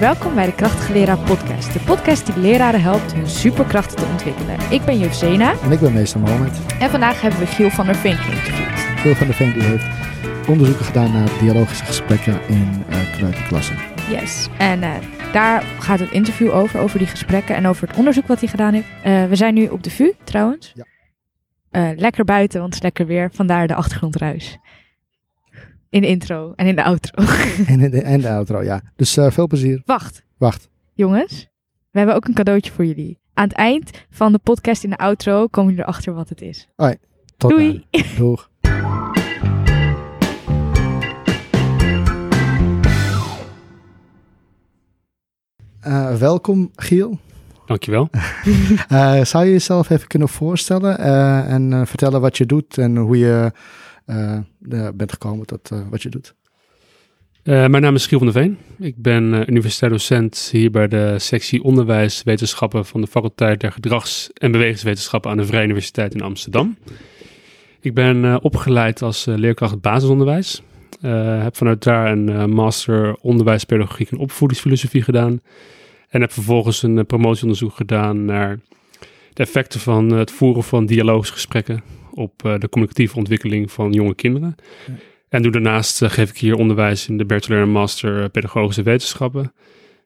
Welkom 0.00 0.34
bij 0.34 0.46
de 0.46 0.54
Krachtige 0.54 0.92
Leraar 0.92 1.18
Podcast. 1.18 1.72
De 1.72 1.80
podcast 1.80 2.26
die 2.26 2.38
leraren 2.38 2.80
helpt 2.80 3.12
hun 3.12 3.26
superkrachten 3.26 3.96
te 3.96 4.04
ontwikkelen. 4.04 4.56
Ik 4.70 4.84
ben 4.84 4.98
Juf 4.98 5.14
Zena 5.14 5.54
En 5.62 5.70
ik 5.70 5.80
ben 5.80 5.92
meester 5.92 6.20
Mohamed. 6.20 6.60
en 6.78 6.90
vandaag 6.90 7.20
hebben 7.20 7.40
we 7.40 7.46
Giel 7.46 7.70
van 7.70 7.86
der 7.86 7.94
Veen 7.94 8.16
geïnterviewd. 8.16 9.00
Veel 9.00 9.14
van 9.14 9.26
de 9.26 9.32
Veen 9.32 9.52
die 9.52 9.62
heeft 9.62 9.84
onderzoeken 10.48 10.84
gedaan 10.84 11.12
naar 11.12 11.28
dialogische 11.40 11.84
gesprekken 11.84 12.40
in 12.48 12.84
uh. 12.90 14.10
Yes. 14.10 14.48
En 14.58 14.82
eh, 14.82 14.90
daar 15.32 15.62
gaat 15.78 15.98
het 15.98 16.10
interview 16.10 16.54
over, 16.54 16.80
over 16.80 16.98
die 16.98 17.08
gesprekken 17.08 17.56
en 17.56 17.66
over 17.66 17.88
het 17.88 17.96
onderzoek 17.96 18.26
wat 18.26 18.40
hij 18.40 18.48
gedaan 18.48 18.72
heeft. 18.74 18.88
Eh, 19.02 19.24
we 19.24 19.36
zijn 19.36 19.54
nu 19.54 19.66
op 19.68 19.82
de 19.82 19.90
VU 19.90 20.12
trouwens. 20.24 20.72
Ja. 20.74 20.84
Lekker 21.96 22.24
buiten, 22.24 22.60
want 22.60 22.74
het 22.74 22.82
is 22.82 22.88
lekker 22.88 23.06
weer. 23.06 23.30
Vandaar 23.32 23.66
de 23.66 23.74
achtergrondruis. 23.74 24.58
In 25.90 26.00
de 26.00 26.06
intro 26.06 26.52
en 26.56 26.66
in 26.66 26.76
de 26.76 26.84
outro. 26.84 27.24
en, 27.66 27.90
de, 27.90 28.02
en 28.02 28.20
de 28.20 28.28
outro, 28.28 28.62
ja. 28.62 28.82
Dus 28.96 29.16
eh, 29.16 29.30
veel 29.30 29.46
plezier. 29.46 29.82
Wacht, 29.84 30.24
Wacht. 30.36 30.68
jongens. 30.94 31.48
We 31.90 31.98
hebben 31.98 32.16
ook 32.16 32.26
een 32.28 32.34
cadeautje 32.34 32.72
voor 32.72 32.84
jullie. 32.84 33.18
Aan 33.34 33.48
het 33.48 33.56
eind 33.56 33.90
van 34.10 34.32
de 34.32 34.38
podcast 34.38 34.84
in 34.84 34.90
de 34.90 34.96
outro 34.96 35.46
komen 35.46 35.70
jullie 35.70 35.86
erachter 35.86 36.14
wat 36.14 36.28
het 36.28 36.42
is. 36.42 36.68
Tot 37.36 37.50
Doei. 37.50 37.86
dan. 37.90 38.02
Doeg. 38.16 38.50
Eh, 45.80 46.14
welkom, 46.16 46.70
Giel. 46.76 47.18
Dankjewel. 47.66 48.08
Eh, 48.88 49.24
zou 49.24 49.44
je 49.44 49.50
jezelf 49.50 49.90
even 49.90 50.08
kunnen 50.08 50.28
voorstellen 50.28 50.98
eh, 50.98 51.52
en 51.52 51.72
eh, 51.72 51.80
vertellen 51.84 52.20
wat 52.20 52.36
je 52.36 52.46
doet 52.46 52.78
en 52.78 52.96
hoe 52.96 53.18
je 53.18 53.52
bent 54.94 55.12
gekomen 55.12 55.46
tot 55.46 55.70
eh, 55.70 55.80
wat 55.90 56.02
je 56.02 56.08
doet? 56.08 56.34
Eh, 57.42 57.66
mijn 57.66 57.82
naam 57.82 57.94
is 57.94 58.06
Giel 58.06 58.18
van 58.18 58.32
der 58.32 58.42
Veen. 58.42 58.58
Ik 58.78 58.96
ben 58.96 59.34
eh, 59.34 59.46
universitair 59.46 59.92
docent 59.92 60.48
hier 60.52 60.70
bij 60.70 60.88
de 60.88 61.14
sectie 61.18 61.62
onderwijswetenschappen 61.62 62.86
van 62.86 63.00
de 63.00 63.06
faculteit 63.06 63.60
der 63.60 63.72
gedrags- 63.72 64.30
en 64.34 64.52
bewegingswetenschappen 64.52 65.30
aan 65.30 65.36
de 65.36 65.46
Vrije 65.46 65.64
Universiteit 65.64 66.14
in 66.14 66.22
Amsterdam. 66.22 66.76
Ik 67.80 67.94
ben 67.94 68.24
eh, 68.24 68.36
opgeleid 68.40 69.02
als 69.02 69.26
eh, 69.26 69.34
leerkracht 69.34 69.80
basisonderwijs. 69.80 70.62
Eh, 71.00 71.42
heb 71.42 71.56
vanuit 71.56 71.82
daar 71.82 72.12
een 72.12 72.28
eh, 72.28 72.44
master 72.44 73.16
onderwijspedagogiek 73.20 74.10
en 74.10 74.18
opvoedingsfilosofie 74.18 75.02
gedaan. 75.02 75.40
En 76.08 76.20
heb 76.20 76.32
vervolgens 76.32 76.82
een 76.82 76.98
eh, 76.98 77.04
promotieonderzoek 77.04 77.74
gedaan 77.74 78.24
naar 78.24 78.58
de 79.32 79.42
effecten 79.42 79.80
van 79.80 80.10
het 80.10 80.30
voeren 80.30 80.62
van 80.62 80.86
dialogische 80.86 81.32
gesprekken 81.32 81.82
op 82.18 82.44
eh, 82.44 82.58
de 82.58 82.68
communicatieve 82.68 83.16
ontwikkeling 83.16 83.72
van 83.72 83.92
jonge 83.92 84.14
kinderen. 84.14 84.54
Ja. 84.86 84.92
En 85.28 85.42
doe 85.42 85.52
daarnaast 85.52 86.02
eh, 86.02 86.10
geef 86.10 86.30
ik 86.30 86.38
hier 86.38 86.54
onderwijs 86.54 87.08
in 87.08 87.16
de 87.16 87.24
Bachelor 87.24 87.62
en 87.62 87.70
Master 87.70 88.22
eh, 88.22 88.30
Pedagogische 88.30 88.82
Wetenschappen. 88.82 89.52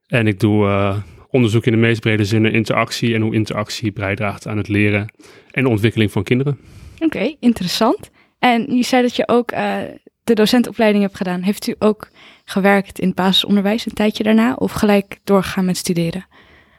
En 0.07 0.27
ik 0.27 0.41
doe 0.41 0.67
eh, 0.67 0.97
onderzoek 1.31 1.67
in 1.67 1.73
de 1.73 1.79
meest 1.79 2.01
brede 2.01 2.25
zin 2.25 2.43
naar 2.43 2.53
interactie 2.53 3.15
en 3.15 3.21
hoe 3.21 3.35
interactie 3.35 3.93
bijdraagt 3.93 4.47
aan 4.47 4.57
het 4.57 4.69
leren 4.69 5.13
en 5.51 5.63
de 5.63 5.69
ontwikkeling 5.69 6.13
van 6.13 6.23
kinderen. 6.23 6.59
Oké, 6.99 7.35
interessant. 7.41 8.11
En 8.39 8.77
je 8.77 8.83
zei 8.83 9.03
dat 9.03 9.17
je 9.17 9.29
ook 9.29 9.51
eh, 9.51 9.77
de 10.25 10.35
docentopleiding 10.35 11.03
hebt 11.05 11.17
gedaan. 11.17 11.43
Heeft 11.43 11.67
u 11.67 11.75
ook 11.79 12.09
gewerkt 12.45 12.99
in 12.99 13.07
het 13.07 13.17
basisonderwijs 13.17 13.87
een 13.87 13.93
tijdje 13.93 14.23
daarna? 14.23 14.55
Of 14.55 14.73
gelijk 14.73 15.19
doorgegaan 15.25 15.65
met 15.65 15.77
studeren? 15.77 16.27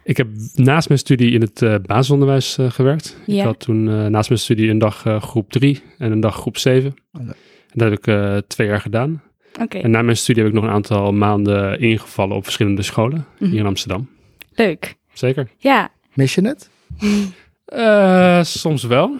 Ik 0.03 0.17
heb 0.17 0.27
naast 0.55 0.87
mijn 0.87 0.99
studie 0.99 1.31
in 1.31 1.41
het 1.41 1.61
eh, 1.61 1.75
basisonderwijs 1.85 2.57
eh, 2.57 2.71
gewerkt. 2.71 3.17
Ja. 3.25 3.39
Ik 3.39 3.43
had 3.45 3.59
toen 3.59 3.89
eh, 3.89 4.05
naast 4.05 4.29
mijn 4.29 4.41
studie 4.41 4.69
een 4.69 4.77
dag 4.77 5.05
groep 5.19 5.51
3 5.51 5.81
en 5.97 6.11
een 6.11 6.19
dag 6.19 6.35
groep 6.35 6.57
7. 6.57 6.93
Oh, 7.13 7.21
leuk. 7.25 7.35
En 7.69 7.79
dat 7.79 7.89
heb 7.89 7.97
ik 7.97 8.07
eh, 8.07 8.37
twee 8.47 8.67
jaar 8.67 8.81
gedaan. 8.81 9.21
Oké, 9.61 9.77
En 9.77 9.91
na 9.91 10.01
mijn 10.01 10.17
studie 10.17 10.43
heb 10.43 10.51
ik 10.51 10.57
nog 10.59 10.67
een 10.67 10.75
aantal 10.75 11.11
maanden 11.13 11.79
ingevallen 11.79 12.35
op 12.35 12.43
verschillende 12.43 12.81
scholen 12.81 13.25
Mhm. 13.39 13.49
hier 13.51 13.59
in 13.59 13.65
Amsterdam. 13.65 14.09
leuk. 14.55 14.95
Zeker. 15.13 15.47
Ja, 15.57 15.91
Mis 16.13 16.35
je 16.35 16.41
het? 16.47 16.69
Eh, 17.65 18.43
soms 18.43 18.83
wel. 18.83 19.15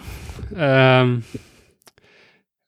Ehm, 0.56 1.16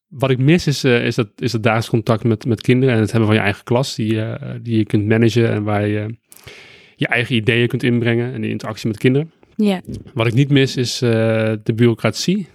wat 0.09 0.31
ik 0.31 0.39
mis 0.39 0.67
is, 0.67 0.85
eh, 0.85 1.05
is, 1.07 1.15
dat, 1.15 1.29
is 1.37 1.53
dat 1.53 1.63
dagelijks 1.63 1.91
contact 1.91 2.25
met, 2.25 2.45
met 2.47 2.61
kinderen 2.61 2.95
en 2.95 3.01
het 3.01 3.11
hebben 3.11 3.29
van 3.29 3.37
je 3.39 3.43
eigen 3.45 3.65
klas 3.65 3.95
die, 3.95 4.23
eh, 4.23 4.51
die 4.63 4.77
je 4.79 4.85
kunt 4.85 5.07
managen 5.09 5.51
en 5.51 5.63
waar 5.63 5.87
je 5.87 6.17
je 6.97 7.07
eigen 7.07 7.35
ideeën 7.37 7.69
kunt 7.69 7.83
inbrengen 7.83 8.33
en 8.33 8.41
de 8.41 8.49
interactie 8.49 8.89
met 8.89 8.99
kinderen. 8.99 9.33
ja. 9.57 9.81
Wat 10.15 10.27
ik 10.27 10.35
niet 10.35 10.51
mis 10.51 10.77
is 10.77 11.03
eh, 11.03 11.11
de 11.63 11.75
bureaucratie 11.75 12.49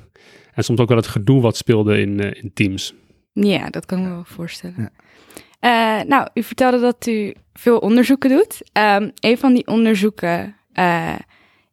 en 0.54 0.64
soms 0.64 0.80
ook 0.80 0.88
wel 0.88 0.98
het 0.98 1.08
gedoe 1.08 1.42
wat 1.42 1.58
speelde 1.58 2.02
in, 2.02 2.20
eh, 2.20 2.44
in 2.44 2.52
teams. 2.54 2.94
ja 3.34 3.70
dat 3.70 3.86
kan 3.86 3.98
ik 3.98 4.04
me 4.04 4.10
wel 4.10 4.24
voorstellen. 4.26 4.76
Ja. 4.78 4.92
Eh, 5.62 6.06
nou, 6.08 6.28
u 6.34 6.44
vertelde 6.44 6.80
dat 6.80 7.08
u 7.08 7.34
veel 7.54 7.78
onderzoeken 7.78 8.30
doet. 8.30 8.62
Ehm, 8.72 9.10
een 9.20 9.38
van 9.38 9.54
die 9.54 9.68
onderzoeken 9.68 10.56
eh, 10.74 11.16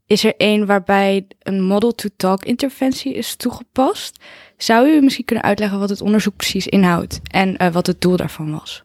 is 0.07 0.25
er 0.25 0.35
een 0.37 0.67
waarbij 0.67 1.27
een 1.39 1.63
model-to-talk 1.63 2.45
interventie 2.45 3.15
is 3.15 3.37
toegepast. 3.37 4.25
Zou 4.57 4.89
u 4.89 5.01
misschien 5.01 5.25
kunnen 5.25 5.45
uitleggen 5.45 5.79
wat 5.79 5.89
het 5.89 6.01
onderzoek 6.01 6.37
precies 6.37 6.67
inhoudt 6.67 7.21
en 7.31 7.57
eh, 7.57 7.73
wat 7.73 7.87
het 7.87 8.01
doel 8.01 8.17
daarvan 8.17 8.51
was? 8.51 8.85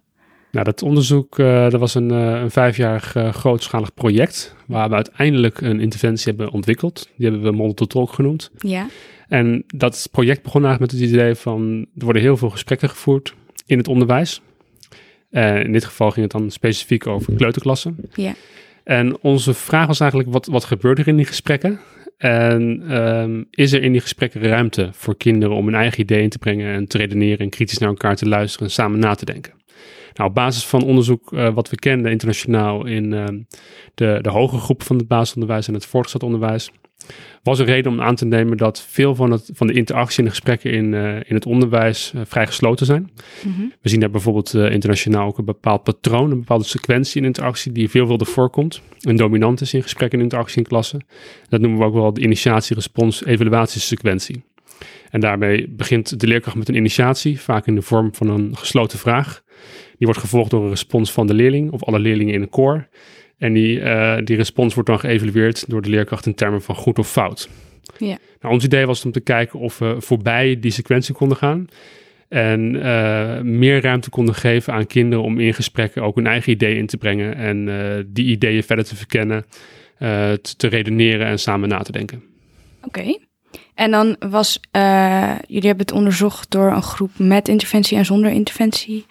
Nou, 0.53 0.65
dat 0.65 0.81
onderzoek 0.81 1.39
eh, 1.39 1.69
dat 1.69 1.79
was 1.79 1.95
een, 1.95 2.11
eh, 2.11 2.41
een 2.41 2.51
vijfjarig 2.51 3.15
eh, 3.15 3.33
grootschalig 3.33 3.93
project 3.93 4.55
waar 4.67 4.89
we 4.89 4.95
uiteindelijk 4.95 5.61
een 5.61 5.79
interventie 5.79 6.25
hebben 6.25 6.51
ontwikkeld. 6.51 7.09
Die 7.15 7.29
hebben 7.29 7.43
we 7.51 7.57
Model 7.57 7.73
to 7.73 7.85
Talk 7.85 8.13
genoemd. 8.13 8.51
Ja, 8.57 8.87
En 9.27 9.63
dat 9.67 10.07
project 10.11 10.43
begon 10.43 10.65
eigenlijk 10.65 10.91
met 10.91 11.01
het 11.01 11.11
idee 11.11 11.35
van, 11.35 11.85
er 11.97 12.03
worden 12.03 12.21
heel 12.21 12.37
veel 12.37 12.49
gesprekken 12.49 12.89
gevoerd 12.89 13.33
in 13.65 13.77
het 13.77 13.87
onderwijs. 13.87 14.41
In 15.31 15.71
dit 15.71 15.85
geval 15.85 16.11
ging 16.11 16.31
het 16.31 16.39
dan 16.39 16.51
specifiek 16.51 17.07
over 17.07 17.33
kleuterklassen. 17.33 17.95
Ja. 18.13 18.33
En 18.83 19.17
onze 19.21 19.53
vraag 19.53 19.87
was 19.87 19.99
eigenlijk, 19.99 20.31
wat, 20.31 20.45
wat 20.45 20.63
gebeurt 20.63 20.99
er 20.99 21.07
in 21.07 21.15
die 21.15 21.25
gesprekken? 21.25 21.79
En 22.17 22.83
ehm, 22.89 23.43
is 23.49 23.71
er 23.71 23.83
in 23.83 23.91
die 23.91 24.01
gesprekken 24.01 24.41
ruimte 24.41 24.89
voor 24.91 25.17
kinderen 25.17 25.55
om 25.55 25.65
hun 25.65 25.75
eigen 25.75 25.99
ideeën 25.99 26.29
te 26.29 26.37
brengen 26.37 26.73
en 26.73 26.87
te 26.87 26.97
redeneren 26.97 27.39
en 27.39 27.49
kritisch 27.49 27.77
naar 27.77 27.89
elkaar 27.89 28.15
te 28.15 28.27
luisteren 28.27 28.67
en 28.67 28.73
samen 28.73 28.99
na 28.99 29.15
te 29.15 29.25
denken? 29.25 29.53
Nou, 30.13 30.29
op 30.29 30.35
basis 30.35 30.65
van 30.65 30.83
onderzoek 30.83 31.33
eh, 31.33 31.53
wat 31.53 31.69
we 31.69 31.75
kenden 31.75 32.11
internationaal 32.11 32.85
in 32.85 33.13
ehm, 33.13 33.39
de, 33.95 34.19
de 34.21 34.29
hogere 34.29 34.61
groep 34.61 34.83
van 34.83 34.97
het 34.97 35.07
basisonderwijs 35.07 35.67
en 35.67 35.73
het 35.73 35.85
voortgezet 35.85 36.23
onderwijs, 36.23 36.71
was 37.43 37.59
een 37.59 37.65
reden 37.65 37.91
om 37.91 38.01
aan 38.01 38.15
te 38.15 38.25
nemen 38.25 38.57
dat 38.57 38.85
veel 38.89 39.15
van, 39.15 39.31
het, 39.31 39.49
van 39.53 39.67
de 39.67 39.73
interactie 39.73 40.17
en 40.17 40.23
de 40.23 40.29
gesprekken 40.29 40.71
in, 40.71 40.93
eh, 40.93 41.15
in 41.15 41.35
het 41.35 41.45
onderwijs 41.45 42.11
eh, 42.15 42.21
vrij 42.25 42.47
gesloten 42.47 42.85
zijn. 42.85 43.11
Mhm. 43.45 43.61
We 43.81 43.89
zien 43.89 43.99
daar 43.99 44.09
bijvoorbeeld 44.09 44.53
eh, 44.53 44.71
internationaal 44.71 45.27
ook 45.27 45.37
een 45.37 45.45
bepaald 45.45 45.83
patroon, 45.83 46.31
een 46.31 46.39
bepaalde 46.39 46.63
sequentie 46.63 47.21
in 47.21 47.27
interactie 47.27 47.71
die 47.71 47.89
veelvuldig 47.89 48.29
voorkomt. 48.29 48.81
Een 48.99 49.15
dominant 49.15 49.61
is 49.61 49.73
in 49.73 49.83
gesprekken 49.83 50.17
en 50.17 50.23
interactie 50.23 50.57
in 50.57 50.67
klassen. 50.67 51.05
Dat 51.49 51.61
noemen 51.61 51.79
we 51.79 51.85
ook 51.85 51.93
wel 51.93 52.13
de 52.13 52.21
initiatie-respons-evaluatiesequentie. 52.21 54.43
En 55.09 55.19
daarmee 55.19 55.69
begint 55.69 56.19
de 56.19 56.27
leerkracht 56.27 56.57
met 56.57 56.69
een 56.69 56.75
initiatie, 56.75 57.39
vaak 57.39 57.67
in 57.67 57.75
de 57.75 57.81
vorm 57.81 58.15
van 58.15 58.27
een 58.27 58.57
gesloten 58.57 58.99
vraag. 58.99 59.42
Die 59.97 60.07
wordt 60.07 60.19
gevolgd 60.19 60.51
door 60.51 60.63
een 60.63 60.69
respons 60.69 61.11
van 61.11 61.27
de 61.27 61.33
leerling 61.33 61.71
of 61.71 61.83
alle 61.83 61.99
leerlingen 61.99 62.33
in 62.33 62.41
een 62.41 62.49
koor. 62.49 62.87
En 63.43 63.53
die, 63.53 63.81
eh, 63.81 64.17
die 64.23 64.35
respons 64.35 64.73
wordt 64.73 64.89
dan 64.89 64.99
geëvalueerd 64.99 65.69
door 65.69 65.81
de 65.81 65.89
leerkracht 65.89 66.25
in 66.25 66.35
termen 66.35 66.61
van 66.61 66.75
goed 66.75 66.99
of 66.99 67.11
fout. 67.11 67.49
Ja. 67.97 68.17
Nou, 68.41 68.53
ons 68.53 68.63
idee 68.63 68.85
was 68.85 69.05
om 69.05 69.11
te 69.11 69.19
kijken 69.19 69.59
of 69.59 69.79
we 69.79 69.95
voorbij 69.99 70.59
die 70.59 70.71
sequentie 70.71 71.13
konden 71.13 71.37
gaan. 71.37 71.67
En 72.29 72.83
eh, 72.83 73.41
meer 73.41 73.81
ruimte 73.81 74.09
konden 74.09 74.35
geven 74.35 74.73
aan 74.73 74.87
kinderen 74.87 75.23
om 75.23 75.39
in 75.39 75.53
gesprekken 75.53 76.03
ook 76.03 76.15
hun 76.15 76.27
eigen 76.27 76.51
ideeën 76.51 76.77
in 76.77 76.85
te 76.85 76.97
brengen. 76.97 77.35
En 77.35 77.69
eh, 77.69 78.03
die 78.07 78.25
ideeën 78.25 78.63
verder 78.63 78.85
te 78.85 78.95
verkennen, 78.95 79.45
te, 79.97 80.53
te 80.57 80.67
redeneren 80.67 81.27
en 81.27 81.39
samen 81.39 81.69
na 81.69 81.79
te 81.79 81.91
denken. 81.91 82.23
Oké. 82.83 83.17
En 83.73 83.91
dan 83.91 84.15
was, 84.19 84.59
jullie 85.47 85.67
hebben 85.67 85.85
het 85.85 85.91
onderzocht 85.91 86.51
door 86.51 86.71
een 86.71 86.81
groep 86.81 87.11
met 87.17 87.47
interventie 87.47 87.97
en 87.97 88.05
zonder 88.05 88.31
interventie 88.31 89.05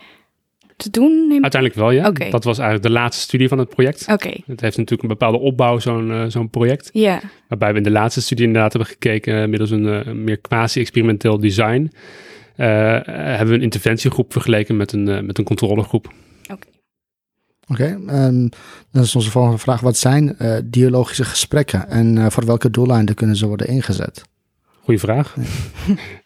te 0.82 0.90
doen? 0.90 1.26
neem- 1.28 1.42
Uiteindelijk 1.42 1.80
wel, 1.80 1.90
ja. 1.90 2.06
Oké. 2.08 2.30
Dat 2.30 2.44
was 2.44 2.58
eigenlijk 2.58 2.88
de 2.88 3.00
laatste 3.00 3.22
studie 3.22 3.48
van 3.48 3.58
het 3.58 3.68
project. 3.68 4.06
Oké, 4.10 4.28
Het 4.46 4.60
heeft 4.60 4.76
natuurlijk 4.76 5.02
een 5.02 5.08
bepaalde 5.08 5.38
opbouw, 5.38 5.78
zo'n 5.78 6.10
eh, 6.10 6.24
zo'n 6.28 6.50
project. 6.50 6.90
ja. 6.92 7.20
Waarbij 7.48 7.70
we 7.72 7.76
in 7.76 7.82
de 7.82 7.90
laatste 7.90 8.20
studie 8.22 8.46
inderdaad 8.46 8.72
hebben 8.72 8.90
gekeken, 8.90 9.42
eh, 9.42 9.48
middels 9.48 9.70
een, 9.70 9.86
eh, 9.88 10.06
een 10.06 10.24
meer 10.24 10.38
quasi-experimenteel 10.38 11.38
design. 11.40 11.90
eh, 12.56 12.66
hebben 13.04 13.48
we 13.48 13.54
een 13.54 13.62
interventiegroep 13.62 14.32
vergeleken 14.32 14.76
met 14.76 14.92
een, 14.92 15.26
met 15.26 15.38
een 15.38 15.44
controlegroep. 15.44 16.12
Oké, 17.68 18.00
en 18.06 18.50
dan 18.90 19.02
is 19.02 19.14
onze 19.16 19.30
volgende 19.30 19.58
vraag. 19.58 19.80
Wat 19.80 19.96
zijn 19.96 20.38
eh, 20.38 20.56
dialogische 20.64 21.24
gesprekken 21.24 21.88
en 21.88 22.18
eh, 22.18 22.26
voor 22.30 22.46
welke 22.46 22.70
doeleinden 22.70 23.14
kunnen 23.14 23.36
ze 23.36 23.46
worden 23.46 23.66
ingezet? 23.68 24.22
Goeie 24.82 25.00
vraag. 25.00 25.34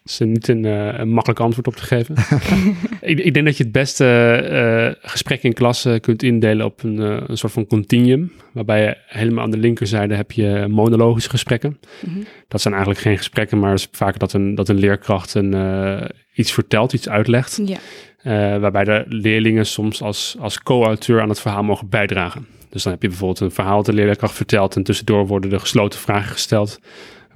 Er 0.07 0.13
is 0.13 0.19
niet 0.19 0.47
een, 0.47 0.65
eh, 0.65 0.99
een 0.99 1.09
makkelijk 1.09 1.39
antwoord 1.39 1.67
op 1.67 1.75
te 1.75 1.83
geven. 1.83 2.15
ik, 3.11 3.19
ik 3.19 3.33
denk 3.33 3.45
dat 3.45 3.57
je 3.57 3.63
het 3.63 3.71
beste 3.71 4.05
eh 4.05 5.09
gesprek 5.11 5.43
in 5.43 5.53
klassen 5.53 5.99
kunt 6.01 6.23
indelen 6.23 6.65
op 6.65 6.83
een, 6.83 6.99
eh, 7.01 7.17
een 7.27 7.37
soort 7.37 7.53
van 7.53 7.67
continuum. 7.67 8.31
Waarbij 8.53 8.81
je 8.81 8.97
helemaal 9.07 9.43
aan 9.43 9.51
de 9.51 9.57
linkerzijde 9.57 10.15
heb 10.15 10.31
je 10.31 10.65
monologische 10.69 11.29
gesprekken. 11.29 11.79
Mhm. 12.05 12.19
Dat 12.47 12.61
zijn 12.61 12.73
eigenlijk 12.73 13.03
geen 13.03 13.17
gesprekken, 13.17 13.59
maar 13.59 13.71
het 13.71 13.79
is 13.79 13.87
vaak 13.91 14.19
dat 14.19 14.33
een, 14.33 14.55
dat 14.55 14.69
een 14.69 14.79
leerkracht 14.79 15.33
een, 15.33 15.53
eh, 15.53 16.09
iets 16.33 16.51
vertelt, 16.51 16.93
iets 16.93 17.09
uitlegt. 17.09 17.61
Ja. 17.65 17.77
eh, 18.17 18.59
waarbij 18.59 18.83
de 18.83 19.05
leerlingen 19.07 19.65
soms 19.65 20.01
als, 20.01 20.35
als 20.39 20.63
co-auteur 20.63 21.21
aan 21.21 21.29
het 21.29 21.39
verhaal 21.39 21.63
mogen 21.63 21.89
bijdragen. 21.89 22.45
Dus 22.59 22.69
Dus 22.69 22.83
dan 22.83 22.91
heb 22.91 23.01
je 23.01 23.07
bijvoorbeeld 23.07 23.39
een 23.39 23.51
verhaal 23.51 23.75
dat 23.75 23.85
de 23.85 23.93
leerkracht 23.93 24.35
vertelt 24.35 24.75
en 24.75 24.83
tussendoor 24.83 25.27
worden 25.27 25.51
er 25.51 25.59
gesloten 25.59 25.99
vragen 25.99 26.31
gesteld 26.31 26.79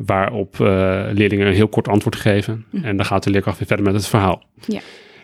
waarop 0.06 0.57
uh, 0.62 0.68
leerlingen 1.12 1.48
een 1.48 1.53
heel 1.53 1.68
kort 1.68 1.88
antwoord 1.88 2.15
geven. 2.15 2.65
Mhm. 2.69 2.86
En 2.86 2.98
dan 2.98 3.06
gaat 3.06 3.24
de 3.24 3.30
leerkracht 3.30 3.57
weer 3.57 3.68
verder 3.68 3.86
met 3.86 3.94
het 3.94 4.07
verhaal. 4.07 4.44
Ja. 4.65 4.80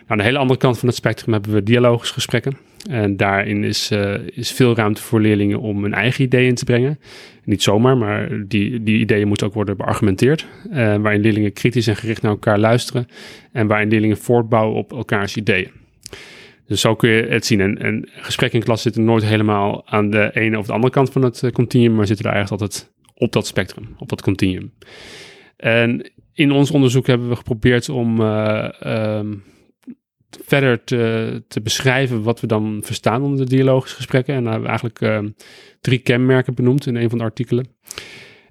Nou, 0.08 0.20
aan 0.20 0.26
de 0.26 0.32
hele 0.32 0.38
andere 0.38 0.58
kant 0.58 0.78
van 0.78 0.88
het 0.88 0.96
spectrum 0.96 1.32
hebben 1.32 1.52
we 1.52 1.62
dialogische 1.62 2.14
gesprekken. 2.14 2.56
En 2.90 3.16
daarin 3.16 3.64
is, 3.64 3.90
uh, 3.90 4.14
is 4.34 4.52
veel 4.52 4.76
ruimte 4.76 5.02
voor 5.02 5.20
leerlingen 5.20 5.60
om 5.60 5.82
hun 5.82 5.94
eigen 5.94 6.24
ideeën 6.24 6.48
in 6.48 6.54
te 6.54 6.64
brengen. 6.64 6.98
Niet 7.44 7.62
zomaar, 7.62 7.96
maar 7.96 8.28
die, 8.46 8.82
die 8.82 8.98
ideeën 8.98 9.28
moeten 9.28 9.46
ook 9.46 9.54
worden 9.54 9.76
beargumenteerd. 9.76 10.46
Uh, 10.70 10.74
waarin 10.96 11.20
leerlingen 11.20 11.52
kritisch 11.52 11.86
en 11.86 11.96
gericht 11.96 12.22
naar 12.22 12.30
elkaar 12.30 12.58
luisteren. 12.58 13.08
En 13.52 13.66
waarin 13.66 13.88
leerlingen 13.88 14.16
voortbouwen 14.16 14.76
op 14.76 14.92
elkaars 14.92 15.36
ideeën. 15.36 15.70
Dus 16.66 16.80
zo 16.80 16.94
kun 16.94 17.10
je 17.10 17.22
het 17.22 17.46
zien. 17.46 17.60
En, 17.60 17.78
en 17.78 18.08
gesprekken 18.12 18.58
in 18.58 18.64
klas 18.64 18.82
zitten 18.82 19.04
nooit 19.04 19.24
helemaal 19.24 19.86
aan 19.86 20.10
de 20.10 20.30
ene 20.34 20.58
of 20.58 20.66
de 20.66 20.72
andere 20.72 20.92
kant 20.92 21.10
van 21.10 21.22
het 21.22 21.50
continuum, 21.52 21.94
maar 21.94 22.06
zitten 22.06 22.26
er 22.26 22.32
eigenlijk 22.32 22.62
altijd 22.62 22.90
op 23.18 23.32
dat 23.32 23.46
spectrum, 23.46 23.94
op 23.98 24.08
dat 24.08 24.22
continuum. 24.22 24.72
En 25.56 26.12
in 26.32 26.52
ons 26.52 26.70
onderzoek 26.70 27.06
hebben 27.06 27.28
we 27.28 27.36
geprobeerd 27.36 27.88
om 27.88 28.20
uh, 28.20 28.68
um, 28.86 29.44
verder 30.44 30.84
te, 30.84 31.42
te, 31.48 31.60
beschrijven 31.60 32.22
wat 32.22 32.40
we 32.40 32.46
dan 32.46 32.80
verstaan 32.84 33.22
onder 33.22 33.46
de 33.46 33.56
dialogische 33.56 33.96
gesprekken. 33.96 34.34
En 34.34 34.42
daar 34.42 34.52
hebben 34.52 34.70
we 34.70 34.78
eigenlijk 34.78 35.26
uh, 35.26 35.32
drie 35.80 35.98
kenmerken 35.98 36.54
benoemd 36.54 36.86
in 36.86 36.96
een 36.96 37.08
van 37.08 37.18
de 37.18 37.24
artikelen. 37.24 37.68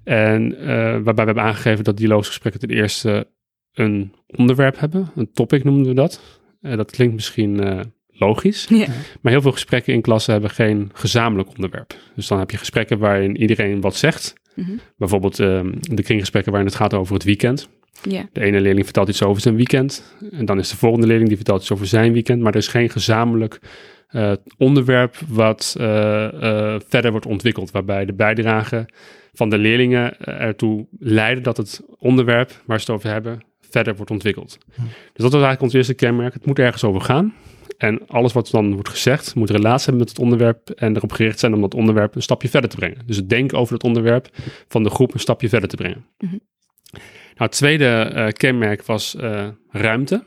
En 0.04 0.54
uh, 0.60 0.66
waarbij 0.66 1.14
we 1.14 1.22
hebben 1.24 1.42
aangegeven 1.42 1.84
dat 1.84 1.96
dialogische 1.96 2.32
gesprekken 2.32 2.60
ten 2.60 2.76
eerste 2.76 3.30
een 3.72 4.14
onderwerp 4.26 4.78
hebben, 4.78 5.10
een 5.14 5.32
topic 5.32 5.64
noemen 5.64 5.86
we 5.86 5.94
dat. 5.94 6.40
dat 6.60 6.90
klinkt 6.90 7.14
misschien 7.14 7.84
logisch. 8.08 8.66
Ja. 8.68 8.86
Maar 9.20 9.32
heel 9.32 9.42
veel 9.42 9.52
gesprekken 9.52 9.92
in 9.92 10.00
klassen 10.00 10.32
hebben 10.32 10.50
geen 10.50 10.90
gezamenlijk 10.92 11.48
onderwerp. 11.48 11.94
Dus 12.14 12.26
dan 12.26 12.38
heb 12.38 12.50
je 12.50 12.56
gesprekken 12.56 12.98
waarin 12.98 13.36
iedereen 13.36 13.80
wat 13.80 13.96
zegt. 13.96 14.34
Mm 14.58 14.64
-hmm. 14.64 14.80
Bijvoorbeeld 14.96 15.38
uh, 15.38 15.60
de 15.80 16.02
kringgesprekken 16.02 16.52
waarin 16.52 16.70
het 16.70 16.80
gaat 16.80 16.94
over 16.94 17.14
het 17.14 17.24
weekend. 17.24 17.68
Yeah. 18.02 18.24
De 18.32 18.40
ene 18.40 18.60
leerling 18.60 18.84
vertelt 18.84 19.08
iets 19.08 19.22
over 19.22 19.42
zijn 19.42 19.56
weekend. 19.56 20.14
En 20.30 20.44
dan 20.44 20.58
is 20.58 20.68
de 20.68 20.76
volgende 20.76 21.06
leerling 21.06 21.28
die 21.28 21.36
vertelt 21.36 21.60
iets 21.60 21.72
over 21.72 21.86
zijn 21.86 22.12
weekend. 22.12 22.42
Maar 22.42 22.52
er 22.52 22.58
is 22.58 22.68
geen 22.68 22.90
gezamenlijk 22.90 23.60
uh, 24.10 24.32
onderwerp 24.56 25.16
wat 25.28 25.76
uh, 25.80 25.84
verder 26.88 27.10
wordt 27.10 27.26
ontwikkeld. 27.26 27.70
Waarbij 27.70 28.04
de 28.04 28.14
bijdrage 28.14 28.88
van 29.32 29.50
de 29.50 29.58
leerlingen 29.58 30.20
ertoe 30.20 30.86
leiden 30.98 31.42
dat 31.42 31.56
het 31.56 31.82
onderwerp 31.98 32.62
waar 32.66 32.80
ze 32.80 32.86
het 32.86 32.94
over 32.94 33.10
hebben 33.10 33.40
verder 33.70 33.96
wordt 33.96 34.10
ontwikkeld. 34.10 34.58
Hm. 34.74 34.82
Dus 34.82 34.90
dat 35.12 35.32
was 35.32 35.32
eigenlijk 35.32 35.62
ons 35.62 35.72
eerste 35.72 35.94
kenmerk. 35.94 36.34
Het 36.34 36.46
moet 36.46 36.58
ergens 36.58 36.84
over 36.84 37.00
gaan. 37.00 37.34
En 37.78 38.06
alles 38.06 38.32
wat 38.32 38.50
dan 38.50 38.72
wordt 38.72 38.88
gezegd, 38.88 39.34
moet 39.34 39.50
relatie 39.50 39.84
hebben 39.84 39.98
met 39.98 40.08
het 40.08 40.18
onderwerp 40.18 40.70
en 40.70 40.96
erop 40.96 41.12
gericht 41.12 41.38
zijn 41.38 41.54
om 41.54 41.60
dat 41.60 41.74
onderwerp 41.74 42.14
een 42.14 42.22
stapje 42.22 42.48
verder 42.48 42.70
te 42.70 42.76
brengen. 42.76 43.06
Dus 43.06 43.16
het 43.16 43.28
denken 43.28 43.58
over 43.58 43.74
het 43.74 43.82
onderwerp 43.82 44.28
van 44.68 44.82
de 44.82 44.90
groep 44.90 45.14
een 45.14 45.20
stapje 45.20 45.48
verder 45.48 45.68
te 45.68 45.76
brengen. 45.76 46.06
Mhm. 46.18 46.38
Nou, 46.92 47.50
het 47.50 47.52
tweede 47.52 48.12
uh, 48.14 48.28
kenmerk 48.28 48.82
was 48.82 49.16
uh, 49.20 49.48
ruimte. 49.70 50.22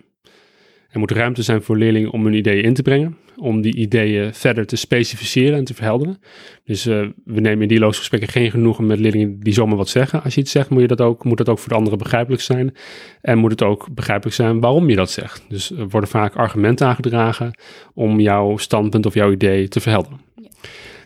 Er 0.92 1.00
moet 1.00 1.12
ruimte 1.12 1.44
zijn 1.44 1.62
voor 1.62 1.78
leerlingen 1.78 2.12
om 2.12 2.24
hun 2.24 2.34
ideeën 2.34 2.64
in 2.64 2.74
te 2.74 2.82
brengen, 2.82 3.18
om 3.38 3.62
die 3.62 3.76
ideeën 3.76 4.34
verder 4.34 4.66
te 4.66 4.76
specificeren 4.76 5.58
en 5.58 5.64
te 5.64 5.74
verhelderen. 5.74 6.20
Dus 6.64 6.86
uh, 6.86 7.08
we 7.26 7.40
nemen 7.40 7.62
in 7.62 7.68
dialogische 7.68 8.02
gesprekken 8.02 8.30
geen 8.30 8.52
genoegen 8.52 8.86
met 8.86 9.00
leerlingen 9.00 9.40
die 9.40 9.54
zomaar 9.54 9.78
wat 9.78 9.90
zeggen. 9.90 10.24
Als 10.24 10.36
je 10.36 10.42
iets 10.42 10.52
zegt, 10.52 10.70
moet, 10.70 10.82
je 10.82 10.88
dat 10.88 11.02
ook, 11.02 11.24
moet 11.24 11.38
dat 11.38 11.50
ook 11.50 11.60
voor 11.60 11.70
de 11.70 11.76
anderen 11.76 11.98
begrijpelijk 11.98 12.42
zijn. 12.42 12.76
En 13.22 13.38
moet 13.38 13.52
het 13.52 13.62
ook 13.62 13.88
begrijpelijk 13.92 14.36
zijn 14.36 14.60
waarom 14.60 14.90
je 14.90 14.96
dat 14.96 15.12
zegt. 15.12 15.46
Dus 15.50 15.72
er 15.72 15.90
worden 15.90 16.10
vaak 16.10 16.36
argumenten 16.36 16.88
aangedragen 16.88 17.60
om 17.94 18.20
jouw 18.20 18.58
standpunt 18.58 19.06
of 19.06 19.14
jouw 19.14 19.32
idee 19.32 19.68
te 19.68 19.80
verhelderen. 19.80 20.20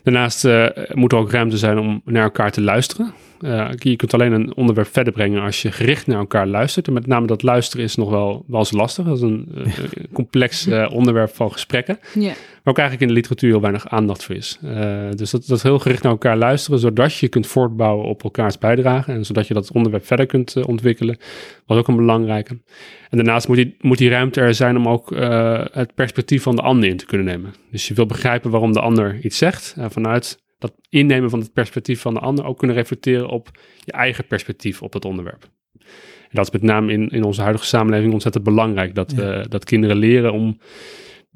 Daarnaast 0.02 0.44
uh, 0.44 0.66
moet 0.92 1.12
er 1.12 1.18
ook 1.18 1.30
ruimte 1.30 1.58
zijn 1.58 1.78
om 1.78 2.00
naar 2.04 2.22
elkaar 2.22 2.50
te 2.50 2.60
luisteren. 2.60 3.14
Uh, 3.40 3.68
je 3.78 3.96
kunt 3.96 4.14
alleen 4.14 4.32
een 4.32 4.56
onderwerp 4.56 4.88
verder 4.92 5.12
brengen 5.12 5.42
als 5.42 5.62
je 5.62 5.72
gericht 5.72 6.06
naar 6.06 6.18
elkaar 6.18 6.46
luistert. 6.46 6.86
En 6.86 6.92
met 6.92 7.06
name 7.06 7.26
dat 7.26 7.42
luisteren 7.42 7.84
is 7.84 7.96
nog 7.96 8.10
wel, 8.10 8.44
wel 8.46 8.58
eens 8.58 8.72
lastig. 8.72 9.04
Dat 9.04 9.16
is 9.16 9.22
een 9.22 9.48
uh, 9.56 9.66
complex 10.12 10.66
uh, 10.66 10.90
onderwerp 10.92 11.34
van 11.34 11.52
gesprekken. 11.52 11.98
Waar 12.14 12.74
ook 12.74 12.78
eigenlijk 12.78 13.00
in 13.00 13.08
de 13.08 13.14
literatuur 13.14 13.50
heel 13.50 13.60
weinig 13.60 13.88
aandacht 13.88 14.24
voor 14.24 14.34
is. 14.34 14.58
dus 15.10 15.30
dat, 15.30 15.46
dat 15.46 15.62
heel 15.62 15.78
gericht 15.78 16.02
naar 16.02 16.12
elkaar 16.12 16.36
luisteren, 16.36 16.78
zodat 16.78 17.14
je 17.14 17.28
kunt 17.28 17.46
voortbouwen 17.46 18.06
op 18.06 18.22
elkaars 18.22 18.58
bijdrage. 18.58 19.12
En 19.12 19.24
zodat 19.24 19.46
je 19.46 19.54
dat 19.54 19.72
onderwerp 19.72 20.06
verder 20.06 20.26
kunt 20.26 20.66
ontwikkelen, 20.66 21.18
was 21.66 21.78
ook 21.78 21.88
een 21.88 21.96
belangrijke. 21.96 22.58
En 23.10 23.16
daarnaast 23.16 23.48
moet 23.48 23.56
die, 23.56 23.76
moet 23.80 23.98
die 23.98 24.10
ruimte 24.10 24.40
er 24.40 24.54
zijn 24.54 24.76
om 24.76 24.88
ook 24.88 25.10
het 25.72 25.94
perspectief 25.94 26.42
van 26.42 26.56
de 26.56 26.62
ander 26.62 26.88
in 26.88 26.96
te 26.96 27.06
kunnen 27.06 27.26
nemen. 27.26 27.54
Dus 27.70 27.88
je 27.88 27.94
wil 27.94 28.06
begrijpen 28.06 28.50
waarom 28.50 28.72
de 28.72 28.80
ander 28.80 29.18
iets 29.22 29.38
zegt. 29.38 29.76
Vanuit 29.88 30.44
dat 30.58 30.74
innemen 30.88 31.30
van 31.30 31.38
het 31.38 31.52
perspectief 31.52 32.00
van 32.00 32.14
de 32.14 32.20
ander 32.20 32.44
ook 32.44 32.58
kunnen 32.58 32.76
reflecteren 32.76 33.28
op 33.28 33.50
je 33.84 33.92
eigen 33.92 34.26
perspectief 34.26 34.82
op 34.82 34.92
dat 34.92 35.04
onderwerp. 35.04 35.48
En 36.28 36.32
dat 36.32 36.44
is 36.44 36.50
met 36.50 36.62
name 36.62 36.92
in, 36.92 37.08
in 37.08 37.24
onze 37.24 37.40
huidige 37.42 37.66
samenleving 37.66 38.12
ontzettend 38.12 38.44
belangrijk. 38.44 38.94
Dat, 38.94 39.12
ja. 39.16 39.38
uh, 39.38 39.44
dat 39.48 39.64
kinderen 39.64 39.96
leren 39.96 40.32
om 40.32 40.58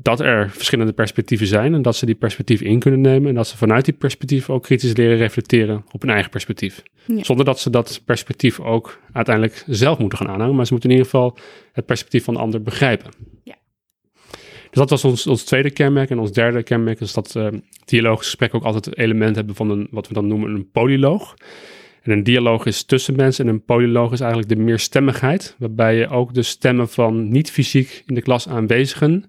dat 0.02 0.20
er 0.20 0.50
verschillende 0.50 0.92
perspectieven 0.92 1.46
zijn 1.46 1.74
en 1.74 1.82
dat 1.82 1.96
ze 1.96 2.06
die 2.06 2.14
perspectief 2.14 2.60
in 2.60 2.78
kunnen 2.78 3.00
nemen. 3.00 3.28
En 3.28 3.34
dat 3.34 3.46
ze 3.46 3.56
vanuit 3.56 3.84
die 3.84 3.94
perspectief 3.94 4.50
ook 4.50 4.62
kritisch 4.62 4.96
leren 4.96 5.16
reflecteren 5.16 5.84
op 5.92 6.00
hun 6.00 6.10
eigen 6.10 6.30
perspectief. 6.30 6.82
Ja. 7.06 7.24
Zonder 7.24 7.44
dat 7.44 7.60
ze 7.60 7.70
dat 7.70 8.02
perspectief 8.04 8.60
ook 8.60 9.00
uiteindelijk 9.12 9.64
zelf 9.66 9.98
moeten 9.98 10.18
gaan 10.18 10.28
aanhangen. 10.28 10.56
Maar 10.56 10.66
ze 10.66 10.72
moeten 10.72 10.90
in 10.90 10.96
ieder 10.96 11.10
geval 11.10 11.38
het 11.72 11.86
perspectief 11.86 12.24
van 12.24 12.34
de 12.34 12.40
ander 12.40 12.62
begrijpen. 12.62 13.10
Ja. 13.44 13.54
Dus 14.70 14.78
dat 14.78 14.90
was 14.90 15.04
ons, 15.04 15.26
ons 15.26 15.44
tweede 15.44 15.70
kenmerk. 15.70 16.10
En 16.10 16.18
ons 16.18 16.32
derde 16.32 16.62
kenmerk 16.62 17.00
is 17.00 17.12
dat 17.12 17.34
uh, 17.36 17.48
dialogische 17.84 18.30
gesprekken 18.30 18.58
ook 18.58 18.64
altijd 18.64 18.84
het 18.84 18.98
element 18.98 19.36
hebben 19.36 19.54
van 19.54 19.70
een, 19.70 19.88
wat 19.90 20.08
we 20.08 20.14
dan 20.14 20.26
noemen 20.26 20.54
een 20.54 20.70
polyloog. 20.70 21.34
En 22.02 22.12
een 22.12 22.22
dialoog 22.22 22.66
is 22.66 22.84
tussen 22.84 23.16
mensen 23.16 23.46
en 23.46 23.52
een 23.52 23.64
polyloog 23.64 24.12
is 24.12 24.20
eigenlijk 24.20 24.50
de 24.50 24.56
meerstemmigheid, 24.56 25.56
waarbij 25.58 25.96
je 25.96 26.08
ook 26.08 26.34
de 26.34 26.42
stemmen 26.42 26.88
van 26.88 27.28
niet 27.28 27.50
fysiek 27.50 28.02
in 28.06 28.14
de 28.14 28.22
klas 28.22 28.48
aanwezigen 28.48 29.24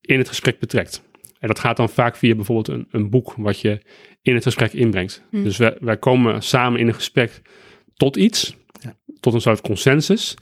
in 0.00 0.18
het 0.18 0.28
gesprek 0.28 0.58
betrekt. 0.58 1.02
En 1.38 1.48
dat 1.48 1.58
gaat 1.58 1.76
dan 1.76 1.88
vaak 1.88 2.16
via 2.16 2.34
bijvoorbeeld 2.34 2.68
een, 2.68 2.86
een 2.90 3.10
boek 3.10 3.34
wat 3.36 3.60
je 3.60 3.80
in 4.22 4.34
het 4.34 4.42
gesprek 4.42 4.72
inbrengt. 4.72 5.22
Hmm. 5.30 5.44
Dus 5.44 5.56
wij, 5.56 5.76
wij 5.80 5.96
komen 5.96 6.42
samen 6.42 6.80
in 6.80 6.88
een 6.88 6.94
gesprek 6.94 7.42
tot 7.94 8.16
iets, 8.16 8.56
Ja. 8.80 8.96
tot 9.20 9.34
een 9.34 9.40
soort 9.40 9.60
consensus, 9.60 10.34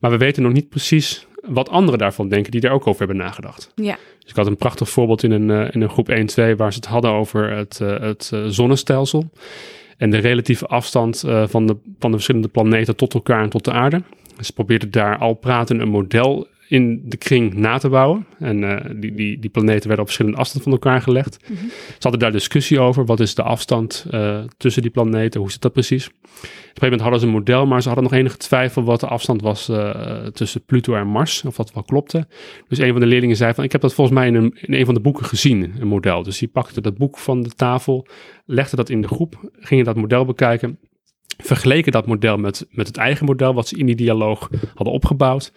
maar 0.00 0.10
we 0.10 0.16
weten 0.16 0.42
nog 0.42 0.52
niet 0.52 0.68
precies 0.68 1.26
wat 1.40 1.68
anderen 1.68 1.98
daarvan 1.98 2.28
denken 2.28 2.50
die 2.50 2.60
er 2.60 2.70
ook 2.70 2.86
over 2.86 2.98
hebben 2.98 3.16
nagedacht. 3.16 3.72
Ja. 3.74 3.96
Dus 4.18 4.30
ik 4.30 4.36
had 4.36 4.46
een 4.46 4.56
prachtig 4.56 4.88
voorbeeld 4.88 5.22
in 5.22 5.30
een, 5.30 5.48
uh, 5.48 5.74
in 5.74 5.80
een 5.80 5.90
groep 5.90 6.08
1-2 6.08 6.56
waar 6.56 6.72
ze 6.72 6.78
het 6.78 6.86
hadden 6.86 7.10
over 7.10 7.50
het, 7.50 7.78
uh, 7.82 8.00
het 8.00 8.30
uh, 8.34 8.46
zonnestelsel. 8.46 9.30
En 9.96 10.10
de 10.10 10.18
relatieve 10.18 10.66
afstand 10.66 11.24
van, 11.44 11.66
de, 11.66 11.76
van 11.98 12.10
de 12.10 12.16
verschillende 12.16 12.48
planeten 12.48 12.96
tot 12.96 13.14
elkaar 13.14 13.42
en 13.42 13.50
tot 13.50 13.64
de 13.64 13.72
aarde. 13.72 14.02
Ze 14.40 14.52
probeerden 14.52 14.90
daar 14.90 15.18
al 15.18 15.34
praten 15.34 15.80
een 15.80 15.88
model 15.88 16.46
in 16.70 17.02
de 17.04 17.16
kring 17.16 17.54
na 17.54 17.78
te 17.78 17.88
bouwen. 17.88 18.26
En 18.38 18.62
uh, 18.62 18.76
die, 18.96 19.14
die, 19.14 19.38
die 19.38 19.50
planeten 19.50 19.86
werden 19.86 19.98
op 19.98 20.04
verschillende 20.04 20.38
afstand 20.38 20.62
van 20.62 20.72
elkaar 20.72 21.02
gelegd. 21.02 21.38
Mm 21.48 21.56
-hmm. 21.56 21.68
Ze 21.68 21.96
hadden 21.98 22.20
daar 22.20 22.32
discussie 22.32 22.80
over. 22.80 23.04
Wat 23.04 23.20
is 23.20 23.34
de 23.34 23.42
afstand 23.42 24.06
uh, 24.10 24.40
tussen 24.56 24.82
die 24.82 24.90
planeten? 24.90 25.40
Hoe 25.40 25.50
zit 25.50 25.62
dat 25.62 25.72
precies? 25.72 26.06
Op 26.06 26.12
een 26.12 26.40
gegeven 26.40 26.82
moment 26.82 27.00
hadden 27.00 27.20
ze 27.20 27.26
een 27.26 27.32
model, 27.32 27.66
maar 27.66 27.82
ze 27.82 27.88
hadden 27.88 28.06
nog 28.10 28.18
enige 28.18 28.36
twijfel 28.36 28.82
wat 28.82 29.00
de 29.00 29.06
afstand 29.06 29.42
was 29.42 29.68
uh, 29.68 30.26
tussen 30.26 30.64
Pluto 30.64 30.94
en 30.94 31.06
Mars. 31.06 31.44
Of 31.44 31.56
dat 31.56 31.72
wel 31.72 31.82
klopte. 31.82 32.26
Dus 32.68 32.78
een 32.78 32.92
van 32.92 33.00
de 33.00 33.06
leerlingen 33.06 33.36
zei 33.36 33.54
van, 33.54 33.64
ik 33.64 33.72
heb 33.72 33.80
dat 33.80 33.94
volgens 33.94 34.16
mij 34.16 34.26
in 34.26 34.34
een, 34.34 34.56
in 34.60 34.74
een 34.74 34.84
van 34.84 34.94
de 34.94 35.00
boeken 35.00 35.24
gezien, 35.24 35.74
een 35.80 35.88
model. 35.88 36.22
Dus 36.22 36.38
die 36.38 36.48
pakte 36.48 36.80
dat 36.80 36.98
boek 36.98 37.18
van 37.18 37.42
de 37.42 37.50
tafel, 37.50 38.06
legde 38.46 38.76
dat 38.76 38.88
in 38.88 39.00
de 39.00 39.08
groep, 39.08 39.50
gingen 39.52 39.84
dat 39.84 39.96
model 39.96 40.24
bekijken 40.24 40.78
vergeleken 41.42 41.92
dat 41.92 42.06
model 42.06 42.36
met, 42.36 42.66
met 42.70 42.86
het 42.86 42.96
eigen 42.96 43.26
model 43.26 43.54
wat 43.54 43.68
ze 43.68 43.76
in 43.76 43.86
die 43.86 43.94
dialoog 43.96 44.50
hadden 44.74 44.94
opgebouwd. 44.94 45.52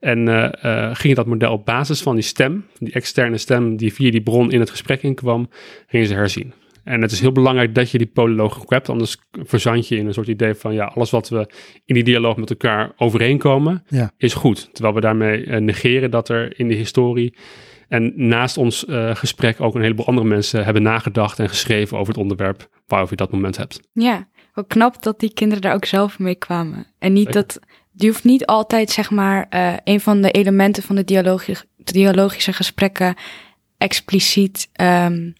En 0.00 0.26
uh, 0.26 0.48
uh, 0.64 0.94
gingen 0.94 1.16
dat 1.16 1.26
model 1.26 1.52
op 1.52 1.64
basis 1.64 2.00
van 2.02 2.14
die 2.14 2.24
stem, 2.24 2.64
die 2.78 2.92
externe 2.92 3.38
stem 3.38 3.76
die 3.76 3.92
via 3.92 4.10
die 4.10 4.20
bron 4.22 4.50
in 4.52 4.60
het 4.60 4.70
gesprek 4.70 5.02
inkwam, 5.02 5.48
gingen 5.86 6.06
ze 6.06 6.14
herzien. 6.14 6.52
En 6.84 7.02
het 7.02 7.10
is 7.10 7.20
heel 7.20 7.32
belangrijk 7.32 7.74
dat 7.74 7.90
je 7.90 7.98
die 7.98 8.06
polyloog 8.06 8.60
ook 8.60 8.70
hebt, 8.70 8.88
anders 8.88 9.16
verzand 9.30 9.88
je 9.88 9.96
in 9.96 10.06
een 10.06 10.12
soort 10.14 10.28
idee 10.28 10.54
van 10.54 10.74
ja, 10.74 10.84
alles 10.84 11.10
wat 11.10 11.28
we 11.28 11.50
in 11.84 11.94
die 11.94 12.04
dialoog 12.04 12.36
met 12.36 12.50
elkaar 12.50 12.92
overeenkomen, 12.96 13.84
Ja. 13.88 14.12
is 14.16 14.34
goed. 14.34 14.68
Terwijl 14.72 14.94
we 14.94 15.00
daarmee 15.00 15.44
uh, 15.46 15.56
negeren 15.56 16.10
dat 16.10 16.28
er 16.28 16.58
in 16.58 16.68
de 16.68 16.74
historie 16.74 17.34
en 17.88 18.12
naast 18.16 18.56
ons 18.56 18.84
uh, 18.88 19.14
gesprek 19.14 19.60
ook 19.60 19.74
een 19.74 19.82
heleboel 19.82 20.06
andere 20.06 20.26
mensen 20.26 20.64
hebben 20.64 20.82
nagedacht 20.82 21.38
en 21.38 21.48
geschreven 21.48 21.98
over 21.98 22.12
het 22.12 22.22
onderwerp 22.22 22.68
waarover 22.86 23.16
je 23.18 23.22
dat 23.24 23.32
moment 23.32 23.56
hebt. 23.56 23.80
Ja, 23.92 24.28
wel 24.58 24.66
knap 24.66 25.02
dat 25.02 25.20
die 25.20 25.32
kinderen 25.32 25.62
daar 25.62 25.74
ook 25.74 25.84
zelf 25.84 26.18
mee 26.18 26.34
kwamen. 26.34 26.86
En 26.98 27.12
niet 27.12 27.26
Zeker. 27.26 27.42
dat, 27.42 27.60
die 27.92 28.08
hoeft 28.08 28.24
niet 28.24 28.46
altijd, 28.46 28.90
zeg 28.90 29.10
maar, 29.10 29.46
uh, 29.50 29.74
een 29.84 30.00
van 30.00 30.22
de 30.22 30.30
elementen 30.30 30.82
van 30.82 30.96
de 30.96 31.04
dialogische, 31.04 31.64
dialogische 31.76 32.52
gesprekken 32.52 33.14
expliciet 33.76 34.68
um, 34.80 35.34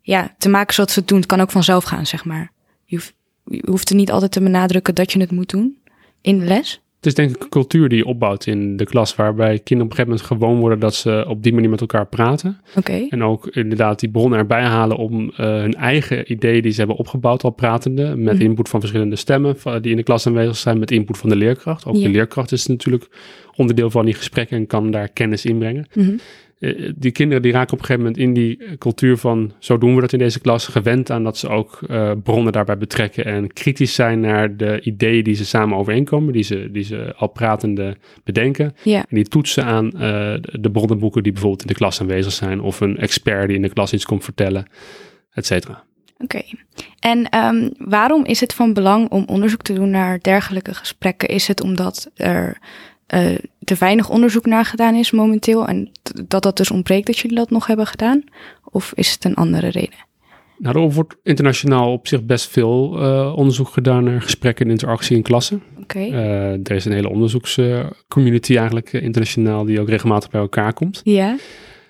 ja, 0.00 0.34
te 0.38 0.48
maken 0.48 0.74
zoals 0.74 0.92
ze 0.92 0.98
het 0.98 1.08
doen. 1.08 1.18
Het 1.18 1.26
kan 1.26 1.40
ook 1.40 1.50
vanzelf 1.50 1.84
gaan, 1.84 2.06
zeg 2.06 2.24
maar. 2.24 2.52
Je 2.84 2.96
hoeft, 2.96 3.14
je 3.44 3.62
hoeft 3.66 3.88
er 3.88 3.96
niet 3.96 4.10
altijd 4.10 4.32
te 4.32 4.40
benadrukken 4.40 4.94
dat 4.94 5.12
je 5.12 5.20
het 5.20 5.30
moet 5.30 5.50
doen 5.50 5.78
in 6.20 6.38
de 6.38 6.44
les. 6.44 6.82
Het 6.98 7.06
is 7.06 7.14
denk 7.14 7.30
ik 7.36 7.42
een 7.42 7.48
cultuur 7.48 7.88
die 7.88 7.98
je 7.98 8.04
opbouwt 8.04 8.46
in 8.46 8.76
de 8.76 8.84
klas, 8.84 9.14
waarbij 9.14 9.58
kinderen 9.58 9.82
op 9.84 9.90
een 9.90 9.96
gegeven 9.96 10.10
moment 10.10 10.26
gewoon 10.26 10.58
worden 10.60 10.78
dat 10.78 10.94
ze 10.94 11.24
op 11.28 11.42
die 11.42 11.52
manier 11.52 11.70
met 11.70 11.80
elkaar 11.80 12.06
praten. 12.06 12.60
Oké. 12.76 13.06
En 13.08 13.22
ook 13.24 13.46
inderdaad 13.46 14.00
die 14.00 14.08
bronnen 14.10 14.38
erbij 14.38 14.62
halen 14.62 14.96
om 14.96 15.30
eh, 15.36 15.46
hun 15.46 15.74
eigen 15.74 16.32
ideeën 16.32 16.62
die 16.62 16.72
ze 16.72 16.78
hebben 16.78 16.96
opgebouwd 16.96 17.42
al 17.42 17.50
pratende, 17.50 18.16
met 18.16 18.34
Mhm. 18.34 18.42
input 18.42 18.68
van 18.68 18.80
verschillende 18.80 19.16
stemmen 19.16 19.56
die 19.80 19.90
in 19.90 19.96
de 19.96 20.02
klas 20.02 20.26
aanwezig 20.26 20.56
zijn, 20.56 20.78
met 20.78 20.90
input 20.90 21.18
van 21.18 21.28
de 21.28 21.36
leerkracht. 21.36 21.86
Ook 21.86 21.94
de 22.02 22.08
leerkracht 22.08 22.52
is 22.52 22.66
natuurlijk 22.66 23.08
onderdeel 23.56 23.90
van 23.90 24.04
die 24.04 24.14
gesprekken 24.14 24.56
en 24.56 24.66
kan 24.66 24.90
daar 24.90 25.08
kennis 25.08 25.44
inbrengen. 25.44 25.86
Mhm. 25.94 26.16
Eh, 26.58 26.92
die 26.96 27.10
kinderen 27.10 27.42
die 27.42 27.52
raken 27.52 27.72
op 27.72 27.78
een 27.78 27.84
gegeven 27.84 28.02
moment 28.06 28.22
in 28.22 28.32
die 28.34 28.58
eh, 28.64 28.76
cultuur 28.78 29.16
van 29.16 29.52
zo 29.58 29.78
doen 29.78 29.94
we 29.94 30.00
dat 30.00 30.12
in 30.12 30.18
deze 30.18 30.40
klas, 30.40 30.66
gewend 30.66 31.10
aan 31.10 31.24
dat 31.24 31.38
ze 31.38 31.48
ook 31.48 31.80
eh, 31.88 32.10
bronnen 32.22 32.52
daarbij 32.52 32.78
betrekken 32.78 33.24
en 33.24 33.52
kritisch 33.52 33.94
zijn 33.94 34.20
naar 34.20 34.56
de 34.56 34.80
ideeën 34.80 35.24
die 35.24 35.34
ze 35.34 35.44
samen 35.44 35.78
overeenkomen, 35.78 36.32
die 36.32 36.42
ze, 36.42 36.68
die 36.72 36.84
ze 36.84 37.14
al 37.16 37.28
pratende 37.28 37.96
bedenken. 38.24 38.74
Ja. 38.82 38.98
En 38.98 39.16
die 39.16 39.28
toetsen 39.28 39.64
aan 39.64 39.92
eh, 39.92 40.00
de- 40.40 40.58
de 40.60 40.70
bronnenboeken 40.70 41.22
die 41.22 41.32
bijvoorbeeld 41.32 41.62
in 41.62 41.68
de 41.68 41.74
klas 41.74 42.00
aanwezig 42.00 42.32
zijn, 42.32 42.60
of 42.60 42.80
een 42.80 42.96
expert 42.98 43.46
die 43.46 43.56
in 43.56 43.62
de 43.62 43.72
klas 43.72 43.92
iets 43.92 44.04
komt 44.04 44.24
vertellen, 44.24 44.66
et 45.32 45.46
cetera. 45.46 45.84
Oké. 46.18 46.42
En 47.00 47.28
ehm, 47.28 47.68
waarom 47.78 48.24
is 48.24 48.40
het 48.40 48.54
van 48.54 48.72
belang 48.72 49.08
om 49.10 49.24
onderzoek 49.26 49.62
te 49.62 49.72
doen 49.72 49.90
naar 49.90 50.18
dergelijke 50.22 50.74
gesprekken? 50.74 51.28
Is 51.28 51.48
het 51.48 51.60
omdat 51.60 52.10
er 52.14 52.58
eh, 53.08 53.38
te 53.64 53.74
weinig 53.78 54.08
onderzoek 54.08 54.46
naar 54.46 54.64
gedaan 54.64 54.94
is 54.94 55.10
momenteel 55.10 55.66
en 55.66 55.90
dat 56.28 56.42
dat 56.42 56.56
dus 56.56 56.70
ontbreekt 56.70 57.06
dat 57.06 57.18
jullie 57.18 57.36
dat 57.36 57.50
nog 57.50 57.66
hebben 57.66 57.86
gedaan? 57.86 58.24
Of 58.64 58.92
is 58.94 59.12
het 59.12 59.24
een 59.24 59.34
andere 59.34 59.68
reden? 59.68 60.06
Nou, 60.58 60.82
er 60.82 60.92
wordt 60.92 61.16
internationaal 61.22 61.92
op 61.92 62.06
zich 62.06 62.24
best 62.24 62.50
veel 62.50 63.00
eh, 63.02 63.32
onderzoek 63.36 63.68
gedaan 63.68 64.04
naar 64.04 64.22
gesprekken 64.22 64.64
en 64.64 64.70
interactie 64.70 65.16
in 65.16 65.22
klassen. 65.22 65.62
Oké. 65.82 65.98
Eh, 65.98 66.52
er 66.52 66.70
is 66.70 66.84
een 66.84 66.92
hele 66.92 67.08
onderzoekscommunity 67.08 68.56
eigenlijk 68.56 68.92
eh, 68.92 69.02
internationaal 69.02 69.64
die 69.64 69.80
ook 69.80 69.88
regelmatig 69.88 70.30
bij 70.30 70.40
elkaar 70.40 70.72
komt. 70.72 71.00
ja. 71.04 71.36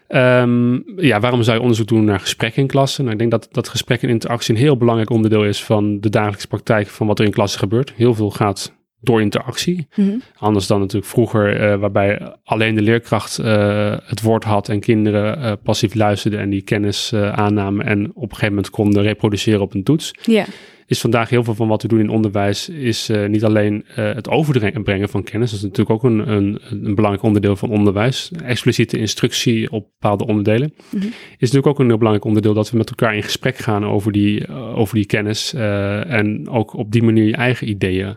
Ehm, 0.09 0.79
ja, 0.97 1.21
waarom 1.21 1.43
zou 1.43 1.57
je 1.57 1.63
onderzoek 1.63 1.87
doen 1.87 2.05
naar 2.05 2.21
gesprekken 2.21 2.63
in 2.63 2.69
klassen? 2.69 3.01
Nou, 3.05 3.13
ik 3.13 3.19
denk 3.19 3.31
dat, 3.31 3.49
dat 3.51 3.69
gesprek 3.69 4.03
en 4.03 4.09
interactie 4.09 4.55
een 4.55 4.61
heel 4.61 4.77
belangrijk 4.77 5.11
onderdeel 5.11 5.45
is 5.45 5.65
van 5.65 6.01
de 6.01 6.09
dagelijkse 6.09 6.49
praktijk 6.49 6.87
van 6.87 7.07
wat 7.07 7.19
er 7.19 7.25
in 7.25 7.31
klassen 7.31 7.59
gebeurt. 7.59 7.93
Heel 7.97 8.15
veel 8.15 8.31
gaat 8.31 8.73
door 9.01 9.21
interactie. 9.21 9.87
Mhm. 9.95 10.19
Anders 10.37 10.67
dan 10.67 10.81
natuurlijk 10.81 11.11
vroeger, 11.11 11.61
eh, 11.61 11.79
waarbij 11.79 12.35
alleen 12.45 12.75
de 12.75 12.83
leerkracht 12.83 13.39
eh, 13.39 13.97
het 14.05 14.23
woord 14.23 14.45
had 14.45 14.69
en 14.69 14.81
kinderen 14.81 15.43
eh, 15.43 15.53
passief 15.63 15.95
luisterden 15.95 16.41
en 16.41 16.51
die 16.51 16.63
kennis 16.63 17.15
aannamen 17.15 17.87
en 17.87 18.09
op 18.09 18.23
een 18.23 18.29
gegeven 18.29 18.49
moment 18.49 18.71
konden 18.71 19.03
reproduceren 19.03 19.61
op 19.61 19.75
een 19.75 19.83
toets. 19.83 20.15
Ja. 20.23 20.45
Is 20.87 21.01
vandaag 21.01 21.29
heel 21.29 21.45
veel 21.45 21.55
van 21.55 21.69
wat 21.69 21.83
we 21.83 21.89
doen 21.89 22.01
in 22.01 22.09
onderwijs, 22.09 22.69
is 22.69 23.11
niet 23.27 23.45
alleen 23.45 23.85
het 23.87 24.29
overbrengen 24.29 25.09
van 25.09 25.23
kennis. 25.23 25.51
Dat 25.51 25.59
is 25.59 25.65
natuurlijk 25.65 25.91
ook 25.91 26.11
een, 26.11 26.31
een, 26.31 26.59
een 26.71 26.95
belangrijk 26.95 27.23
onderdeel 27.23 27.57
van 27.57 27.71
onderwijs. 27.71 28.31
Expliciete 28.45 28.99
instructie 28.99 29.71
op 29.71 29.89
bepaalde 30.01 30.27
onderdelen. 30.27 30.75
Mhm. 30.91 31.07
Is 31.07 31.13
natuurlijk 31.39 31.67
ook 31.67 31.79
een 31.79 31.87
heel 31.87 31.97
belangrijk 31.97 32.27
onderdeel 32.27 32.55
dat 32.55 32.71
we 32.71 32.77
met 32.77 32.89
elkaar 32.89 33.17
in 33.17 33.23
gesprek 33.23 33.57
gaan 33.57 33.85
over 33.85 34.13
die, 34.13 34.49
over 34.55 34.95
die 34.95 35.07
kennis. 35.07 35.55
en 35.55 36.49
ook 36.49 36.73
op 36.75 36.93
die 36.93 37.03
manier 37.03 37.25
je 37.25 37.37
eigen 37.37 37.69
ideeën 37.69 38.17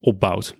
opbouwt. 0.00 0.54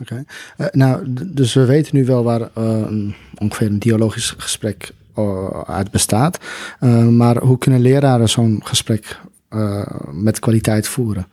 Oké. 0.00 0.24
Eh, 0.56 0.66
nou, 0.70 1.04
dus 1.26 1.54
we 1.54 1.64
weten 1.64 1.96
nu 1.96 2.04
wel 2.04 2.24
waar 2.24 2.40
eh, 2.40 2.50
een- 2.64 3.14
ongeveer 3.38 3.66
een 3.66 3.78
dialogisch 3.78 4.34
gesprek 4.36 4.90
eh, 5.14 5.60
uit 5.60 5.90
bestaat. 5.90 6.38
Eh, 6.80 7.06
maar 7.08 7.36
hoe 7.36 7.58
kunnen 7.58 7.80
leraren 7.80 8.28
zo'n 8.28 8.60
gesprek 8.64 9.20
eh, 9.48 9.86
met 10.12 10.38
kwaliteit 10.38 10.88
voeren? 10.88 11.26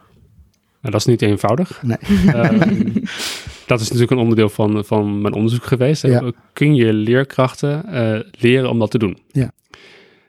Nou, 0.82 0.92
dat 0.92 1.00
is 1.00 1.06
niet 1.06 1.22
eenvoudig. 1.22 1.82
Nee. 1.84 1.98
Ehm, 2.28 2.60
dat 3.68 3.80
is 3.80 3.86
natuurlijk 3.86 4.12
een 4.12 4.18
onderdeel 4.18 4.50
van, 4.50 4.86
van 4.86 5.22
mijn 5.22 5.34
onderzoek 5.34 5.64
geweest. 5.66 6.02
Ja. 6.02 6.32
Kun 6.54 6.76
je 6.76 6.94
leerkrachten 6.94 7.86
eh, 7.86 8.20
leren 8.42 8.70
om 8.70 8.80
dat 8.80 8.92
te 8.92 8.98
doen? 8.98 9.18
Ja. 9.32 9.52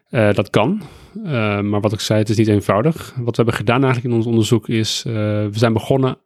Eh, 0.09 0.35
dat 0.35 0.51
kan, 0.51 0.83
Eh, 1.25 1.61
maar 1.61 1.81
wat 1.81 1.93
ik 1.93 2.01
zei, 2.01 2.19
het 2.19 2.29
is 2.29 2.37
niet 2.37 2.49
eenvoudig. 2.49 3.15
Wat 3.17 3.27
we 3.37 3.43
hebben 3.43 3.55
gedaan 3.55 3.83
eigenlijk 3.85 4.13
in 4.13 4.19
ons 4.21 4.27
onderzoek 4.27 4.69
is, 4.69 5.03
eh, 5.07 5.13
we 5.13 5.49
zijn 5.53 5.73
begonnen 5.73 6.19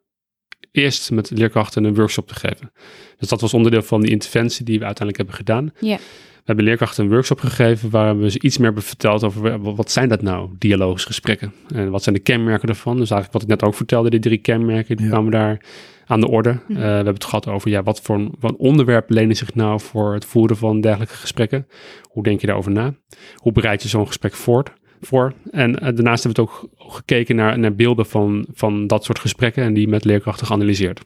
eerst 0.73 1.11
met 1.11 1.31
leerkrachten 1.31 1.85
een 1.85 1.95
workshop 1.95 2.29
te 2.29 2.35
geven. 2.35 2.73
Dus 3.19 3.29
dat 3.29 3.41
was 3.41 3.55
onderdeel 3.55 3.83
van 3.83 4.01
die 4.01 4.11
interventie 4.11 4.65
die 4.65 4.79
we 4.79 4.85
uiteindelijk 4.85 5.17
hebben 5.17 5.35
gedaan. 5.47 5.71
Ja. 5.81 5.97
We 6.35 6.47
hebben 6.57 6.65
leerkrachten 6.65 7.05
een 7.05 7.11
workshop 7.11 7.41
gegeven 7.41 7.91
waar 7.91 8.19
we 8.19 8.31
ze 8.31 8.41
iets 8.41 8.57
meer 8.57 8.67
hebben 8.67 8.85
verteld 8.85 9.25
over 9.25 9.61
wa- 9.63 9.75
wat 9.75 9.91
zijn 9.91 10.09
dat 10.09 10.23
nou, 10.23 10.51
dialogische 10.59 11.07
gesprekken. 11.07 11.53
En 11.75 11.91
wat 11.91 12.03
zijn 12.03 12.15
de 12.15 12.21
kenmerken 12.21 12.67
daarvan. 12.67 12.97
Dus 12.97 13.11
eigenlijk 13.11 13.33
wat 13.33 13.43
ik 13.43 13.49
net 13.49 13.63
ook 13.63 13.75
vertelde, 13.75 14.11
die 14.11 14.21
drie 14.21 14.39
kenmerken, 14.39 14.97
die 14.97 15.07
Ja. 15.07 15.13
kwamen 15.13 15.31
daar 15.31 15.65
aan 16.07 16.21
de 16.21 16.29
orde. 16.29 16.51
Mhm. 16.69 16.73
Eh, 16.73 16.77
we 16.79 16.83
hebben 16.85 17.15
het 17.15 17.25
gehad 17.25 17.47
over 17.49 17.71
ja, 17.71 17.83
wat 17.83 18.01
voor 18.01 18.17
een, 18.17 18.35
wat 18.41 18.57
onderwerp 18.57 19.11
lenen 19.11 19.37
zich 19.37 19.55
nou 19.55 19.81
voor 19.81 20.15
het 20.15 20.25
voeren 20.25 20.57
van 20.57 20.81
dergelijke 20.81 21.15
gesprekken. 21.15 21.67
Hoe 22.03 22.23
denk 22.23 22.41
je 22.41 22.47
daarover 22.47 22.73
na? 22.73 22.95
Hoe 23.35 23.53
bereid 23.53 23.83
je 23.83 23.89
zo'n 23.89 24.07
gesprek 24.07 24.35
voort, 24.35 24.73
voor? 25.01 25.33
En 25.51 25.79
eh, 25.79 25.95
daarnaast 25.95 26.25
hebben 26.25 26.45
we 26.45 26.51
het 26.51 26.63
ook 26.63 26.91
gekeken 26.93 27.37
naar, 27.37 27.59
naar 27.59 27.75
beelden 27.75 28.07
van, 28.07 28.47
van 28.53 28.87
dat 28.87 29.05
soort 29.05 29.19
gesprekken 29.19 29.63
en 29.63 29.75
die 29.75 29.89
met 29.89 30.05
leerkrachten 30.05 30.47
geanalyseerd. 30.47 31.01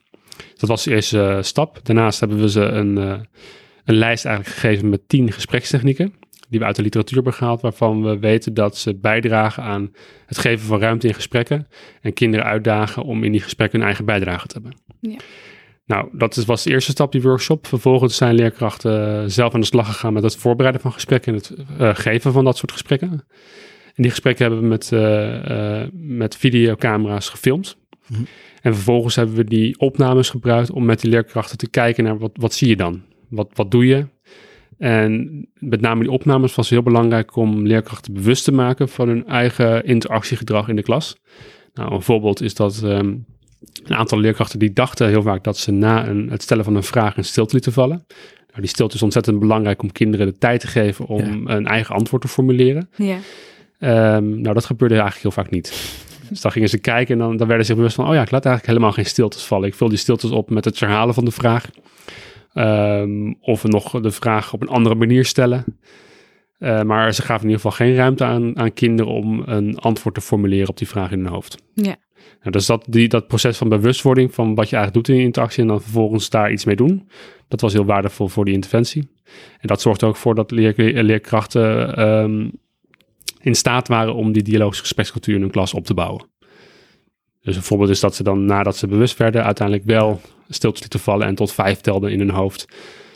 Dat 0.57 0.69
was 0.69 0.85
de 0.85 0.91
eerste 0.91 1.23
eh, 1.23 1.43
stap. 1.43 1.81
Daarnaast 1.83 2.21
hebben 2.21 2.41
we 2.41 2.51
ze 2.51 2.61
een, 2.61 2.99
eh, 2.99 3.21
een 3.85 3.95
lijst 3.95 4.25
eigenlijk 4.25 4.57
gegeven 4.57 4.89
met 4.89 5.09
tien 5.09 5.33
gesprekstechnieken 5.33 6.15
die 6.49 6.59
we 6.59 6.65
uit 6.65 6.77
de 6.77 6.83
literatuur 6.83 7.15
hebben 7.15 7.35
gehaald, 7.35 7.61
waarvan 7.61 8.03
we 8.03 8.19
weten 8.19 8.55
dat 8.55 8.77
ze 8.77 8.95
bijdragen 8.95 9.63
aan 9.63 9.93
het 10.27 10.39
geven 10.39 10.67
van 10.67 10.81
ruimte 10.81 11.07
in 11.07 11.15
gesprekken 11.15 11.69
en 12.01 12.13
kinderen 12.13 12.47
uitdagen 12.47 13.03
om 13.03 13.25
in 13.25 13.33
die 13.33 13.41
gesprekken 13.41 13.79
hun 13.79 13.87
eigen 13.87 14.05
bijdrage 14.05 14.47
te 14.47 14.55
hebben. 14.55 14.79
Ja. 15.01 15.17
Nou, 15.87 16.09
dat 16.13 16.37
is, 16.37 16.45
was 16.45 16.63
de 16.63 16.71
eerste 16.71 16.91
stap, 16.91 17.13
die 17.13 17.23
workshop. 17.23 17.67
Vervolgens 17.67 18.17
zijn 18.17 18.35
leerkrachten 18.35 19.31
zelf 19.31 19.55
aan 19.55 19.61
de 19.61 19.67
slag 19.67 19.87
gegaan 19.87 20.13
met 20.13 20.23
het 20.23 20.37
voorbereiden 20.37 20.83
van 20.83 20.93
gesprekken 20.93 21.35
en 21.35 21.41
het 21.79 21.99
geven 21.99 22.33
van 22.33 22.45
dat 22.45 22.57
soort 22.57 22.73
gesprekken. 22.73 23.27
En 23.95 24.03
die 24.03 24.11
gesprekken 24.11 24.45
hebben 24.45 24.63
we 24.63 24.69
met, 24.69 24.93
eh, 24.93 25.83
eh, 25.83 25.89
met 25.93 26.37
videocamera's 26.37 27.29
gefilmd. 27.29 27.77
Mhm. 28.07 28.23
En 28.63 28.75
vervolgens 28.75 29.17
hebben 29.17 29.35
we 29.35 29.45
die 29.45 29.79
opnames 29.79 30.31
gebruikt 30.31 30.71
om 30.71 30.85
met 30.85 31.01
die 31.01 31.11
leerkrachten 31.11 31.59
te 31.59 31.71
kijken 31.71 32.05
naar 32.05 32.19
wat, 32.19 32.31
wat 32.35 32.55
zie 32.55 32.69
je 32.69 32.77
dan? 32.77 33.03
Wat, 33.29 33.51
wat 33.55 33.71
doe 33.71 33.87
je? 33.87 34.07
En 34.79 35.47
met 35.59 35.81
name 35.81 36.01
die 36.01 36.11
opnames 36.11 36.55
was 36.55 36.71
heel 36.71 36.83
belangrijk 36.83 37.37
om 37.37 37.67
leerkrachten 37.67 38.13
bewust 38.13 38.45
te 38.45 38.53
maken 38.53 38.89
van 38.89 39.09
hun 39.09 39.27
eigen 39.27 39.85
interactiegedrag 39.85 40.69
in 40.69 40.77
de 40.77 40.83
klas. 40.83 41.17
Nou, 41.75 41.95
een 41.95 42.03
voorbeeld 42.03 42.43
is 42.43 42.55
dat 42.55 42.83
ehm, 42.83 43.15
een 43.85 43.97
aantal 43.97 44.19
leerkrachten 44.19 44.59
die 44.59 44.73
dachten 44.73 45.09
heel 45.09 45.23
vaak 45.23 45.45
dat 45.45 45.59
ze 45.59 45.71
na 45.73 46.09
een, 46.09 46.31
het 46.31 46.43
stellen 46.43 46.65
van 46.65 46.75
een 46.75 46.83
vraag 46.83 47.17
een 47.17 47.25
stilte 47.25 47.53
lieten 47.53 47.73
vallen. 47.73 48.05
Nou, 48.49 48.61
die 48.61 48.69
stilte 48.69 48.95
is 48.95 49.03
ontzettend 49.03 49.39
belangrijk 49.39 49.83
om 49.83 49.93
kinderen 49.93 50.27
de 50.27 50.39
tijd 50.39 50.61
te 50.61 50.67
geven 50.67 51.07
om 51.07 51.47
een 51.47 51.67
eigen 51.67 51.95
antwoord 51.95 52.23
te 52.23 52.29
formuleren. 52.29 52.89
Ja. 52.97 53.19
Ehm, 53.85 54.41
nou, 54.41 54.55
dat 54.55 54.65
gebeurde 54.65 54.95
eigenlijk 54.95 55.23
heel 55.23 55.43
vaak 55.43 55.51
niet. 55.51 55.97
Dus 56.29 56.41
dan 56.41 56.53
gingen 56.53 56.69
ze 56.69 56.79
kijken 56.79 57.15
en 57.15 57.21
dan, 57.21 57.37
dan 57.37 57.47
werden 57.47 57.67
ze 57.67 57.73
zich 57.73 57.77
bewust 57.77 57.97
van... 57.97 58.09
oh 58.09 58.15
ja, 58.15 58.23
ik 58.23 58.31
laat 58.31 58.45
eigenlijk 58.45 58.67
helemaal 58.67 58.93
geen 58.93 59.07
stiltes 59.07 59.45
vallen. 59.45 59.69
Ik 59.69 59.75
vul 59.75 59.89
die 59.89 59.99
stiltes 59.99 60.31
op 60.31 60.51
met 60.51 60.65
het 60.65 60.81
herhalen 60.81 61.15
van 61.15 61.25
de 61.25 61.31
vraag. 61.31 61.71
Ehm, 62.53 63.33
of 63.41 63.65
nog 63.65 64.01
de 64.01 64.11
vraag 64.11 64.53
op 64.53 64.63
een 64.63 64.69
andere 64.69 64.95
manier 64.95 65.25
stellen. 65.25 65.65
Eh, 66.59 66.83
maar 66.83 67.15
ze 67.15 67.23
gaven 67.23 67.43
in 67.43 67.51
ieder 67.51 67.61
geval 67.61 67.87
geen 67.87 67.95
ruimte 67.95 68.25
aan, 68.25 68.59
aan 68.59 68.73
kinderen... 68.73 69.13
om 69.13 69.43
een 69.47 69.79
antwoord 69.79 70.15
te 70.15 70.21
formuleren 70.21 70.69
op 70.69 70.79
die 70.79 70.89
vraag 70.89 71.11
in 71.11 71.19
hun 71.19 71.33
hoofd. 71.33 71.63
Ja. 71.75 71.97
Nou, 72.41 72.51
dus 72.51 72.67
dat, 72.67 72.85
die, 72.89 73.09
dat 73.09 73.27
proces 73.27 73.57
van 73.57 73.69
bewustwording 73.69 74.35
van 74.35 74.55
wat 74.55 74.69
je 74.69 74.77
eigenlijk 74.77 75.07
doet 75.07 75.17
in 75.17 75.23
interactie... 75.23 75.63
en 75.63 75.69
dan 75.69 75.83
vervolgens 75.83 76.31
daar 76.31 76.53
iets 76.53 76.65
mee 76.65 76.77
doen... 76.77 77.09
dat 77.49 77.61
was 77.61 77.73
heel 77.73 77.85
waardevol 77.85 78.29
voor 78.29 78.45
die 78.45 78.55
interventie. 78.55 79.09
En 79.61 79.69
dat 79.69 79.81
zorgt 79.81 80.03
er 80.03 80.09
ook 80.09 80.17
voor 80.17 80.35
dat 80.35 80.51
leer, 80.51 80.75
leerkrachten... 81.05 81.97
ehm, 81.97 82.49
in 83.45 83.55
staat 83.55 83.89
waren 83.89 84.15
om 84.15 84.33
die 84.33 84.43
dialogische 84.43 84.83
gesprekscultuur 84.83 85.35
in 85.35 85.41
hun 85.41 85.51
klas 85.51 85.75
op 85.75 85.85
te 85.87 85.95
bouwen. 85.95 86.27
Dus 87.41 87.57
een 87.57 87.63
voorbeeld 87.63 87.91
is 87.91 88.01
dat 88.01 88.15
ze 88.15 88.23
dan 88.23 88.45
nadat 88.45 88.77
ze 88.77 88.87
bewust 88.87 89.17
werden, 89.19 89.45
uiteindelijk 89.45 89.87
wel 89.87 90.21
stiltes 90.49 90.81
lieten 90.81 91.01
vallen 91.01 91.27
en 91.27 91.35
tot 91.35 91.53
vijf 91.53 91.81
telden 91.81 92.11
in 92.13 92.19
hun 92.19 92.31
hoofd. 92.31 92.67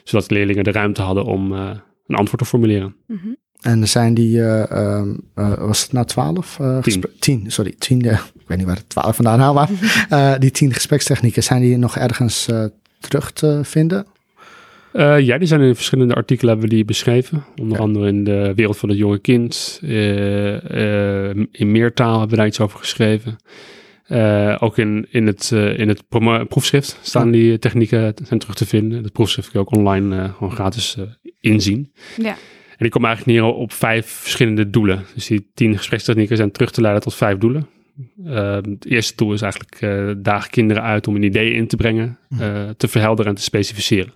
Zodat 0.04 0.30
leerlingen 0.30 0.64
de 0.64 0.72
ruimte 0.72 1.02
hadden 1.02 1.24
om 1.24 1.52
eh, 1.54 1.70
een 2.06 2.16
antwoord 2.16 2.38
te 2.38 2.44
formuleren. 2.48 2.94
Mhm. 3.06 3.28
En 3.60 3.88
zijn 3.88 4.14
die, 4.14 4.42
eh, 4.42 4.70
ehm, 4.70 5.14
eh, 5.34 5.54
was 5.54 5.82
het 5.82 5.92
nou 5.92 6.06
twaalf? 6.06 6.58
eh, 6.60 6.78
Tien. 7.18 7.50
sorry, 7.50 7.74
tien. 7.78 8.04
ik 8.40 8.44
weet 8.46 8.58
niet 8.58 8.66
waar 8.66 8.76
het 8.76 8.88
twaalf 8.88 9.16
vandaan 9.16 9.40
haal, 9.40 9.54
maar 9.54 9.70
eh, 10.08 10.34
die 10.38 10.50
tien 10.50 10.72
gesprekstechnieken, 10.74 11.42
zijn 11.42 11.60
die 11.60 11.76
nog 11.76 11.96
ergens 11.96 12.48
eh, 12.48 12.64
terug 13.00 13.30
te 13.32 13.60
vinden? 13.62 14.06
Eh, 14.92 15.20
ja, 15.20 15.38
die 15.38 15.48
zijn 15.48 15.60
in 15.60 15.74
verschillende 15.74 16.14
artikelen 16.14 16.50
hebben 16.52 16.68
we 16.70 16.74
die 16.74 16.84
beschreven. 16.84 17.44
Onder 17.60 17.76
Ja. 17.76 17.82
andere 17.82 18.08
in 18.08 18.24
de 18.24 18.52
wereld 18.54 18.76
van 18.76 18.88
het 18.88 18.98
jonge 18.98 19.18
kind. 19.18 19.80
eh, 19.82 21.28
eh, 21.30 21.36
in 21.52 21.70
meertaal 21.72 22.10
hebben 22.12 22.30
we 22.30 22.36
daar 22.36 22.46
iets 22.46 22.60
over 22.60 22.78
geschreven. 22.78 23.36
Eh, 24.06 24.56
ook 24.60 24.78
in, 24.78 25.06
in 25.10 25.26
het, 25.26 25.50
eh, 25.52 25.78
in 25.78 25.88
het 25.88 26.02
proefschrift 26.48 26.98
staan 27.02 27.26
Ja. 27.26 27.32
die 27.32 27.58
technieken 27.58 28.14
zijn 28.24 28.38
terug 28.38 28.54
te 28.56 28.66
vinden. 28.66 29.02
Het 29.02 29.12
proefschrift 29.12 29.50
kun 29.50 29.60
je 29.60 29.66
ook 29.66 29.74
online 29.76 30.16
eh, 30.22 30.34
gewoon 30.34 30.52
gratis 30.52 30.96
eh, 30.96 31.04
inzien. 31.40 31.92
Ja. 32.16 32.30
En 32.68 32.84
die 32.84 32.88
komen 32.90 33.08
eigenlijk 33.08 33.38
neer 33.38 33.52
op 33.54 33.72
vijf 33.72 34.06
verschillende 34.06 34.70
doelen. 34.70 35.04
Dus 35.14 35.26
die 35.26 35.50
tien 35.54 35.76
gesprekstechnieken 35.76 36.36
zijn 36.36 36.50
terug 36.52 36.70
te 36.70 36.80
leiden 36.80 37.02
tot 37.02 37.14
vijf 37.14 37.38
doelen. 37.38 37.66
Uh, 38.24 38.54
het 38.54 38.86
eerste 38.86 39.12
doel 39.16 39.32
is 39.32 39.42
eigenlijk 39.42 39.80
uh, 39.80 40.10
dagen 40.16 40.50
kinderen 40.50 40.82
uit 40.82 41.06
om 41.08 41.14
een 41.16 41.22
idee 41.22 41.52
in 41.52 41.66
te 41.66 41.76
brengen, 41.76 42.18
uh, 42.40 42.68
te 42.76 42.88
verhelderen 42.88 43.30
en 43.30 43.36
te 43.36 43.42
specificeren. 43.42 44.12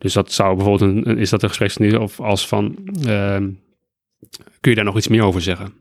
Dus 0.00 0.12
dat 0.12 0.32
zou 0.32 0.56
bijvoorbeeld 0.56 1.06
een, 1.06 1.18
is 1.18 1.30
dat 1.30 1.42
een 1.42 1.48
gespreksniveau 1.48 2.02
of 2.02 2.20
als 2.20 2.48
van 2.48 2.76
ehm, 3.06 3.50
kun 4.60 4.70
je 4.70 4.74
daar 4.74 4.84
nog 4.84 4.96
iets 4.96 5.08
meer 5.08 5.24
over 5.24 5.42
zeggen? 5.42 5.72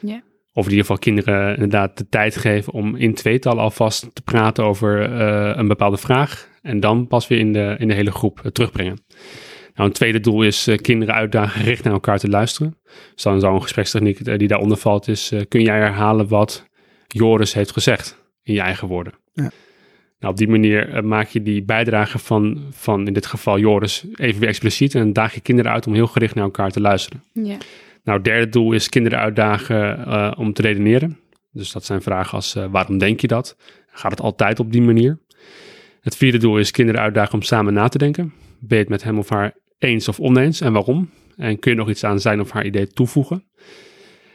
Ja. 0.00 0.22
Of 0.52 0.64
in 0.64 0.70
ieder 0.70 0.86
geval 0.86 0.98
kinderen 0.98 1.54
inderdaad 1.54 1.98
de 1.98 2.08
tijd 2.08 2.36
geven 2.36 2.72
om 2.72 2.96
in 2.96 3.14
tweetal 3.14 3.58
alvast 3.60 4.10
te 4.12 4.22
praten 4.22 4.64
over 4.64 5.10
een 5.58 5.68
bepaalde 5.68 5.96
vraag 5.96 6.48
en 6.62 6.80
dan 6.80 7.06
pas 7.06 7.28
weer 7.28 7.38
in 7.38 7.52
de, 7.52 7.76
in 7.78 7.88
de 7.88 7.94
hele 7.94 8.10
groep 8.10 8.40
terugbrengen. 8.52 8.98
Nou, 9.74 9.88
een 9.88 9.94
tweede 9.94 10.20
doel 10.20 10.42
is 10.42 10.68
kinderen 10.80 11.14
uitdagen 11.14 11.60
gericht 11.60 11.84
naar 11.84 11.92
elkaar 11.92 12.18
te 12.18 12.28
luisteren. 12.28 12.76
Dus 13.14 13.22
dan 13.22 13.40
zou 13.40 13.54
een 13.54 13.62
gesprekstechniek 13.62 14.38
die 14.38 14.48
daaronder 14.48 14.78
valt 14.78 15.08
is, 15.08 15.32
kun 15.48 15.62
jij 15.62 15.78
herhalen 15.78 16.28
wat 16.28 16.66
Joris 17.06 17.52
heeft 17.52 17.72
gezegd 17.72 18.22
in 18.42 18.54
je 18.54 18.60
eigen 18.60 18.88
woorden. 18.88 19.12
Ja. 19.32 19.50
Nou, 20.18 20.32
op 20.32 20.38
die 20.38 20.48
manier 20.48 20.94
uh, 20.94 21.02
maak 21.02 21.28
je 21.28 21.42
die 21.42 21.62
bijdrage 21.64 22.18
van, 22.18 22.66
van 22.70 23.06
in 23.06 23.12
dit 23.12 23.26
geval 23.26 23.58
Joris 23.58 24.04
even 24.14 24.40
weer 24.40 24.48
expliciet 24.48 24.94
en 24.94 25.12
daag 25.12 25.34
je 25.34 25.40
kinderen 25.40 25.72
uit 25.72 25.86
om 25.86 25.94
heel 25.94 26.06
gericht 26.06 26.34
naar 26.34 26.44
elkaar 26.44 26.70
te 26.70 26.80
luisteren. 26.80 27.22
Ja. 27.32 27.56
Nou, 28.04 28.16
het 28.16 28.24
derde 28.24 28.48
doel 28.48 28.72
is 28.72 28.88
kinderen 28.88 29.18
uitdagen 29.18 30.04
uh, 30.08 30.32
om 30.36 30.52
te 30.52 30.62
redeneren. 30.62 31.18
Dus 31.52 31.72
dat 31.72 31.84
zijn 31.84 32.02
vragen 32.02 32.32
als 32.32 32.56
uh, 32.56 32.64
waarom 32.70 32.98
denk 32.98 33.20
je 33.20 33.26
dat? 33.26 33.56
Gaat 33.90 34.10
het 34.10 34.20
altijd 34.20 34.60
op 34.60 34.72
die 34.72 34.82
manier? 34.82 35.18
Het 36.00 36.16
vierde 36.16 36.38
doel 36.38 36.58
is 36.58 36.70
kinderen 36.70 37.00
uitdagen 37.00 37.34
om 37.34 37.42
samen 37.42 37.74
na 37.74 37.88
te 37.88 37.98
denken. 37.98 38.32
Ben 38.58 38.76
je 38.76 38.84
het 38.84 38.88
met 38.88 39.02
hem 39.02 39.18
of 39.18 39.28
haar 39.28 39.54
eens 39.78 40.08
of 40.08 40.20
oneens 40.20 40.60
en 40.60 40.72
waarom? 40.72 41.10
En 41.36 41.58
kun 41.58 41.70
je 41.70 41.76
nog 41.76 41.88
iets 41.88 42.04
aan 42.04 42.20
zijn 42.20 42.40
of 42.40 42.50
haar 42.50 42.66
idee 42.66 42.86
toevoegen? 42.86 43.44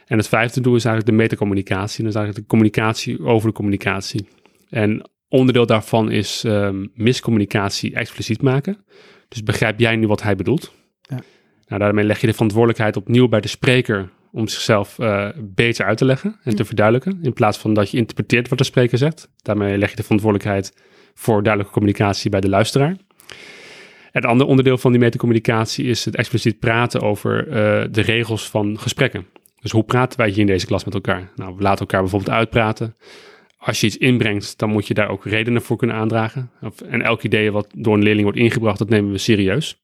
En 0.06 0.18
het 0.18 0.28
vijfde 0.28 0.60
doel 0.60 0.74
is 0.74 0.84
eigenlijk 0.84 1.16
de 1.16 1.22
metacommunicatie. 1.22 1.98
En 1.98 2.04
dat 2.04 2.14
is 2.14 2.20
eigenlijk 2.20 2.48
de 2.48 2.56
communicatie 2.56 3.24
over 3.24 3.48
de 3.48 3.54
communicatie. 3.54 4.28
En 4.70 5.10
onderdeel 5.34 5.66
daarvan 5.66 6.10
is 6.10 6.44
um, 6.46 6.90
miscommunicatie 6.94 7.94
expliciet 7.94 8.42
maken. 8.42 8.84
Dus 9.28 9.42
begrijp 9.42 9.80
jij 9.80 9.96
nu 9.96 10.06
wat 10.06 10.22
hij 10.22 10.36
bedoelt? 10.36 10.72
Ja. 11.00 11.20
Nou, 11.66 11.80
daarmee 11.80 12.04
leg 12.04 12.20
je 12.20 12.26
de 12.26 12.32
verantwoordelijkheid 12.32 12.96
opnieuw 12.96 13.28
bij 13.28 13.40
de 13.40 13.48
spreker 13.48 14.10
om 14.32 14.48
zichzelf 14.48 14.98
uh, 14.98 15.28
beter 15.40 15.84
uit 15.84 15.98
te 15.98 16.04
leggen 16.04 16.36
en 16.42 16.56
te 16.56 16.64
verduidelijken. 16.64 17.18
In 17.22 17.32
plaats 17.32 17.58
van 17.58 17.74
dat 17.74 17.90
je 17.90 17.96
interpreteert 17.96 18.48
wat 18.48 18.58
de 18.58 18.64
spreker 18.64 18.98
zegt. 18.98 19.28
Daarmee 19.42 19.78
leg 19.78 19.90
je 19.90 19.96
de 19.96 20.02
verantwoordelijkheid 20.02 20.72
voor 21.14 21.42
duidelijke 21.42 21.74
communicatie 21.74 22.30
bij 22.30 22.40
de 22.40 22.48
luisteraar. 22.48 22.96
Het 24.10 24.24
andere 24.24 24.48
onderdeel 24.50 24.78
van 24.78 24.90
die 24.90 25.00
metacommunicatie 25.00 25.84
is 25.84 26.04
het 26.04 26.16
expliciet 26.16 26.58
praten 26.58 27.00
over 27.00 27.46
uh, 27.46 27.52
de 27.90 28.00
regels 28.00 28.50
van 28.50 28.78
gesprekken. 28.78 29.26
Dus 29.60 29.70
hoe 29.70 29.84
praten 29.84 30.18
wij 30.18 30.28
hier 30.28 30.38
in 30.38 30.46
deze 30.46 30.66
klas 30.66 30.84
met 30.84 30.94
elkaar? 30.94 31.30
Nou, 31.36 31.56
we 31.56 31.62
laten 31.62 31.80
elkaar 31.80 32.00
bijvoorbeeld 32.00 32.36
uitpraten. 32.36 32.96
Als 33.64 33.80
je 33.80 33.86
iets 33.86 33.96
inbrengt, 33.96 34.58
dan 34.58 34.70
moet 34.70 34.86
je 34.86 34.94
daar 34.94 35.08
ook 35.08 35.24
redenen 35.24 35.62
voor 35.62 35.76
kunnen 35.76 35.96
aandragen. 35.96 36.50
En 36.88 37.02
elk 37.02 37.22
idee 37.22 37.52
wat 37.52 37.68
door 37.76 37.94
een 37.94 38.02
leerling 38.02 38.24
wordt 38.24 38.38
ingebracht, 38.38 38.78
dat 38.78 38.88
nemen 38.88 39.10
we 39.10 39.18
serieus. 39.18 39.82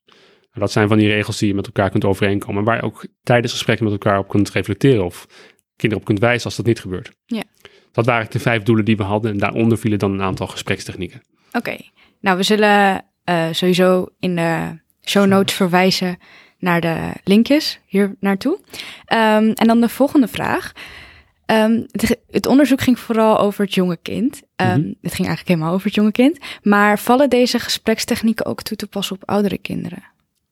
Dat 0.53 0.73
zijn 0.73 0.89
van 0.89 0.99
die 0.99 1.09
regels 1.09 1.39
die 1.39 1.49
je 1.49 1.55
met 1.55 1.67
elkaar 1.67 1.91
kunt 1.91 2.05
overeenkomen. 2.05 2.65
Waar 2.65 2.77
je 2.77 2.83
ook 2.83 3.07
tijdens 3.23 3.53
gesprekken 3.53 3.85
met 3.85 3.95
elkaar 3.95 4.19
op 4.19 4.29
kunt 4.29 4.51
reflecteren. 4.51 5.05
Of 5.05 5.27
kinderen 5.77 6.05
op 6.05 6.05
kunt 6.05 6.19
wijzen 6.19 6.45
als 6.45 6.57
dat 6.57 6.67
niet 6.67 6.81
gebeurt. 6.81 7.11
Ja. 7.27 7.43
Dat 7.93 8.07
waren 8.07 8.31
de 8.31 8.39
vijf 8.39 8.63
doelen 8.63 8.85
die 8.85 8.97
we 8.97 9.03
hadden. 9.03 9.31
En 9.31 9.39
daaronder 9.39 9.79
vielen 9.79 9.99
dan 9.99 10.13
een 10.13 10.23
aantal 10.23 10.47
gesprekstechnieken. 10.47 11.23
Oké, 11.49 11.59
okay. 11.59 11.91
nou 12.21 12.37
we 12.37 12.43
zullen 12.43 13.05
uh, 13.25 13.47
sowieso 13.51 14.07
in 14.19 14.37
de 14.37 14.81
show 15.05 15.27
notes 15.27 15.55
verwijzen 15.55 16.19
naar 16.59 16.81
de 16.81 17.13
linkjes 17.25 17.81
hier 17.87 18.17
naartoe. 18.21 18.59
Um, 19.13 19.53
en 19.53 19.67
dan 19.67 19.81
de 19.81 19.89
volgende 19.89 20.29
vraag. 20.29 20.73
Um, 21.51 21.87
het, 21.91 22.19
het, 22.31 22.47
onderzoek 22.47 22.81
ging 22.81 22.99
vooral 22.99 23.39
over 23.39 23.65
het 23.65 23.75
jonge 23.75 23.99
kind. 24.03 24.43
Um, 24.57 24.67
mm 24.67 24.73
-hmm. 24.73 24.95
Het 25.01 25.15
ging 25.15 25.29
eigenlijk 25.29 25.49
helemaal 25.49 25.73
over 25.73 25.87
het 25.87 25.95
jonge 25.95 26.13
kind. 26.13 26.39
Maar 26.63 26.99
vallen 26.99 27.31
deze 27.31 27.59
gesprekstechnieken 27.59 28.47
ook 28.47 28.63
toe 28.63 28.77
te 28.77 28.87
passen 28.87 29.17
op 29.17 29.29
oudere 29.29 29.59
kinderen? 29.59 30.03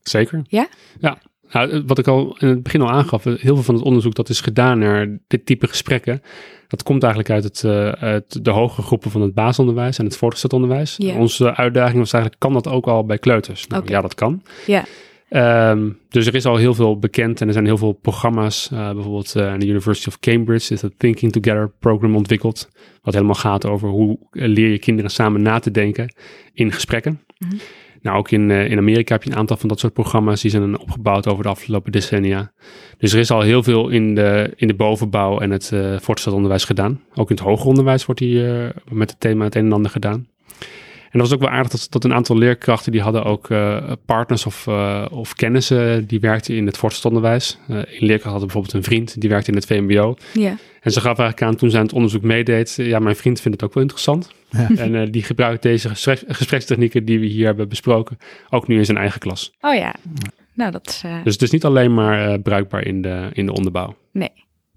Zeker. 0.03 0.43
Ja? 0.49 0.69
Ja. 1.01 1.19
Nou, 1.51 1.83
wat 1.87 1.99
ik 1.99 2.07
al 2.07 2.37
in 2.39 2.49
het 2.49 2.63
begin 2.63 2.81
al 2.81 2.91
aangaf, 2.91 3.25
heel 3.25 3.37
veel 3.39 3.63
van 3.63 3.75
het 3.75 3.85
onderzoek 3.85 4.15
dat 4.15 4.29
is 4.29 4.41
gedaan 4.41 4.79
naar 4.79 5.19
dit 5.27 5.47
type 5.47 5.67
gesprekken, 5.67 6.23
dat 6.69 6.83
komt 6.83 7.03
eigenlijk 7.03 7.33
uit, 7.33 7.45
het, 7.45 7.63
uh, 7.63 7.89
uit 7.89 8.45
de 8.45 8.51
hogere 8.51 8.83
groepen 8.83 9.11
van 9.11 9.21
het 9.21 9.35
basisonderwijs 9.35 9.99
en 9.99 10.05
het 10.05 10.17
voortgezet 10.17 10.53
onderwijs. 10.53 10.95
Yeah. 10.99 11.19
Onze 11.19 11.57
uitdaging 11.57 11.99
was 11.99 12.13
eigenlijk, 12.13 12.43
kan 12.43 12.53
dat 12.53 12.69
ook 12.69 12.87
al 12.87 13.05
bij 13.05 13.19
kleuters? 13.19 13.67
Nou, 13.67 13.83
Okay. 13.83 13.95
Ja, 13.95 14.03
dat 14.03 14.15
kan. 14.15 14.43
Ja. 14.67 14.85
Um, 15.31 15.99
dus 16.09 16.27
er 16.27 16.35
is 16.35 16.45
al 16.45 16.57
heel 16.57 16.75
veel 16.75 16.99
bekend 16.99 17.41
en 17.41 17.47
er 17.47 17.53
zijn 17.53 17.65
heel 17.65 17.77
veel 17.77 17.93
programma's. 17.93 18.71
Uh, 18.73 18.93
bijvoorbeeld 18.93 19.35
uh, 19.37 19.49
aan 19.49 19.59
de 19.59 19.67
University 19.67 20.09
of 20.09 20.19
Cambridge 20.19 20.73
is 20.75 20.83
het 20.83 20.99
Thinking 20.99 21.33
Together 21.33 21.71
program 21.79 22.17
ontwikkeld. 22.17 22.69
Wat 23.03 23.15
helemaal 23.15 23.35
gaat 23.35 23.67
over 23.67 23.89
hoe 23.89 24.19
leer 24.31 24.71
je 24.71 24.79
kinderen 24.79 25.11
samen 25.11 25.43
na 25.43 25.59
te 25.59 25.71
denken 25.71 26.15
in 26.53 26.73
gesprekken. 26.73 27.21
Mhm. 27.39 27.55
Nou, 28.03 28.19
ook 28.19 28.31
in, 28.31 28.51
uh, 28.51 28.71
in 28.71 28.79
Amerika 28.79 29.15
heb 29.15 29.23
je 29.23 29.31
een 29.31 29.37
aantal 29.37 29.57
van 29.57 29.69
dat 29.69 29.79
soort 29.79 29.93
programma's. 29.93 30.41
Die 30.41 30.51
zijn 30.51 30.79
opgebouwd 30.79 31.29
over 31.29 31.43
de 31.43 31.49
afgelopen 31.49 31.93
decennia. 31.93 32.53
Dus 32.99 33.13
er 33.13 33.19
is 33.19 33.31
al 33.31 33.41
heel 33.41 33.63
veel 33.63 33.89
in 33.89 34.15
de, 34.15 34.53
in 34.57 34.67
de 34.67 34.75
bovenbouw 34.75 35.39
en 35.39 35.51
het 35.51 35.73
voortgezet 35.99 36.33
onderwijs 36.33 36.65
gedaan. 36.65 37.01
Ook 37.15 37.31
in 37.31 37.37
het 37.37 37.45
hoger 37.45 37.67
onderwijs 37.67 38.07
wordt 38.07 38.21
hier 38.21 38.73
met 38.91 39.11
het 39.11 39.21
thema 39.21 39.45
het 39.45 39.55
een 39.55 39.65
en 39.65 39.73
ander 39.73 39.91
gedaan. 39.91 40.27
En 41.11 41.19
dat 41.19 41.29
was 41.29 41.33
ook 41.33 41.41
wel 41.41 41.51
aardig 41.51 41.71
dat, 41.71 41.87
dat 41.91 42.05
een 42.05 42.15
aantal 42.15 42.39
leerkrachten 42.39 42.93
die 42.93 43.01
hadden 43.01 43.25
ook 43.25 43.49
uh, 43.49 43.93
partners 44.05 44.47
of, 44.47 44.67
uh, 44.67 45.07
of 45.11 45.35
kennissen 45.35 46.07
die 46.07 46.21
werkten 46.21 46.57
in 46.57 46.67
het 46.67 46.79
voortgezet 46.79 47.11
onderwijs. 47.11 47.59
Uh, 47.69 47.77
een 47.77 48.07
leerkracht 48.07 48.35
had 48.35 48.41
bijvoorbeeld 48.41 48.75
een 48.75 48.83
vriend 48.83 49.21
die 49.21 49.31
werkte 49.31 49.51
in 49.51 49.57
het 49.57 49.67
VMBO. 49.67 50.17
Ja. 50.33 50.57
En 50.81 50.93
ze 50.93 51.01
gaf 51.01 51.19
eigenlijk 51.19 51.43
aan 51.43 51.57
toen 51.57 51.71
zij 51.71 51.81
het 51.81 51.93
onderzoek 51.93 52.23
meedeed, 52.23 52.75
ja, 52.75 52.99
mijn 52.99 53.17
vriend 53.17 53.41
vindt 53.41 53.61
het 53.61 53.69
ook 53.69 53.75
wel 53.75 53.83
interessant. 53.83 54.33
Ja. 54.51 54.69
En 54.85 55.11
die 55.11 55.23
gebruikt 55.23 55.63
deze 55.63 55.89
gesprek, 55.89 56.23
gesprekstechnieken 56.27 57.05
die 57.05 57.21
we 57.21 57.27
hier 57.27 57.47
hebben 57.47 57.69
besproken 57.69 58.19
ook 58.51 58.69
nu 58.69 58.79
in 58.79 58.85
zijn 58.85 58.99
eigen 58.99 59.21
klas. 59.21 59.55
Oh 59.61 59.75
ja, 59.75 59.95
nou 60.55 60.71
dat 60.71 60.87
is... 60.87 61.01
Dus 61.25 61.33
het 61.33 61.43
is 61.43 61.51
niet 61.51 61.65
alleen 61.65 61.95
maar 61.95 62.41
bruikbaar 62.41 62.87
in 62.87 63.03
de, 63.03 63.29
in 63.33 63.47
de 63.47 63.53
onderbouw. 63.53 63.97
Nee. 64.13 64.33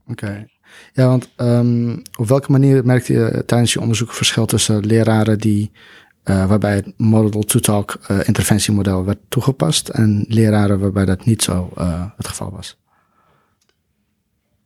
Oké. 0.08 0.26
Okay. 0.26 0.48
Ja, 0.94 1.08
want 1.08 1.30
um, 1.38 2.02
op 2.20 2.28
welke 2.28 2.52
manier 2.52 2.86
merkte 2.86 3.13
je 3.13 3.44
tijdens 3.46 3.74
je 3.74 3.82
onderzoek 3.82 4.12
verschil 4.12 4.46
tussen 4.46 4.86
leraren 4.86 5.39
die 5.39 5.72
uh, 6.26 6.46
waarbij 6.46 6.76
het 6.76 6.94
model-to-talk 6.98 8.00
uh, 8.12 8.18
interventiemodel 8.24 9.06
werd 9.06 9.20
toegepast 9.30 9.90
en 9.90 10.26
leraren 10.28 10.80
waarbij 10.80 11.06
dat 11.06 11.26
niet 11.26 11.44
zo 11.44 11.70
uh, 11.78 12.06
het 12.18 12.28
geval 12.28 12.52
was? 12.52 12.81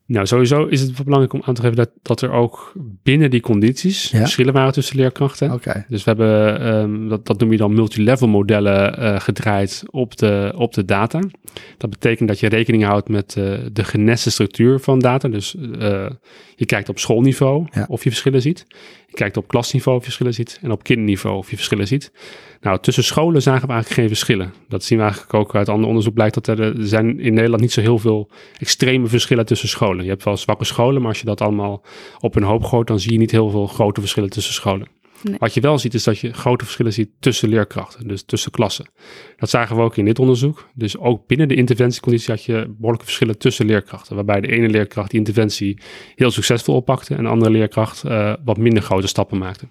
Nou, 0.08 0.26
sowieso 0.26 0.66
is 0.66 0.82
het 0.82 1.04
belangrijk 1.04 1.34
om 1.34 1.42
aan 1.46 1.54
te 1.54 1.62
geven 1.62 1.76
dat, 1.76 1.90
dat 2.02 2.22
er 2.22 2.32
ook 2.32 2.74
binnen 3.04 3.30
die 3.30 3.42
condities 3.42 4.12
Ja? 4.12 4.18
verschillen 4.20 4.54
waren 4.54 4.74
tussen 4.74 4.96
leerkrachten. 4.96 5.52
Dus 5.90 6.04
we 6.04 6.10
hebben, 6.10 6.68
um, 6.76 7.10
dat, 7.10 7.26
dat 7.26 7.40
noem 7.40 7.52
je 7.52 7.58
dan 7.58 7.74
multilevel 7.74 8.28
modellen 8.28 9.00
uh, 9.00 9.20
gedraaid 9.20 9.84
op 9.90 10.18
de, 10.18 10.54
op 10.56 10.74
de 10.74 10.86
data. 10.86 11.20
Dat 11.78 11.90
betekent 11.90 12.28
dat 12.28 12.40
je 12.40 12.48
rekening 12.48 12.84
houdt 12.84 13.10
met 13.10 13.36
uh, 13.38 13.58
de 13.72 13.84
genesse 13.84 14.32
structuur 14.32 14.80
van 14.80 15.00
data. 15.00 15.28
Dus 15.28 15.56
uh, 15.56 16.10
je 16.56 16.66
kijkt 16.66 16.90
op 16.90 17.00
schoolniveau 17.00 17.68
Ja. 17.72 17.86
of 17.90 18.04
je 18.04 18.10
verschillen 18.10 18.42
ziet. 18.42 18.66
Je 19.08 19.16
kijkt 19.16 19.38
op 19.38 19.48
klasniveau 19.48 19.98
of 19.98 20.04
je 20.04 20.10
verschillen 20.12 20.34
ziet. 20.34 20.60
En 20.62 20.72
op 20.72 20.84
kinderniveau 20.84 21.38
of 21.38 21.50
je 21.50 21.56
verschillen 21.56 21.88
ziet. 21.88 22.12
Nou, 22.62 22.80
tussen 22.80 23.04
scholen 23.04 23.42
zagen 23.42 23.68
we 23.68 23.74
eigenlijk 23.74 24.02
geen 24.02 24.10
verschillen. 24.16 24.54
Dat 24.70 24.84
zien 24.84 24.98
we 24.98 25.04
eigenlijk 25.04 25.34
ook 25.34 25.56
uit 25.56 25.70
ander 25.70 25.88
onderzoek. 25.88 26.14
Blijkt 26.14 26.34
dat 26.34 26.48
er, 26.48 26.60
er 26.62 26.88
zijn 26.88 27.20
in 27.20 27.34
Nederland 27.34 27.62
niet 27.62 27.72
zo 27.72 27.82
heel 27.82 28.00
veel 28.00 28.30
extreme 28.60 29.08
verschillen 29.08 29.46
tussen 29.46 29.70
scholen. 29.70 29.95
Je 30.04 30.10
hebt 30.10 30.24
wel 30.24 30.38
zwakke 30.38 30.66
scholen, 30.66 31.02
maar 31.02 31.10
als 31.10 31.20
je 31.20 31.26
dat 31.26 31.42
allemaal 31.42 31.84
op 32.20 32.36
een 32.36 32.44
hoop 32.44 32.64
gooit, 32.64 32.88
dan 32.88 33.00
zie 33.00 33.12
je 33.12 33.18
niet 33.18 33.32
heel 33.32 33.50
veel 33.50 33.68
grote 33.68 34.00
verschillen 34.00 34.30
tussen 34.30 34.54
scholen. 34.54 34.88
Nee. 35.24 35.38
Wat 35.40 35.54
je 35.54 35.62
wel 35.62 35.78
ziet, 35.78 35.94
is 35.94 36.04
dat 36.04 36.20
je 36.20 36.34
grote 36.34 36.64
verschillen 36.64 36.94
ziet 36.94 37.10
tussen 37.20 37.50
leerkrachten, 37.50 38.08
dus 38.08 38.24
tussen 38.24 38.52
klassen. 38.52 38.90
Dat 39.38 39.50
zagen 39.50 39.76
we 39.76 39.82
ook 39.82 39.98
in 39.98 40.06
dit 40.06 40.20
onderzoek. 40.20 40.70
Dus 40.74 40.98
ook 40.98 41.28
binnen 41.28 41.48
de 41.48 41.56
interventieconditie 41.56 42.34
had 42.34 42.44
je 42.44 42.66
behoorlijke 42.68 43.06
verschillen 43.06 43.38
tussen 43.38 43.66
leerkrachten. 43.66 44.16
Waarbij 44.16 44.42
de 44.42 44.48
ene 44.48 44.70
leerkracht 44.70 45.10
die 45.10 45.20
interventie 45.20 45.80
heel 46.16 46.32
succesvol 46.32 46.76
oppakte 46.76 47.16
en 47.16 47.24
de 47.24 47.30
andere 47.30 47.52
leerkracht 47.52 48.04
uh, 48.06 48.34
wat 48.44 48.58
minder 48.58 48.84
grote 48.84 49.08
stappen 49.08 49.38
maakte. 49.38 49.68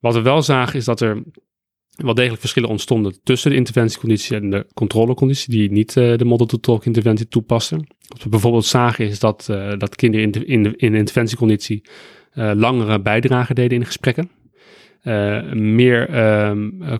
Wat 0.00 0.14
we 0.14 0.22
wel 0.22 0.42
zagen 0.42 0.78
is 0.78 0.84
dat 0.84 1.00
er 1.00 1.22
wel 1.96 2.14
degelijk 2.14 2.40
verschillen 2.40 2.68
ontstonden 2.68 3.18
tussen 3.22 3.50
de 3.50 3.56
interventieconditie 3.56 4.36
en 4.36 4.50
de 4.50 4.66
controleconditie, 4.74 5.50
die 5.50 5.70
niet 5.70 5.96
uh, 5.96 6.16
de 6.16 6.24
model-to-talk 6.24 6.84
interventie 6.84 7.28
toepasten. 7.28 7.86
Wat 8.08 8.22
we 8.22 8.28
bijvoorbeeld 8.28 8.64
zagen 8.64 9.06
is 9.06 9.18
dat, 9.18 9.48
uh, 9.50 9.72
dat 9.78 9.96
kinderen 9.96 10.26
in 10.26 10.32
de, 10.32 10.44
in 10.44 10.62
de, 10.62 10.72
in 10.76 10.92
de 10.92 10.98
interventieconditie 10.98 11.82
uh, 12.34 12.50
langere 12.54 13.00
bijdragen 13.00 13.54
deden 13.54 13.78
in 13.78 13.86
gesprekken. 13.86 14.30
meer 15.52 16.08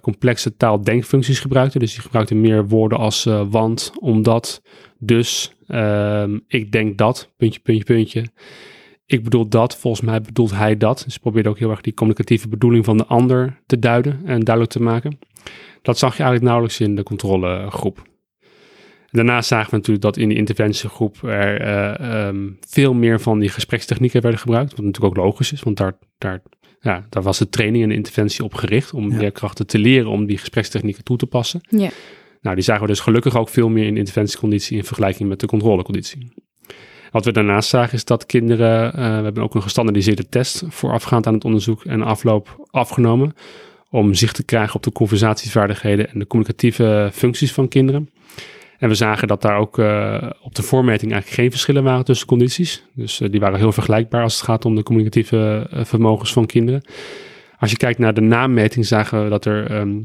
complexe 0.00 0.56
taaldenkfuncties 0.56 1.40
gebruikten. 1.40 1.80
Dus 1.80 1.92
die 1.92 2.02
gebruikten 2.02 2.40
meer 2.40 2.68
woorden 2.68 2.98
als 2.98 3.24
want, 3.48 3.92
omdat, 4.00 4.62
dus, 4.98 5.52
ehm, 5.66 6.38
ik 6.48 6.72
denk 6.72 6.98
dat, 6.98 7.32
puntje, 7.36 7.60
puntje, 7.60 7.84
puntje 7.84 8.24
ik 9.06 9.24
bedoel 9.24 9.48
dat, 9.48 9.76
volgens 9.76 10.02
mij 10.02 10.20
bedoelt 10.20 10.50
hij 10.54 10.76
dat. 10.76 11.02
Dus 11.04 11.18
probeerde 11.18 11.48
ook 11.48 11.58
heel 11.58 11.70
erg 11.70 11.80
die 11.80 11.94
communicatieve 11.94 12.48
bedoeling 12.48 12.84
van 12.84 12.96
de 12.96 13.06
ander 13.06 13.60
te 13.66 13.78
duiden 13.78 14.20
en 14.24 14.40
duidelijk 14.40 14.74
te 14.74 14.82
maken. 14.82 15.18
Dat 15.82 15.98
zag 15.98 16.10
je 16.16 16.22
eigenlijk 16.22 16.44
nauwelijks 16.50 16.80
in 16.80 16.94
de 16.96 17.02
controlegroep. 17.02 18.02
Daarnaast 19.10 19.48
zagen 19.48 19.70
we 19.70 19.76
natuurlijk 19.76 20.04
dat 20.04 20.16
in 20.16 20.28
die 20.28 20.38
interventiegroep 20.38 21.22
er 21.22 21.60
eh, 21.60 22.26
ehm, 22.26 22.50
veel 22.60 22.94
meer 22.94 23.20
van 23.20 23.38
die 23.38 23.48
gesprekstechnieken 23.48 24.22
werden 24.22 24.40
gebruikt. 24.40 24.70
Wat 24.76 24.84
natuurlijk 24.84 25.18
ook 25.18 25.24
logisch 25.24 25.52
is, 25.52 25.62
want 25.62 25.76
daar, 25.76 25.98
daar, 26.18 26.42
ja, 26.80 27.06
daar 27.08 27.22
was 27.22 27.38
de 27.38 27.48
training 27.48 27.82
en 27.82 27.88
de 27.88 27.94
interventie 27.94 28.44
op 28.44 28.54
gericht 28.54 28.92
om 28.92 29.10
Ja. 29.10 29.18
leerkrachten 29.18 29.66
te 29.66 29.78
leren 29.78 30.10
om 30.10 30.26
die 30.26 30.38
gesprekstechnieken 30.38 31.04
toe 31.04 31.16
te 31.16 31.26
passen. 31.26 31.60
Ja. 31.68 31.90
Nou, 32.40 32.54
die 32.54 32.64
zagen 32.64 32.82
we 32.82 32.88
dus 32.88 33.00
gelukkig 33.00 33.36
ook 33.36 33.48
veel 33.48 33.68
meer 33.68 33.86
in 33.86 33.92
de 33.92 33.98
interventieconditie 33.98 34.76
in 34.76 34.84
vergelijking 34.84 35.28
met 35.28 35.40
de 35.40 35.46
controleconditie. 35.46 36.32
Wat 37.16 37.24
we 37.24 37.32
daarnaast 37.32 37.68
zagen 37.68 37.94
is 37.94 38.04
dat 38.04 38.26
kinderen, 38.26 38.92
eh, 38.92 38.94
we 38.94 39.24
hebben 39.24 39.42
ook 39.42 39.54
een 39.54 39.62
gestandardiseerde 39.62 40.28
test 40.28 40.62
voorafgaand 40.68 41.26
aan 41.26 41.34
het 41.34 41.44
onderzoek 41.44 41.84
en 41.84 42.02
afloop 42.02 42.66
afgenomen 42.70 43.34
om 43.90 44.14
zicht 44.14 44.34
te 44.34 44.44
krijgen 44.44 44.74
op 44.74 44.82
de 44.82 44.92
conversatievaardigheden 44.92 46.10
en 46.10 46.18
de 46.18 46.26
communicatieve 46.26 47.10
functies 47.12 47.52
van 47.52 47.68
kinderen. 47.68 48.10
En 48.78 48.88
we 48.88 48.94
zagen 48.94 49.28
dat 49.28 49.42
daar 49.42 49.58
ook 49.58 49.78
eh, 49.78 50.30
op 50.42 50.54
de 50.54 50.62
voormeting 50.62 51.12
eigenlijk 51.12 51.40
geen 51.40 51.50
verschillen 51.50 51.82
waren 51.82 52.04
tussen 52.04 52.26
condities. 52.26 52.84
Dus 52.92 53.20
eh, 53.20 53.30
die 53.30 53.40
waren 53.40 53.58
heel 53.58 53.72
vergelijkbaar 53.72 54.22
als 54.22 54.34
het 54.34 54.44
gaat 54.44 54.64
om 54.64 54.74
de 54.74 54.82
communicatieve 54.82 55.66
vermogens 55.70 56.32
van 56.32 56.46
kinderen. 56.46 56.82
Als 57.58 57.70
je 57.70 57.76
kijkt 57.76 57.98
naar 57.98 58.14
de 58.14 58.20
naammeting 58.20 58.86
zagen 58.86 59.24
we 59.24 59.30
dat 59.30 59.44
er 59.44 59.70
ehm, 59.70 59.98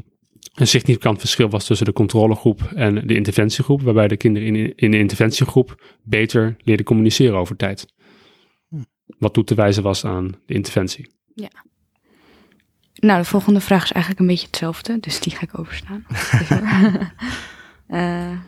een 0.52 0.66
significant 0.66 1.18
verschil 1.18 1.48
was 1.48 1.66
tussen 1.66 1.86
de 1.86 1.92
controlegroep 1.92 2.62
en 2.74 3.06
de 3.06 3.14
interventiegroep. 3.14 3.82
Waarbij 3.82 4.08
de 4.08 4.16
kinderen 4.16 4.56
in, 4.56 4.74
in 4.76 4.90
de 4.90 4.98
interventiegroep 4.98 5.96
beter 6.02 6.56
leerden 6.58 6.86
communiceren 6.86 7.38
over 7.38 7.56
tijd. 7.56 7.86
Wat 9.18 9.32
toe 9.32 9.44
te 9.44 9.54
wijzen 9.54 9.82
was 9.82 10.04
aan 10.04 10.34
de 10.46 10.54
interventie. 10.54 11.20
Nou, 13.02 13.18
de 13.18 13.28
volgende 13.28 13.60
vraag 13.60 13.84
is 13.84 13.92
eigenlijk 13.92 14.20
een 14.22 14.28
beetje 14.28 14.46
hetzelfde, 14.46 15.00
dus 15.00 15.20
die 15.20 15.36
ga 15.36 15.42
ik 15.42 15.58
overstaan. 15.58 16.06
Eh, 17.86 18.38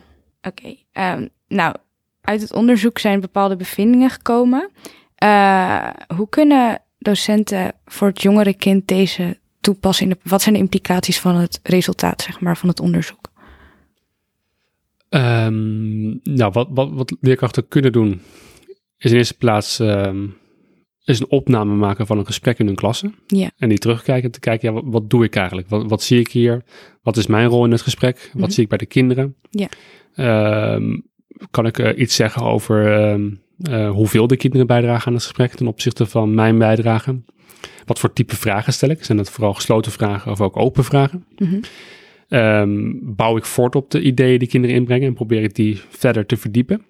Oké. 0.41 0.75
ehm, 0.91 1.27
nou, 1.47 1.75
uit 2.21 2.41
het 2.41 2.53
onderzoek 2.53 2.99
zijn 2.99 3.19
bepaalde 3.19 3.55
bevindingen 3.55 4.09
gekomen. 4.09 4.71
Eh, 5.15 5.89
hoe 6.15 6.29
kunnen 6.29 6.81
docenten 6.97 7.73
voor 7.85 8.07
het 8.07 8.21
jongere 8.21 8.53
kind 8.53 8.87
deze 8.87 9.39
toepassen? 9.65 10.05
In 10.05 10.11
de, 10.11 10.29
wat 10.29 10.41
zijn 10.41 10.55
de 10.55 10.61
implicaties 10.61 11.19
van 11.19 11.35
het 11.35 11.59
resultaat, 11.63 12.21
zeg 12.21 12.39
maar, 12.39 12.57
van 12.57 12.69
het 12.69 12.79
onderzoek? 12.79 13.29
Ehm, 15.09 16.05
nou, 16.35 16.51
wat, 16.51 16.67
wat, 16.71 16.89
wat 16.91 17.15
leerkrachten 17.21 17.67
kunnen 17.67 17.91
doen, 17.91 18.21
is 18.97 19.11
in 19.11 19.17
eerste 19.17 19.37
plaats 19.37 19.79
ehm, 19.79 20.27
is 21.03 21.19
een 21.19 21.29
opname 21.29 21.73
maken 21.75 22.07
van 22.07 22.17
een 22.17 22.25
gesprek 22.25 22.59
in 22.59 22.65
hun 22.65 22.75
klasse. 22.75 23.11
Ja. 23.27 23.51
En 23.57 23.69
die 23.69 23.77
terugkijken, 23.77 24.31
te 24.31 24.39
kijken, 24.39 24.67
ja, 24.67 24.73
wat, 24.73 24.83
wat 24.87 25.09
doe 25.09 25.23
ik 25.23 25.35
eigenlijk? 25.35 25.69
Wat, 25.69 25.89
wat 25.89 26.03
zie 26.03 26.19
ik 26.19 26.31
hier? 26.31 26.63
Wat 27.01 27.17
is 27.17 27.27
mijn 27.27 27.47
rol 27.47 27.65
in 27.65 27.71
het 27.71 27.81
gesprek? 27.81 28.29
Wat 28.33 28.41
Mhm. 28.41 28.51
zie 28.51 28.63
ik 28.63 28.69
bij 28.69 28.77
de 28.77 28.85
kinderen? 28.85 29.35
Ja. 29.49 29.67
Ehm, 30.15 30.97
kan 31.51 31.65
ik 31.65 31.79
eh, 31.79 31.99
iets 31.99 32.15
zeggen 32.15 32.41
over 32.41 33.09
eh, 33.61 33.89
hoeveel 33.89 34.27
de 34.27 34.37
kinderen 34.37 34.67
bijdragen 34.67 35.07
aan 35.07 35.13
het 35.13 35.23
gesprek 35.23 35.53
ten 35.53 35.67
opzichte 35.67 36.05
van 36.05 36.33
mijn 36.33 36.57
bijdrage? 36.57 37.21
Wat 37.85 37.99
voor 37.99 38.13
type 38.13 38.35
vragen 38.35 38.73
stel 38.73 38.89
ik? 38.89 39.03
Zijn 39.03 39.17
dat 39.17 39.31
vooral 39.31 39.53
gesloten 39.53 39.91
vragen 39.91 40.31
of 40.31 40.41
ook 40.41 40.57
open 40.57 40.83
vragen? 40.83 41.25
Mhm. 41.35 41.59
Ehm, 42.27 42.91
bouw 43.01 43.37
ik 43.37 43.45
voort 43.45 43.75
op 43.75 43.91
de 43.91 44.01
ideeën 44.01 44.39
die 44.39 44.47
kinderen 44.47 44.75
inbrengen 44.75 45.07
en 45.07 45.13
probeer 45.13 45.43
ik 45.43 45.55
die 45.55 45.81
verder 45.89 46.25
te 46.25 46.37
verdiepen. 46.37 46.85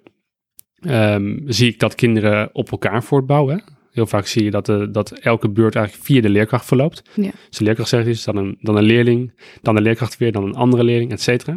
Ehm, 0.80 1.38
zie 1.46 1.68
ik 1.68 1.78
dat 1.78 1.94
kinderen 1.94 2.50
op 2.52 2.70
elkaar 2.70 3.02
voortbouwen. 3.02 3.75
Heel 3.96 4.06
vaak 4.06 4.26
zie 4.26 4.44
je 4.44 4.50
dat, 4.50 4.66
de, 4.66 4.90
dat 4.90 5.10
elke 5.10 5.48
beurt 5.48 5.74
eigenlijk 5.74 6.06
via 6.06 6.20
de 6.20 6.28
leerkracht 6.28 6.66
verloopt. 6.66 7.02
Ja. 7.14 7.30
Dus 7.48 7.58
de 7.58 7.64
leerkracht 7.64 7.88
zegt 7.88 8.06
iets, 8.06 8.24
dan 8.24 8.36
een, 8.36 8.58
dan 8.60 8.76
een 8.76 8.84
leerling, 8.84 9.32
dan 9.62 9.74
de 9.74 9.80
leerkracht 9.80 10.16
weer, 10.18 10.32
dan 10.32 10.44
een 10.44 10.54
andere 10.54 10.84
leerling, 10.84 11.12
et 11.12 11.20
cetera. 11.20 11.56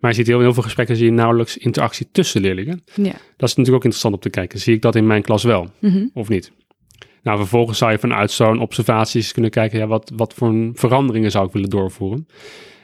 Maar 0.00 0.10
je 0.10 0.16
ziet 0.16 0.26
heel, 0.26 0.40
heel 0.40 0.54
veel 0.54 0.62
gesprekken, 0.62 0.96
zie 0.96 1.04
je 1.04 1.12
nauwelijks 1.12 1.56
interactie 1.56 2.08
tussen 2.12 2.40
leerlingen. 2.40 2.82
Ja. 2.94 3.12
Dat 3.36 3.48
is 3.48 3.54
natuurlijk 3.54 3.74
ook 3.74 3.84
interessant 3.84 4.14
om 4.14 4.20
te 4.20 4.30
kijken. 4.30 4.58
Zie 4.58 4.74
ik 4.74 4.82
dat 4.82 4.94
in 4.94 5.06
mijn 5.06 5.22
klas 5.22 5.42
wel? 5.42 5.70
Mhm. 5.78 6.06
of 6.14 6.28
niet. 6.28 6.52
Nou, 7.22 7.38
vervolgens 7.38 7.78
zou 7.78 7.92
je 7.92 7.98
vanuit 7.98 8.30
zo'n 8.30 8.60
observaties 8.60 9.32
kunnen 9.32 9.50
kijken, 9.50 9.78
ja, 9.78 9.86
wat, 9.86 10.12
wat 10.16 10.34
voor 10.34 10.70
veranderingen 10.74 11.30
zou 11.30 11.46
ik 11.46 11.52
willen 11.52 11.70
doorvoeren. 11.70 12.26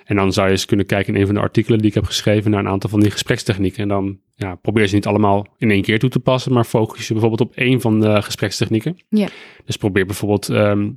En 0.08 0.16
dan 0.16 0.32
zou 0.32 0.46
je 0.46 0.52
eens 0.52 0.64
kunnen 0.64 0.86
kijken 0.86 1.14
in 1.14 1.20
een 1.20 1.26
van 1.26 1.34
de 1.34 1.40
artikelen 1.40 1.78
die 1.78 1.88
ik 1.88 1.94
heb 1.94 2.04
geschreven 2.04 2.50
naar 2.50 2.60
een 2.60 2.68
aantal 2.68 2.90
van 2.90 3.00
die 3.00 3.10
gesprekstechnieken. 3.10 3.82
En 3.82 3.88
dan 3.88 4.18
ja, 4.34 4.54
probeer 4.54 4.86
ze 4.86 4.94
niet 4.94 5.06
allemaal 5.06 5.46
in 5.58 5.70
één 5.70 5.82
keer 5.82 5.98
toe 5.98 6.10
te 6.10 6.18
passen, 6.20 6.52
maar 6.52 6.64
focus 6.64 7.06
je 7.06 7.12
bijvoorbeeld 7.12 7.40
op 7.40 7.56
één 7.56 7.80
van 7.80 8.00
de 8.00 8.22
gesprekstechnieken. 8.22 8.96
Ja. 9.08 9.28
Dus 9.64 9.76
probeer 9.76 10.06
bijvoorbeeld 10.06 10.48
ehm, 10.48 10.90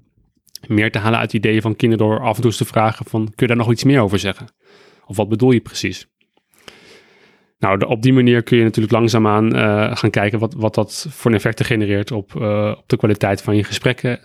meer 0.67 0.91
te 0.91 0.97
halen 0.97 1.19
uit 1.19 1.33
ideeën 1.33 1.61
van 1.61 1.75
kinderen 1.75 2.07
door 2.07 2.19
af 2.19 2.35
en 2.35 2.41
toe 2.41 2.51
te 2.51 2.65
vragen 2.65 3.05
van, 3.05 3.23
kun 3.23 3.33
je 3.35 3.47
daar 3.47 3.57
nog 3.63 3.71
iets 3.71 3.83
meer 3.83 4.01
over 4.01 4.19
zeggen? 4.19 4.47
Of 5.05 5.15
wat 5.15 5.29
bedoel 5.29 5.51
je 5.51 5.59
precies? 5.61 6.07
Nou, 7.59 7.77
de- 7.77 7.87
op 7.87 8.01
die 8.01 8.13
manier 8.13 8.43
kun 8.43 8.57
je 8.57 8.63
natuurlijk 8.63 8.93
langzaamaan 8.93 9.55
eh 9.55 9.95
gaan 9.95 10.09
kijken 10.09 10.39
wat, 10.39 10.53
wat 10.53 10.75
dat 10.75 11.05
voor 11.09 11.31
een 11.31 11.37
effecten 11.37 11.65
genereert 11.65 12.11
op, 12.11 12.41
eh, 12.41 12.73
op 12.77 12.83
de 12.89 12.97
kwaliteit 12.97 13.41
van 13.41 13.55
je 13.55 13.63
gesprekken. 13.63 14.19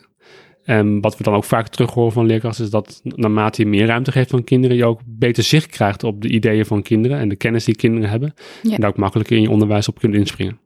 En 0.66 1.00
wat 1.00 1.16
we 1.16 1.24
dan 1.24 1.34
ook 1.34 1.44
vaak 1.44 1.68
terug 1.68 1.90
horen 1.90 2.12
van 2.12 2.26
leerkrachten 2.26 2.64
is 2.64 2.70
dat 2.70 3.00
naarmate 3.04 3.62
je 3.62 3.68
meer 3.68 3.86
ruimte 3.86 4.12
geeft 4.12 4.30
van 4.30 4.44
kinderen, 4.44 4.76
je 4.76 4.84
ook 4.84 5.00
beter 5.04 5.42
zicht 5.42 5.66
krijgt 5.66 6.04
op 6.04 6.22
de 6.22 6.28
ideeën 6.28 6.66
van 6.66 6.82
kinderen 6.82 7.18
en 7.18 7.28
de 7.28 7.36
kennis 7.36 7.64
die 7.64 7.76
kinderen 7.76 8.10
hebben. 8.10 8.34
Ja. 8.62 8.74
En 8.74 8.80
daar 8.80 8.90
ook 8.90 8.96
makkelijker 8.96 9.36
in 9.36 9.42
je 9.42 9.50
onderwijs 9.50 9.88
op 9.88 9.98
kunt 9.98 10.14
inspringen. 10.14 10.58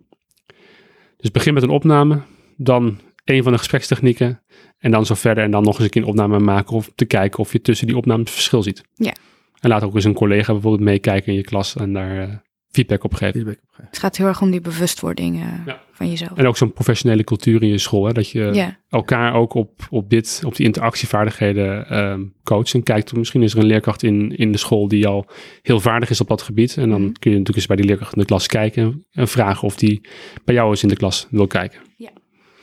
Dus 1.16 1.30
begin 1.30 1.54
met 1.54 1.62
een 1.62 1.70
opname, 1.70 2.20
dan 2.56 2.98
een 3.24 3.42
van 3.42 3.52
de 3.52 3.58
gesprekstechnieken 3.58 4.42
en 4.78 4.90
dan 4.90 5.06
zo 5.06 5.14
verder 5.14 5.44
en 5.44 5.50
dan 5.50 5.62
nog 5.62 5.74
eens 5.74 5.84
een 5.84 5.90
keer 5.90 6.02
een 6.02 6.08
opname 6.08 6.38
maken 6.38 6.76
of 6.76 6.90
te 6.94 7.04
kijken 7.04 7.38
of 7.38 7.52
je 7.52 7.60
tussen 7.60 7.86
die 7.86 7.96
opnames 7.96 8.30
verschil 8.30 8.62
ziet. 8.62 8.82
Ja. 8.94 9.12
En 9.60 9.68
laat 9.68 9.82
ook 9.82 9.94
eens 9.94 10.04
een 10.04 10.14
collega 10.14 10.52
bijvoorbeeld 10.52 10.82
meekijken 10.82 11.32
in 11.32 11.38
je 11.38 11.44
klas 11.44 11.76
en 11.76 11.92
daar 11.92 12.22
eh, 12.22 12.34
feedback 12.70 13.04
op 13.04 13.14
geven. 13.14 13.32
Feedback. 13.34 13.58
Het 13.90 13.98
gaat 13.98 14.16
heel 14.16 14.26
erg 14.26 14.40
om 14.40 14.50
die 14.50 14.60
bewustwording 14.60 15.36
eh, 15.36 15.46
Ja. 15.66 15.80
van 15.92 16.08
jezelf. 16.10 16.30
En 16.38 16.46
ook 16.46 16.56
zo'n 16.56 16.72
professionele 16.72 17.24
cultuur 17.24 17.62
in 17.62 17.68
je 17.68 17.78
school, 17.78 18.06
hè, 18.06 18.12
dat 18.12 18.30
je 18.30 18.50
ja. 18.52 18.76
elkaar 18.88 19.34
ook 19.34 19.54
op, 19.54 19.86
op, 19.90 20.10
dit, 20.10 20.42
op 20.46 20.56
die 20.56 20.66
interactievaardigheden 20.66 21.88
ehm 21.88 22.20
coacht. 22.44 22.74
En 22.74 22.82
kijkt, 22.82 23.16
misschien 23.16 23.42
is 23.42 23.52
er 23.52 23.58
een 23.58 23.66
leerkracht 23.66 24.02
in, 24.02 24.36
in 24.36 24.52
de 24.52 24.58
school 24.58 24.88
die 24.88 25.06
al 25.06 25.26
heel 25.62 25.80
vaardig 25.80 26.10
is 26.10 26.20
op 26.20 26.28
dat 26.28 26.42
gebied. 26.42 26.76
En 26.76 26.88
dan 26.90 27.00
Mhm. 27.02 27.12
kun 27.12 27.30
je 27.30 27.38
natuurlijk 27.38 27.56
eens 27.56 27.66
bij 27.66 27.76
die 27.76 27.84
leerkracht 27.86 28.12
in 28.12 28.20
de 28.20 28.26
klas 28.26 28.46
kijken 28.46 29.04
en 29.10 29.28
vragen 29.28 29.62
of 29.62 29.76
die 29.76 30.00
bij 30.44 30.54
jou 30.54 30.70
eens 30.70 30.82
in 30.82 30.88
de 30.88 30.96
klas 30.96 31.26
wil 31.30 31.46
kijken. 31.46 31.80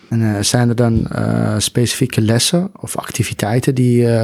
En 0.09 0.35
eh, 0.35 0.41
zijn 0.41 0.69
er 0.69 0.75
dan 0.75 1.07
eh, 1.07 1.55
specifieke 1.57 2.21
lessen 2.21 2.69
of 2.81 2.97
activiteiten 2.97 3.75
die 3.75 4.05
eh, 4.07 4.21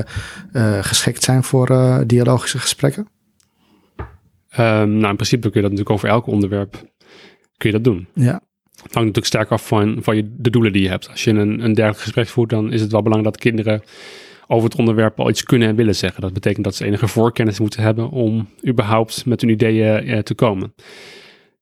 eh, 0.51 0.83
geschikt 0.83 1.23
zijn 1.23 1.43
voor 1.43 1.69
eh, 1.69 1.99
dialogische 2.07 2.59
gesprekken? 2.59 3.07
Ehm, 4.53 4.97
nou, 4.97 5.09
in 5.09 5.15
principe 5.15 5.49
kun 5.49 5.61
je 5.61 5.61
dat 5.61 5.71
natuurlijk 5.71 5.89
over 5.89 6.09
elk 6.09 6.27
onderwerp 6.27 6.71
kun 7.57 7.69
je 7.69 7.71
dat 7.71 7.83
doen. 7.83 8.07
Ja, 8.13 8.33
Het 8.33 8.93
hangt 8.93 8.93
natuurlijk 8.93 9.25
sterk 9.25 9.49
af 9.49 9.67
van, 9.67 9.97
van 10.01 10.15
je, 10.15 10.35
de 10.37 10.49
doelen 10.49 10.73
die 10.73 10.81
je 10.81 10.89
hebt. 10.89 11.09
Als 11.09 11.23
je 11.23 11.31
een, 11.31 11.63
een 11.63 11.73
dergelijk 11.73 11.99
gesprek 11.99 12.27
voert, 12.27 12.49
dan 12.49 12.71
is 12.71 12.81
het 12.81 12.91
wel 12.91 13.01
belangrijk 13.01 13.35
dat 13.35 13.43
kinderen 13.43 13.81
over 14.47 14.69
het 14.69 14.79
onderwerp 14.79 15.19
al 15.19 15.29
iets 15.29 15.43
kunnen 15.43 15.67
en 15.67 15.75
willen 15.75 15.95
zeggen. 15.95 16.21
Dat 16.21 16.33
betekent 16.33 16.63
dat 16.63 16.75
ze 16.75 16.85
enige 16.85 17.07
voorkennis 17.07 17.59
moeten 17.59 17.83
hebben 17.83 18.09
om 18.09 18.49
überhaupt 18.67 19.25
met 19.25 19.41
hun 19.41 19.49
ideeën 19.49 20.07
eh, 20.07 20.19
te 20.19 20.35
komen. 20.35 20.73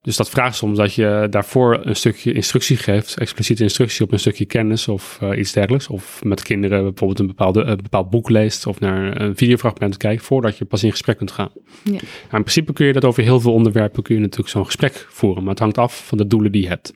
Dus 0.02 0.16
dat 0.16 0.30
vraagt 0.30 0.56
soms 0.56 0.78
dat 0.78 0.94
je 0.94 1.26
daarvoor 1.30 1.86
een 1.86 1.96
stukje 1.96 2.32
instructie 2.32 2.76
geeft, 2.76 3.18
expliciete 3.18 3.62
instructie 3.62 4.04
op 4.04 4.12
een 4.12 4.18
stukje 4.18 4.44
kennis 4.44 4.88
of 4.88 5.18
eh, 5.20 5.38
iets 5.38 5.52
dergelijks. 5.52 5.88
Of 5.88 6.24
met 6.24 6.42
kinderen 6.42 6.82
bijvoorbeeld 6.82 7.18
een, 7.18 7.26
bepaalde, 7.26 7.62
een 7.62 7.76
bepaald 7.82 8.10
boek 8.10 8.28
leest 8.28 8.66
of 8.66 8.80
naar 8.80 9.20
een 9.20 9.36
videofragment 9.36 9.96
kijkt 9.96 10.22
voordat 10.22 10.58
je 10.58 10.64
pas 10.64 10.82
in 10.82 10.90
gesprek 10.90 11.16
kunt 11.16 11.30
gaan. 11.30 11.50
Ja. 11.82 11.90
Nou, 11.90 12.00
in 12.30 12.42
principe 12.42 12.72
kun 12.72 12.86
je 12.86 12.92
dat 12.92 13.04
over 13.04 13.22
heel 13.22 13.40
veel 13.40 13.52
onderwerpen 13.52 14.02
kun 14.02 14.14
je 14.14 14.20
natuurlijk 14.20 14.50
zo'n 14.50 14.64
gesprek 14.64 15.06
voeren, 15.08 15.42
maar 15.42 15.50
het 15.50 15.62
hangt 15.62 15.78
af 15.78 16.06
van 16.06 16.18
de 16.18 16.26
doelen 16.26 16.52
die 16.52 16.62
je 16.62 16.68
hebt. 16.68 16.94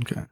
oké. 0.00 0.28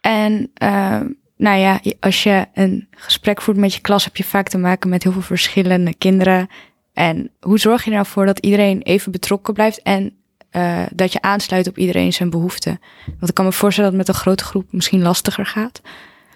En 0.00 0.50
eh, 0.54 1.00
nou 1.36 1.58
ja, 1.58 1.80
als 2.00 2.22
je 2.22 2.46
een 2.54 2.88
gesprek 2.90 3.40
voert 3.42 3.56
met 3.56 3.74
je 3.74 3.80
klas, 3.80 4.04
heb 4.04 4.16
je 4.16 4.24
vaak 4.24 4.48
te 4.48 4.58
maken 4.58 4.90
met 4.90 5.02
heel 5.02 5.12
veel 5.12 5.22
verschillende 5.22 5.94
kinderen. 5.94 6.48
En 6.92 7.30
hoe 7.40 7.58
zorg 7.58 7.84
je 7.84 7.90
er 7.90 7.96
nou 7.96 8.08
voor 8.08 8.26
dat 8.26 8.38
iedereen 8.38 8.82
even 8.82 9.12
betrokken 9.12 9.54
blijft 9.54 9.82
en 9.82 10.18
eh, 10.50 10.82
dat 10.94 11.12
je 11.12 11.22
aansluit 11.22 11.68
op 11.68 11.78
iedereen 11.78 12.12
zijn 12.12 12.30
behoeften? 12.30 12.80
Want 13.06 13.28
ik 13.28 13.34
kan 13.34 13.44
me 13.44 13.52
voorstellen 13.52 13.90
dat 13.90 13.98
het 13.98 14.06
met 14.08 14.16
een 14.16 14.22
grote 14.22 14.44
groep 14.44 14.72
misschien 14.72 15.02
lastiger 15.02 15.46
gaat. 15.46 15.80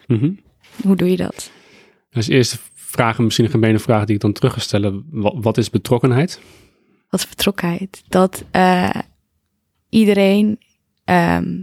Mhm. 0.07 0.31
Hoe 0.83 0.97
doe 0.97 1.11
je 1.11 1.17
dat? 1.17 1.51
Dus 2.11 2.29
eerste 2.29 2.59
vraag, 2.75 3.19
misschien 3.19 3.45
een 3.45 3.51
gemene 3.51 3.79
vraag 3.79 4.05
die 4.05 4.15
ik 4.15 4.21
dan 4.21 4.33
terug 4.33 4.53
ga 4.53 4.59
stellen. 4.61 5.05
Wat, 5.11 5.35
wat 5.37 5.59
is 5.59 5.71
betrokkenheid? 5.71 6.41
Wat 7.11 7.21
is 7.21 7.29
betrokkenheid? 7.29 8.03
Dat 8.09 8.45
eh, 8.51 8.91
iedereen 9.89 10.59
ehm, 11.05 11.63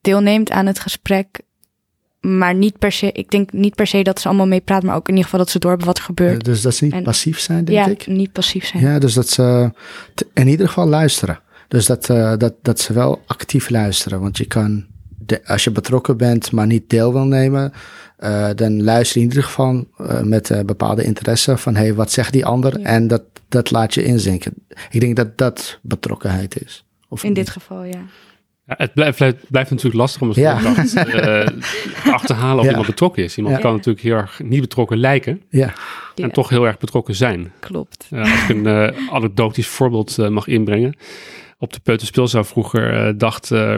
deelneemt 0.00 0.50
aan 0.50 0.66
het 0.66 0.78
gesprek, 0.78 1.40
maar 2.20 2.54
niet 2.54 2.78
per 2.78 2.92
se, 2.92 3.12
ik 3.12 3.30
denk 3.30 3.52
niet 3.52 3.74
per 3.74 3.86
se 3.86 4.02
dat 4.02 4.20
ze 4.20 4.28
allemaal 4.28 4.46
meepraten, 4.46 4.86
maar 4.86 4.96
ook 4.96 5.08
in 5.08 5.14
ieder 5.14 5.24
geval 5.24 5.38
dat 5.44 5.50
ze 5.50 5.58
door 5.58 5.70
hebben 5.70 5.88
wat 5.88 5.96
er 5.96 6.02
Eh, 6.02 6.08
gebeurt. 6.08 6.44
dus 6.44 6.60
dat 6.62 6.74
ze 6.74 6.84
niet 6.84 6.92
En- 6.92 7.02
passief 7.02 7.38
zijn, 7.38 7.64
denk 7.64 7.78
ja, 7.78 7.86
ik. 7.92 8.06
niet 8.06 8.32
passief 8.32 8.66
zijn. 8.66 8.82
Ja, 8.82 8.98
dus 8.98 9.14
dat 9.14 9.28
ze 9.28 9.70
in 10.34 10.48
ieder 10.48 10.66
geval 10.68 10.86
luisteren. 10.86 11.40
Dus 11.70 11.86
dat, 11.86 12.10
eh, 12.10 12.32
dat, 12.36 12.54
dat 12.62 12.80
ze 12.80 12.92
wel 12.92 13.22
actief 13.26 13.70
luisteren. 13.70 14.20
Want 14.20 14.36
je 14.38 14.44
kan 14.44 14.86
de- 15.18 15.46
als 15.46 15.64
je 15.64 15.70
betrokken 15.70 16.16
bent, 16.16 16.52
maar 16.52 16.66
niet 16.66 16.90
deel 16.90 17.12
wil 17.12 17.24
nemen, 17.24 17.72
eh, 18.16 18.48
dan 18.54 18.82
luister 18.82 19.16
je 19.18 19.22
in 19.24 19.30
ieder 19.30 19.44
geval 19.44 19.84
eh, 19.98 20.20
met 20.22 20.50
eh, 20.50 20.60
bepaalde 20.60 21.04
interesse 21.04 21.56
van 21.56 21.74
hey, 21.74 21.94
wat 21.94 22.10
zegt 22.12 22.32
die 22.32 22.44
ander? 22.46 22.78
Ja. 22.80 22.84
En 22.84 23.06
dat, 23.08 23.22
dat 23.48 23.70
laat 23.70 23.94
je 23.94 24.02
inzinken. 24.04 24.52
Ik 24.90 25.00
denk 25.00 25.16
dat 25.16 25.38
dat 25.38 25.78
betrokkenheid 25.82 26.62
is. 26.62 26.84
Of 27.08 27.22
In 27.24 27.32
dit 27.32 27.44
niet? 27.44 27.52
geval, 27.52 27.84
ja. 27.84 27.98
Ja, 28.66 28.74
het 28.78 28.94
blijft, 28.94 29.16
blijft, 29.16 29.36
blijft 29.50 29.70
natuurlijk 29.70 29.96
lastig 29.96 30.22
om 30.22 30.28
een 30.28 30.40
Ja. 30.42 30.60
eh, 30.64 32.24
te 32.24 32.32
halen 32.32 32.58
of 32.58 32.64
Ja. 32.64 32.68
iemand 32.68 32.86
betrokken 32.86 33.24
is. 33.24 33.36
Iemand 33.36 33.56
Ja. 33.56 33.60
kan 33.62 33.72
natuurlijk 33.72 34.04
heel 34.04 34.14
erg 34.16 34.40
niet 34.42 34.60
betrokken 34.60 34.98
lijken 34.98 35.42
Ja, 35.48 35.72
Ja. 36.14 36.24
en 36.24 36.30
toch 36.30 36.48
heel 36.48 36.66
erg 36.66 36.78
betrokken 36.78 37.14
zijn. 37.14 37.52
Klopt. 37.60 38.06
Ja, 38.10 38.20
als 38.20 38.42
ik 38.42 38.48
een 38.48 38.66
eh, 38.66 39.08
anekdotisch 39.12 39.66
voorbeeld 39.68 40.16
mag 40.30 40.46
inbrengen. 40.46 40.94
Op 41.60 41.72
de 41.72 41.80
peuterspeelzaal 41.80 42.44
vroeger 42.44 42.92
eh, 42.92 43.12
dacht 43.16 43.50
eh, 43.50 43.76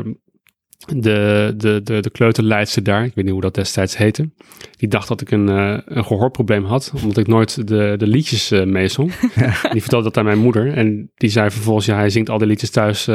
de, 0.87 1.55
de, 1.57 1.81
de, 1.85 2.01
de 2.01 2.11
kleuterleidster 2.11 2.83
daar, 2.83 3.05
ik 3.05 3.15
weet 3.15 3.25
niet 3.25 3.33
hoe 3.33 3.43
dat 3.43 3.55
destijds 3.55 3.97
heette, 3.97 4.31
die 4.77 4.89
dacht 4.89 5.09
dat 5.09 5.21
ik 5.21 5.31
een, 5.31 5.49
eh, 5.49 5.79
een 5.85 6.05
gehoorprobleem 6.05 6.65
had, 6.65 6.93
omdat 7.03 7.17
ik 7.17 7.27
nooit 7.27 7.69
de, 7.69 7.95
de 7.97 8.07
liedjes 8.07 8.51
meezong. 8.51 9.13
Die 9.73 9.81
vertelde 9.81 10.05
dat 10.05 10.17
aan 10.17 10.25
mijn 10.25 10.39
moeder 10.39 10.73
en 10.73 11.11
die 11.15 11.31
zei 11.31 11.51
vervolgens, 11.51 11.87
ja, 11.87 11.97
hij 11.97 12.11
zingt 12.11 12.31
al 12.31 12.39
die 12.39 12.47
liedjes 12.47 12.71
thuis 12.71 13.07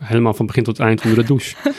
helemaal 0.00 0.34
van 0.34 0.46
begin 0.46 0.64
tot 0.64 0.78
eind 0.78 1.02
onder 1.02 1.18
de 1.18 1.24
douche. 1.24 1.56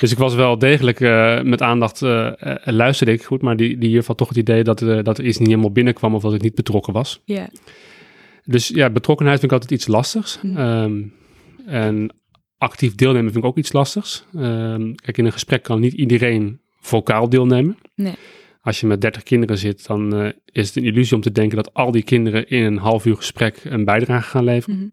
Dus 0.00 0.12
ik 0.12 0.18
was 0.18 0.34
wel 0.34 0.58
degelijk 0.58 1.00
met 1.44 1.62
aandacht, 1.62 2.02
eh, 2.02 2.32
luisterde 2.64 3.12
ik 3.12 3.24
goed, 3.24 3.42
maar 3.42 3.56
die, 3.56 3.78
die 3.78 3.90
juf 3.90 4.06
had 4.06 4.16
toch 4.16 4.28
het 4.28 4.36
idee 4.36 4.64
dat, 4.64 4.78
dat 4.78 5.18
er 5.18 5.24
iets 5.24 5.38
niet 5.38 5.48
helemaal 5.48 5.72
binnenkwam 5.72 6.14
of 6.14 6.22
dat 6.22 6.34
ik 6.34 6.42
niet 6.42 6.54
betrokken 6.54 6.92
was. 6.92 7.20
Ja. 7.24 7.48
Dus 8.44 8.68
ja, 8.68 8.90
betrokkenheid 8.90 9.40
vind 9.40 9.52
ik 9.52 9.58
altijd 9.58 9.80
iets 9.80 9.88
lastigs. 9.88 10.38
Mhm. 10.42 10.56
Ehm, 10.56 11.00
en 11.68 12.10
actief 12.58 12.94
deelnemen 12.94 13.32
vind 13.32 13.44
ik 13.44 13.50
ook 13.50 13.56
iets 13.56 13.72
lastigs. 13.72 14.24
Ehm, 14.34 14.92
kijk, 14.94 15.18
in 15.18 15.24
een 15.24 15.32
gesprek 15.32 15.62
kan 15.62 15.80
niet 15.80 15.92
iedereen 15.92 16.60
vocaal 16.80 17.28
deelnemen. 17.28 17.76
Nee. 17.94 18.14
Als 18.60 18.80
je 18.80 18.86
met 18.86 19.00
30 19.00 19.22
kinderen 19.22 19.58
zit, 19.58 19.86
dan 19.86 20.14
eh, 20.14 20.28
is 20.52 20.66
het 20.66 20.76
een 20.76 20.84
illusie 20.84 21.16
om 21.16 21.22
te 21.22 21.32
denken 21.32 21.56
dat 21.56 21.74
al 21.74 21.90
die 21.90 22.02
kinderen 22.02 22.48
in 22.48 22.62
een 22.62 22.76
half 22.76 23.06
uur 23.06 23.16
gesprek 23.16 23.60
een 23.64 23.84
bijdrage 23.84 24.28
gaan 24.28 24.44
leveren. 24.44 24.76
Mhm. 24.76 24.88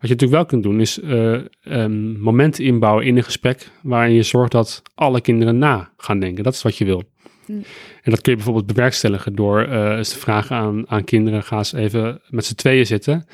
Wat 0.00 0.10
je 0.10 0.14
natuurlijk 0.14 0.32
wel 0.32 0.44
kunt 0.44 0.62
doen, 0.62 0.80
is 0.80 1.00
eh, 1.00 1.40
ehm, 1.62 2.20
momenten 2.20 2.64
inbouwen 2.64 3.06
in 3.06 3.16
een 3.16 3.24
gesprek 3.24 3.70
waarin 3.82 4.14
je 4.14 4.22
zorgt 4.22 4.52
dat 4.52 4.82
alle 4.94 5.20
kinderen 5.20 5.58
na 5.58 5.92
gaan 5.96 6.18
denken. 6.18 6.44
Dat 6.44 6.54
is 6.54 6.62
wat 6.62 6.76
je 6.76 6.84
wil. 6.84 7.02
Mm. 7.46 7.62
En 8.02 8.10
dat 8.10 8.20
kun 8.20 8.30
je 8.30 8.36
bijvoorbeeld 8.36 8.66
bewerkstelligen 8.66 9.34
door 9.34 9.64
eens 9.68 10.12
te 10.12 10.18
vragen 10.18 10.56
aan, 10.56 10.90
aan 10.90 11.04
kinderen, 11.04 11.42
ga 11.42 11.56
eens 11.56 11.72
even 11.72 12.20
met 12.28 12.44
z'n 12.44 12.54
tweeën 12.54 12.86
zitten, 12.86 13.26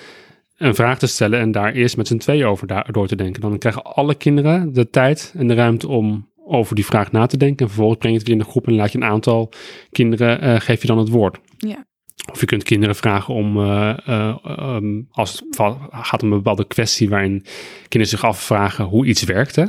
een 0.59 0.75
vraag 0.75 0.99
te 0.99 1.07
stellen 1.07 1.40
en 1.40 1.51
daar 1.51 1.73
eerst 1.73 1.97
met 1.97 2.07
z'n 2.07 2.16
tweeën 2.16 2.47
over 2.47 2.85
door 2.90 3.07
te 3.07 3.16
denken. 3.16 3.40
Dan 3.40 3.59
krijgen 3.59 3.83
alle 3.83 4.14
kinderen 4.14 4.73
de 4.73 4.90
tijd 4.90 5.35
en 5.37 5.49
de 5.49 5.55
ruimte 5.55 5.88
om 5.88 6.29
over 6.44 6.75
die 6.75 6.85
vraag 6.85 7.12
na 7.12 7.27
te 7.27 7.37
denken. 7.37 7.59
En 7.59 7.66
vervolgens 7.66 7.99
breng 7.99 8.12
je 8.12 8.18
het 8.18 8.29
weer 8.29 8.38
in 8.38 8.44
de 8.44 8.51
groep 8.51 8.66
en 8.66 8.75
laat 8.75 8.92
je 8.92 8.99
een 8.99 9.05
aantal 9.05 9.51
kinderen, 9.90 10.40
eh, 10.40 10.61
geef 10.61 10.81
je 10.81 10.87
dan 10.87 10.99
het 10.99 11.09
woord. 11.09 11.38
Ja. 11.57 11.87
Of 12.33 12.40
je 12.40 12.46
kunt 12.46 12.62
kinderen 12.62 12.96
vragen 12.96 13.35
om, 13.35 13.57
eh, 13.57 13.90
eh, 14.07 14.37
ehm, 14.44 15.00
als 15.11 15.42
het 15.50 15.61
gaat 15.90 16.22
om 16.22 16.31
een 16.31 16.37
bepaalde 16.37 16.66
kwestie 16.66 17.09
waarin 17.09 17.44
kinderen 17.88 18.16
zich 18.16 18.24
afvragen 18.24 18.85
hoe 18.85 19.07
iets 19.07 19.24
werkt. 19.24 19.57
Hè? 19.57 19.64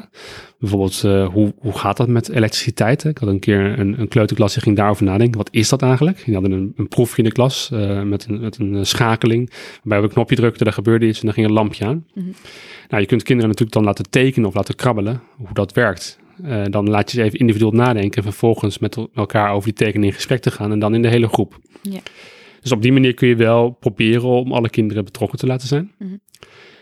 Bijvoorbeeld, 0.59 1.03
eh, 1.03 1.27
hoe, 1.27 1.53
hoe 1.59 1.77
gaat 1.77 1.97
dat 1.97 2.07
met 2.07 2.29
elektriciteit? 2.29 3.03
Ik 3.03 3.17
had 3.17 3.29
een 3.29 3.39
keer 3.39 3.79
een, 3.79 3.99
een 3.99 4.07
kleuterklas 4.07 4.53
die 4.53 4.63
ging 4.63 4.75
daarover 4.75 5.03
nadenken. 5.03 5.37
Wat 5.37 5.49
is 5.51 5.69
dat 5.69 5.81
eigenlijk? 5.81 6.25
Die 6.25 6.33
hadden 6.33 6.51
een, 6.51 6.73
een 6.75 6.87
proefje 6.87 7.17
in 7.17 7.23
de 7.23 7.31
klas 7.31 7.69
met, 8.03 8.25
een, 8.29 8.39
met 8.39 8.59
een 8.59 8.85
schakeling. 8.85 9.51
Waarbij 9.75 9.99
we 9.99 10.03
een 10.03 10.13
knopje 10.13 10.35
drukten, 10.35 10.65
er 10.65 10.73
gebeurde 10.73 11.07
iets 11.07 11.19
en 11.19 11.25
dan 11.25 11.33
ging 11.33 11.47
een 11.47 11.53
lampje 11.53 11.85
aan. 11.85 12.05
Mhm. 12.13 12.25
Nou, 12.89 13.01
je 13.01 13.07
kunt 13.07 13.23
kinderen 13.23 13.49
natuurlijk 13.49 13.77
dan 13.77 13.85
laten 13.85 14.09
tekenen 14.09 14.47
of 14.47 14.55
laten 14.55 14.75
krabbelen 14.75 15.21
hoe 15.37 15.53
dat 15.53 15.73
werkt. 15.73 16.19
Dan 16.69 16.89
laat 16.89 17.11
je 17.11 17.17
ze 17.17 17.23
even 17.23 17.39
individueel 17.39 17.71
nadenken 17.71 18.17
en 18.17 18.23
vervolgens 18.23 18.79
met 18.79 18.95
el- 18.95 19.09
elkaar 19.15 19.51
over 19.51 19.63
die 19.63 19.77
tekening 19.77 20.05
in 20.05 20.13
gesprek 20.13 20.41
te 20.41 20.51
gaan 20.51 20.71
en 20.71 20.79
dan 20.79 20.95
in 20.95 21.01
de 21.01 21.07
hele 21.07 21.27
groep. 21.27 21.59
Ja. 21.81 21.99
Dus 22.61 22.71
op 22.71 22.81
die 22.81 22.91
manier 22.91 23.13
kun 23.13 23.27
je 23.27 23.35
wel 23.35 23.69
proberen 23.69 24.29
om 24.29 24.53
alle 24.53 24.69
kinderen 24.69 25.03
betrokken 25.03 25.39
te 25.39 25.47
laten 25.47 25.67
zijn. 25.67 25.91
Mhm. 25.97 26.13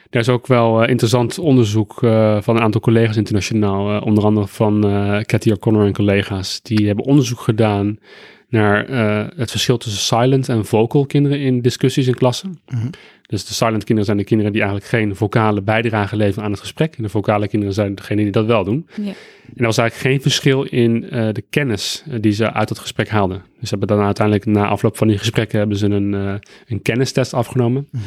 Er 0.10 0.20
is 0.20 0.30
ook 0.30 0.48
wel 0.48 0.84
eh, 0.84 0.90
interessant 0.90 1.40
onderzoek 1.40 2.04
eh, 2.04 2.42
van 2.42 2.56
een 2.56 2.62
aantal 2.62 2.82
collega's 2.82 3.18
internationaal, 3.18 3.96
eh, 3.96 4.06
onder 4.06 4.24
andere 4.24 4.48
van 4.48 4.82
Cathy 5.26 5.52
O'Connor 5.52 5.86
en 5.86 5.94
collega's. 5.94 6.62
Die 6.62 6.88
hebben 6.88 7.06
onderzoek 7.06 7.40
gedaan 7.40 8.00
naar 8.50 8.86
eh, 8.90 9.28
het 9.36 9.52
verschil 9.52 9.78
tussen 9.78 10.02
silent 10.02 10.50
en 10.50 10.66
vocal 10.66 11.06
kinderen 11.06 11.40
in 11.40 11.62
discussies 11.62 12.08
in 12.08 12.14
klassen. 12.16 12.60
Mhm. 12.70 12.88
Dus 13.28 13.46
de 13.46 13.54
silent 13.54 13.78
kinderen 13.84 14.06
zijn 14.06 14.18
de 14.18 14.24
kinderen 14.24 14.52
die 14.52 14.62
eigenlijk 14.62 14.92
geen 14.92 15.16
vocale 15.16 15.62
bijdrage 15.62 16.16
leveren 16.16 16.44
aan 16.44 16.52
het 16.52 16.60
gesprek. 16.60 16.96
En 16.98 17.04
de 17.04 17.10
vocale 17.10 17.48
kinderen 17.48 17.74
zijn 17.74 17.96
degenen 17.96 18.24
die 18.24 18.32
dat 18.32 18.46
wel 18.46 18.64
doen. 18.64 18.88
Ja. 19.02 19.08
En 19.08 19.56
er 19.56 19.66
was 19.66 19.78
eigenlijk 19.78 20.10
geen 20.10 20.22
verschil 20.22 20.64
in 20.64 21.10
eh, 21.10 21.30
de 21.34 21.44
kennis 21.50 22.04
eh, 22.10 22.18
die 22.22 22.32
ze 22.32 22.54
uit 22.54 22.70
het 22.70 22.80
gesprek 22.80 23.10
haalden. 23.10 23.38
Dus 23.60 23.70
ze 23.70 23.76
hebben 23.78 23.98
dan 23.98 24.06
uiteindelijk 24.06 24.46
na 24.46 24.68
afloop 24.68 24.98
van 24.98 25.08
die 25.08 25.18
gesprekken 25.18 25.60
hebben 25.60 25.78
ze 25.78 25.86
een, 25.86 26.14
eh, 26.14 26.34
een 26.68 26.82
kennistest 26.82 27.34
afgenomen. 27.34 27.88
Mhm. 27.92 28.04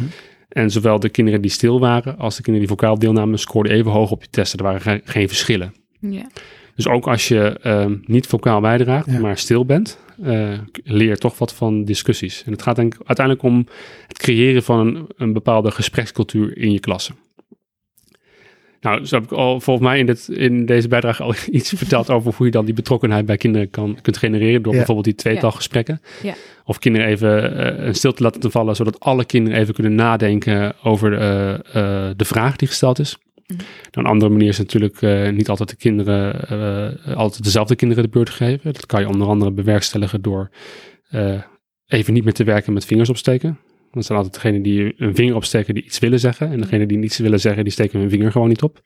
En 0.49 0.71
zowel 0.71 1.01
de 1.01 1.09
kinderen 1.09 1.41
die 1.41 1.51
stil 1.51 1.81
waren 1.81 2.19
als 2.19 2.37
de 2.37 2.43
kinderen 2.43 2.69
die 2.69 2.77
vocaal 2.77 2.99
deelnamen 2.99 3.39
scoorden 3.39 3.73
even 3.73 3.91
hoog 3.91 4.11
op 4.11 4.23
je 4.23 4.29
testen. 4.31 4.59
Er 4.59 4.65
waren 4.65 4.81
ge- 4.81 5.01
geen 5.05 5.29
verschillen. 5.29 5.75
Ja. 6.01 6.27
Dus 6.83 6.93
ook 6.93 7.07
als 7.09 7.29
je 7.29 7.59
ehm, 7.63 7.97
niet 8.05 8.27
vocaal 8.27 8.61
bijdraagt, 8.61 9.11
Ja. 9.11 9.19
maar 9.19 9.39
stil 9.39 9.65
bent, 9.65 9.99
eh, 10.23 10.53
leer 10.85 11.09
je 11.09 11.17
toch 11.17 11.39
wat 11.39 11.55
van 11.55 11.85
discussies. 11.85 12.43
En 12.47 12.53
het 12.53 12.63
gaat 12.63 12.77
denk 12.77 12.95
ik 12.95 13.01
uiteindelijk 13.07 13.47
om 13.47 13.67
het 14.07 14.19
creëren 14.19 14.63
van 14.63 14.87
een, 14.87 15.07
een 15.17 15.33
bepaalde 15.33 15.71
gesprekscultuur 15.71 16.59
in 16.59 16.73
je 16.73 16.81
klasse. 16.81 17.13
Nou, 18.81 19.07
zo 19.07 19.15
heb 19.15 19.25
ik 19.25 19.33
al 19.33 19.61
volgens 19.61 19.87
mij 19.89 19.99
in, 19.99 20.07
dit, 20.07 20.29
in 20.29 20.67
deze 20.67 20.89
bijdrage 20.89 21.23
al 21.23 21.35
iets 21.51 21.73
verteld 21.77 22.11
over 22.11 22.35
hoe 22.37 22.47
je 22.47 22.53
dan 22.53 22.65
die 22.65 22.75
betrokkenheid 22.75 23.27
bij 23.27 23.37
kinderen 23.37 23.71
kan, 23.71 23.99
kunt 24.03 24.17
genereren 24.17 24.63
door 24.63 24.73
Ja. 24.73 24.79
bijvoorbeeld 24.79 25.07
die 25.07 25.15
tweetalgesprekken. 25.15 26.01
Ja. 26.23 26.35
Of 26.65 26.79
kinderen 26.79 27.09
even 27.09 27.57
eh, 27.79 27.87
een 27.87 27.95
stilte 27.95 28.23
laten 28.23 28.41
te 28.41 28.51
vallen, 28.51 28.77
zodat 28.77 29.01
alle 29.01 29.25
kinderen 29.25 29.59
even 29.59 29.75
kunnen 29.75 29.95
nadenken 29.95 30.75
over 30.83 31.19
eh, 31.19 31.53
eh, 31.55 32.15
de 32.17 32.25
vraag 32.25 32.57
die 32.57 32.69
gesteld 32.69 32.99
is. 32.99 33.19
Nou, 33.57 34.07
een 34.07 34.13
andere 34.13 34.31
manier 34.31 34.49
is 34.49 34.59
natuurlijk 34.59 35.03
eh, 35.03 35.31
niet 35.31 35.49
altijd 35.49 35.69
de 35.69 35.77
kinderen, 35.77 36.49
eh, 36.49 37.17
altijd 37.17 37.45
dezelfde 37.45 37.77
kinderen 37.77 38.05
de 38.05 38.11
beurt 38.11 38.31
geven. 38.31 38.73
Dat 38.73 38.87
kan 38.87 39.01
je 39.01 39.09
onder 39.09 39.29
andere 39.29 39.53
bewerkstelligen 39.53 40.23
door 40.23 40.51
eh, 41.09 41.43
even 41.87 42.13
niet 42.13 42.25
meer 42.25 42.33
te 42.33 42.45
werken 42.45 42.73
met 42.73 42.85
vingers 42.85 43.09
opsteken. 43.09 43.59
Dat 43.91 44.05
zijn 44.05 44.19
altijd 44.19 44.43
degenen 44.43 44.63
die 44.63 44.95
een 44.97 45.15
vinger 45.15 45.35
opsteken 45.35 45.75
die 45.75 45.85
iets 45.85 45.99
willen 45.99 46.21
zeggen. 46.21 46.51
En 46.51 46.61
degenen 46.61 46.89
die 46.89 46.99
niets 46.99 47.19
willen 47.19 47.41
zeggen, 47.41 47.65
die 47.65 47.73
steken 47.73 48.01
hun 48.01 48.11
vinger 48.11 48.33
gewoon 48.33 48.49
niet 48.49 48.63
op. 48.63 48.83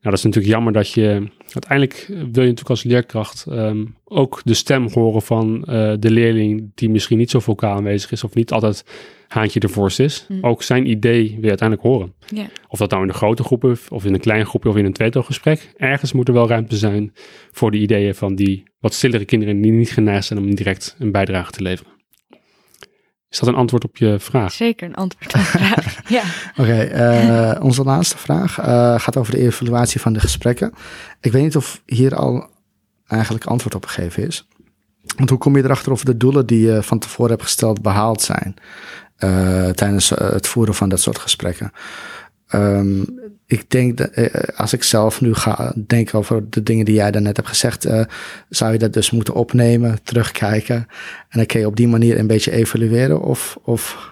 Nou, 0.00 0.14
dat 0.14 0.18
is 0.18 0.22
natuurlijk 0.24 0.52
jammer 0.52 0.72
dat 0.72 0.90
je... 0.90 1.28
Uiteindelijk 1.52 2.06
wil 2.08 2.18
je 2.18 2.30
natuurlijk 2.32 2.68
als 2.68 2.82
leerkracht 2.82 3.46
ehm, 3.48 3.84
ook 4.04 4.40
de 4.44 4.54
stem 4.54 4.88
horen 4.88 5.22
van 5.22 5.64
eh, 5.64 5.92
de 5.98 6.10
leerling 6.10 6.70
die 6.74 6.90
misschien 6.90 7.18
niet 7.18 7.30
zo 7.30 7.40
vocaal 7.40 7.76
aanwezig 7.76 8.12
is 8.12 8.24
of 8.24 8.34
niet 8.34 8.52
altijd 8.52 8.84
haantje 9.28 9.60
de 9.60 9.68
voorst 9.68 10.00
is. 10.00 10.26
Mm. 10.28 10.44
Ook 10.44 10.62
zijn 10.62 10.90
idee 10.90 11.28
wil 11.28 11.42
je 11.42 11.48
uiteindelijk 11.48 11.88
horen. 11.88 12.12
Of 12.68 12.78
dat 12.78 12.90
nou 12.90 13.02
in 13.02 13.08
de 13.08 13.14
grote 13.14 13.42
groepen 13.42 13.78
of 13.88 14.04
in 14.04 14.14
een 14.14 14.20
klein 14.20 14.46
groepje 14.46 14.68
of 14.68 14.76
in 14.76 14.84
een 14.84 14.92
tweetalgesprek. 14.92 15.72
Ergens 15.76 16.12
moet 16.12 16.28
er 16.28 16.34
wel 16.34 16.48
ruimte 16.48 16.76
zijn 16.76 17.12
voor 17.50 17.70
de 17.70 17.78
ideeën 17.78 18.14
van 18.14 18.34
die 18.34 18.62
wat 18.78 18.94
stillere 18.94 19.24
kinderen 19.24 19.60
die 19.60 19.72
niet 19.72 19.90
geneigd 19.90 20.24
zijn 20.24 20.38
om 20.38 20.54
direct 20.54 20.96
een 20.98 21.12
bijdrage 21.12 21.50
te 21.50 21.62
leveren. 21.62 21.92
Is 23.30 23.38
dat 23.38 23.48
een 23.48 23.54
antwoord 23.54 23.84
op 23.84 23.96
je 23.96 24.16
vraag? 24.18 24.52
Zeker 24.52 24.86
een 24.88 24.94
antwoord 24.94 25.26
op 25.26 25.40
de 25.40 25.46
vraag. 25.46 26.00
ja. 26.08 26.22
Oké, 26.56 26.80
eh, 26.80 27.64
onze 27.64 27.82
laatste 27.82 28.18
vraag 28.18 28.58
eh, 28.58 29.00
gaat 29.00 29.16
over 29.16 29.32
de 29.32 29.40
evaluatie 29.40 30.00
van 30.00 30.12
de 30.12 30.20
gesprekken. 30.20 30.72
Ik 31.20 31.32
weet 31.32 31.42
niet 31.42 31.56
of 31.56 31.82
hier 31.86 32.14
al 32.14 32.50
eigenlijk 33.06 33.44
antwoord 33.44 33.74
op 33.74 33.86
gegeven 33.86 34.26
is. 34.26 34.48
Want 35.16 35.30
hoe 35.30 35.38
kom 35.38 35.56
je 35.56 35.64
erachter 35.64 35.92
of 35.92 36.04
de 36.04 36.16
doelen 36.16 36.46
die 36.46 36.66
je 36.66 36.82
van 36.82 36.98
tevoren 36.98 37.30
hebt 37.30 37.42
gesteld 37.42 37.82
behaald 37.82 38.22
zijn 38.22 38.54
eh, 39.16 39.68
tijdens 39.68 40.08
het 40.08 40.46
voeren 40.46 40.74
van 40.74 40.88
dat 40.88 41.00
soort 41.00 41.18
gesprekken? 41.18 41.72
Ehm, 42.46 43.02
ik 43.50 43.70
denk 43.70 43.96
dat 43.96 44.08
eh, 44.10 44.26
als 44.56 44.72
ik 44.72 44.82
zelf 44.82 45.20
nu 45.20 45.34
ga 45.34 45.74
denken 45.86 46.18
over 46.18 46.50
de 46.50 46.62
dingen 46.62 46.84
die 46.84 46.94
jij 46.94 47.10
daarnet 47.10 47.36
hebt 47.36 47.48
gezegd, 47.48 47.84
eh, 47.84 48.04
zou 48.48 48.72
je 48.72 48.78
dat 48.78 48.92
dus 48.92 49.10
moeten 49.10 49.34
opnemen, 49.34 49.98
terugkijken 50.02 50.76
en 51.28 51.38
dan 51.38 51.46
kun 51.46 51.60
je 51.60 51.66
op 51.66 51.76
die 51.76 51.88
manier 51.88 52.18
een 52.18 52.26
beetje 52.26 52.52
evalueren 52.52 53.20
of, 53.22 53.58
of 53.62 54.10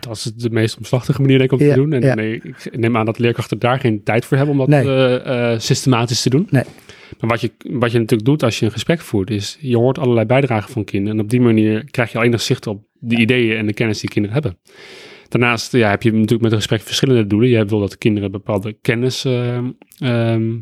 Dat 0.00 0.16
is 0.16 0.32
de 0.36 0.50
meest 0.50 0.76
omslachtige 0.76 1.20
manier 1.20 1.38
denk 1.38 1.52
ik 1.52 1.58
om 1.60 1.66
Ja, 1.66 1.74
te 1.74 1.80
doen. 1.80 1.92
En 1.92 2.02
ja. 2.02 2.14
nee, 2.14 2.34
ik 2.42 2.76
neem 2.78 2.96
aan 2.96 3.06
dat 3.06 3.18
leerkrachten 3.18 3.58
daar 3.58 3.80
geen 3.80 4.02
tijd 4.02 4.24
voor 4.24 4.36
hebben 4.36 4.54
om 4.58 4.60
dat 4.70 4.84
Nee. 4.84 5.20
eh, 5.22 5.58
systematisch 5.58 6.22
te 6.22 6.30
doen. 6.30 6.46
Nee. 6.50 6.64
Maar 7.20 7.30
wat 7.30 7.40
je, 7.40 7.50
wat 7.58 7.92
je 7.92 7.98
natuurlijk 7.98 8.28
doet 8.28 8.42
als 8.42 8.58
je 8.58 8.64
een 8.64 8.72
gesprek 8.72 9.00
voert, 9.00 9.30
is 9.30 9.56
je 9.60 9.76
hoort 9.76 9.98
allerlei 9.98 10.26
bijdragen 10.26 10.72
van 10.72 10.84
kinderen. 10.84 11.18
En 11.18 11.24
op 11.24 11.30
die 11.30 11.40
manier 11.40 11.84
krijg 11.90 12.12
je 12.12 12.18
al 12.18 12.24
enig 12.24 12.40
zicht 12.42 12.66
op 12.66 12.82
de 12.98 13.16
ideeën 13.16 13.56
en 13.56 13.66
de 13.66 13.72
kennis 13.72 14.00
die 14.00 14.10
kinderen 14.10 14.34
hebben. 14.42 14.58
Daarnaast 15.28 15.72
ja, 15.72 15.90
heb 15.90 16.02
je 16.02 16.12
natuurlijk 16.12 16.42
met 16.42 16.50
een 16.52 16.58
gesprek 16.58 16.80
verschillende 16.80 17.26
doelen. 17.26 17.48
Je 17.48 17.64
wil 17.64 17.80
dat 17.80 17.90
de 17.90 17.96
kinderen 17.96 18.30
bepaalde 18.30 18.72
kennis 18.72 19.24
ehm, 19.24 19.70
ehm, 19.98 20.52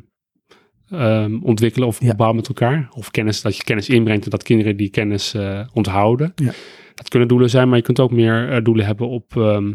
ehm, 0.89 1.39
ontwikkelen 1.43 1.89
of 1.89 2.01
Ja. 2.01 2.11
opbouwen 2.11 2.37
met 2.39 2.49
elkaar. 2.49 2.89
Of 2.95 3.11
kennis, 3.11 3.43
dat 3.43 3.57
je 3.57 3.63
kennis 3.65 3.89
inbrengt 3.89 4.25
en 4.25 4.31
dat 4.31 4.43
kinderen 4.43 4.77
die 4.77 4.91
kennis 4.91 5.35
eh, 5.35 5.61
onthouden. 5.73 6.33
Ja. 6.35 6.53
Dat 6.95 7.09
kunnen 7.09 7.29
doelen 7.29 7.51
zijn, 7.51 7.69
maar 7.69 7.77
je 7.77 7.83
kunt 7.85 8.01
ook 8.01 8.11
meer 8.11 8.51
eh, 8.51 8.65
doelen 8.65 8.87
hebben 8.87 9.09
op 9.09 9.37
ehm, 9.37 9.73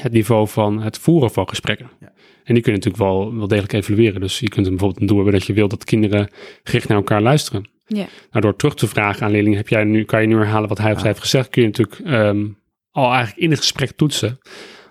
het 0.00 0.12
niveau 0.12 0.48
van 0.48 0.82
het 0.82 0.98
voeren 0.98 1.30
van 1.30 1.48
gesprekken. 1.48 1.90
Ja. 2.00 2.12
En 2.44 2.54
die 2.54 2.62
kun 2.62 2.72
je 2.72 2.78
natuurlijk 2.78 3.04
wel, 3.04 3.36
wel 3.36 3.48
degelijk 3.48 3.72
evalueren. 3.72 4.20
Dus 4.20 4.38
je 4.38 4.48
kunt 4.48 4.66
hem 4.66 4.74
bijvoorbeeld 4.76 5.00
een 5.00 5.06
doel 5.06 5.16
hebben 5.16 5.34
dat 5.34 5.46
je 5.46 5.52
wil 5.52 5.68
dat 5.68 5.84
kinderen 5.84 6.28
gericht 6.62 6.88
naar 6.88 6.96
elkaar 6.96 7.22
luisteren. 7.22 7.68
Ja. 7.86 8.06
Nou, 8.30 8.40
door 8.40 8.56
terug 8.56 8.74
te 8.74 8.86
vragen 8.88 9.26
aan 9.26 9.30
leerlingen, 9.32 9.58
heb 9.58 9.68
jij 9.68 9.84
nu, 9.84 10.04
kan 10.04 10.20
je 10.20 10.26
nu 10.26 10.36
herhalen 10.36 10.68
wat 10.68 10.78
hij 10.78 10.92
of 10.92 10.98
zij 10.98 11.08
heeft 11.08 11.20
gezegd, 11.20 11.48
kun 11.48 11.62
je 11.62 11.68
natuurlijk 11.68 11.98
ehm, 11.98 12.46
al 12.94 13.12
eigenlijk 13.12 13.42
in 13.42 13.50
het 13.50 13.58
gesprek 13.58 13.90
toetsen 13.90 14.38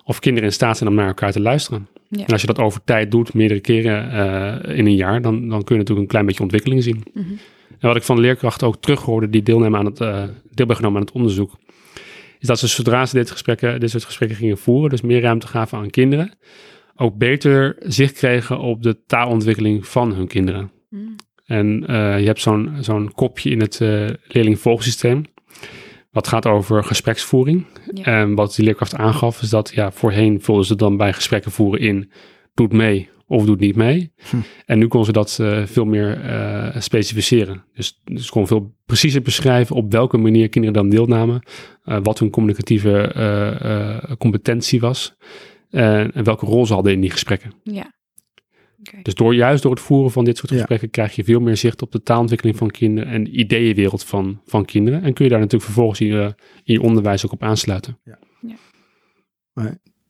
of 0.03 0.19
kinderen 0.19 0.49
in 0.49 0.55
staat 0.55 0.77
zijn 0.77 0.89
om 0.89 0.95
naar 0.95 1.07
elkaar 1.07 1.31
te 1.31 1.41
luisteren. 1.41 1.87
Ja. 2.09 2.25
En 2.25 2.31
als 2.31 2.41
je 2.41 2.47
dat 2.47 2.59
over 2.59 2.83
tijd 2.83 3.11
doet, 3.11 3.33
meerdere 3.33 3.59
keren 3.59 4.11
eh, 4.11 4.77
in 4.77 4.85
een 4.85 4.95
jaar, 4.95 5.21
dan, 5.21 5.49
dan 5.49 5.63
kun 5.63 5.75
je 5.75 5.81
natuurlijk 5.81 5.99
een 5.99 6.07
klein 6.07 6.25
beetje 6.25 6.43
ontwikkeling 6.43 6.83
zien. 6.83 7.03
Mhm. 7.13 7.25
En 7.79 7.87
wat 7.87 7.95
ik 7.95 8.03
van 8.03 8.19
leerkrachten 8.19 8.67
ook 8.67 8.81
terughoorde 8.81 9.29
die 9.29 9.43
deelnemen 9.43 9.79
aan 9.79 9.85
het, 9.85 10.01
eh 10.01 10.23
deel 10.23 10.31
hebben 10.53 10.75
genomen 10.75 10.99
aan 10.99 11.05
het 11.05 11.15
onderzoek, 11.15 11.51
is 12.39 12.47
dat 12.47 12.59
ze 12.59 12.67
zodra 12.67 13.05
ze 13.05 13.15
dit, 13.15 13.31
gesprekken, 13.31 13.79
dit 13.79 13.89
soort 13.89 14.03
gesprekken 14.03 14.37
gingen 14.37 14.57
voeren, 14.57 14.89
dus 14.89 15.01
meer 15.01 15.21
ruimte 15.21 15.47
gaven 15.47 15.77
aan 15.77 15.89
kinderen, 15.89 16.37
ook 16.95 17.17
beter 17.17 17.75
zicht 17.79 18.13
kregen 18.13 18.59
op 18.59 18.83
de 18.83 19.03
taalontwikkeling 19.05 19.87
van 19.87 20.13
hun 20.13 20.27
kinderen. 20.27 20.71
Mm. 20.89 21.15
En 21.45 21.87
eh, 21.87 22.19
je 22.19 22.25
hebt 22.25 22.41
zo'n 22.41 22.77
zo'n 22.79 23.11
kopje 23.13 23.49
in 23.49 23.59
het 23.59 23.81
eh 23.81 24.09
leerlingvolgsysteem. 24.27 25.25
Wat 26.13 26.28
gaat 26.28 26.45
over 26.45 26.84
gespreksvoering. 26.84 27.65
Ja. 27.93 28.04
En 28.04 28.36
wat 28.36 28.56
die 28.56 28.65
leerkracht 28.65 28.95
aangaf, 28.95 29.41
is 29.41 29.49
dat 29.49 29.71
ja, 29.73 29.91
voorheen 29.91 30.41
vulden 30.41 30.65
ze 30.65 30.76
dan 30.76 30.97
bij 30.97 31.13
gesprekken 31.13 31.52
voeren 31.52 31.80
in 31.80 32.12
doet 32.54 32.73
mee 32.73 33.10
of 33.28 33.45
doet 33.45 33.60
niet 33.60 33.76
mee. 33.76 34.12
Hm. 34.30 34.38
En 34.65 34.80
nu 34.80 34.88
kon 34.88 35.06
ze 35.06 35.12
dat 35.12 35.38
eh, 35.41 35.65
veel 35.65 35.86
meer 35.86 36.21
eh, 36.21 36.82
specificeren. 36.82 37.63
Dus, 37.76 38.02
dus 38.04 38.30
kon 38.30 38.47
veel 38.47 38.76
preciezer 38.86 39.21
beschrijven 39.21 39.76
op 39.76 39.91
welke 39.91 40.17
manier 40.17 40.49
kinderen 40.49 40.76
dan 40.78 40.89
deelnamen. 40.89 41.41
eh, 41.84 41.97
wat 42.04 42.19
hun 42.19 42.30
communicatieve 42.30 43.02
eh, 43.02 43.93
eh, 43.95 44.04
competentie 44.17 44.80
was. 44.80 45.15
eh, 45.69 46.15
en 46.15 46.23
welke 46.23 46.45
rol 46.45 46.65
ze 46.65 46.73
hadden 46.73 46.93
in 46.93 47.02
die 47.02 47.12
gesprekken. 47.12 47.54
Ja. 47.63 47.93
Dus 49.02 49.13
door, 49.13 49.36
juist 49.36 49.63
door 49.63 49.72
het 49.72 49.82
voeren 49.82 50.12
van 50.12 50.26
dit 50.26 50.38
soort 50.38 50.52
Ja. 50.52 50.58
gesprekken 50.58 50.89
krijg 50.89 51.15
je 51.15 51.24
veel 51.24 51.39
meer 51.39 51.58
zicht 51.58 51.82
op 51.82 51.91
de 51.91 52.04
taalontwikkeling 52.04 52.58
van 52.58 52.72
kinderen 52.72 53.12
en 53.12 53.24
de 53.24 53.30
ideeënwereld 53.30 54.04
van, 54.04 54.41
van 54.46 54.65
kinderen. 54.65 55.04
En 55.04 55.13
kun 55.13 55.24
je 55.24 55.32
daar 55.32 55.39
natuurlijk 55.39 55.65
vervolgens 55.65 56.00
in 56.00 56.08
je, 56.08 56.36
in 56.63 56.74
je 56.74 56.82
onderwijs 56.82 57.26
ook 57.26 57.32
op 57.32 57.43
aansluiten. 57.43 58.00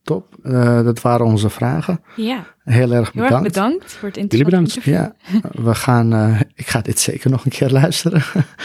Top. 0.04 0.36
Eh, 0.44 0.84
dat 0.84 1.02
waren 1.02 1.26
onze 1.26 1.50
vragen. 1.50 2.00
Ja, 2.16 2.44
Heel 2.64 2.82
erg 2.82 2.90
heel 2.92 2.94
erg 2.94 3.12
bedankt. 3.14 3.44
bedankt 3.54 3.92
voor 3.94 4.08
het 4.10 4.18
Jullie 4.18 4.46
interessante 4.46 4.50
bedankt. 4.50 4.76
interview. 4.76 5.62
Ja, 5.64 5.64
we 5.70 5.76
gaan. 5.76 6.14
eh, 6.14 6.40
ik 6.56 6.68
ga 6.68 6.82
dit 6.82 7.00
zeker 7.00 7.30
nog 7.30 7.46
een 7.46 7.52
keer 7.52 7.70
luisteren. 7.70 8.22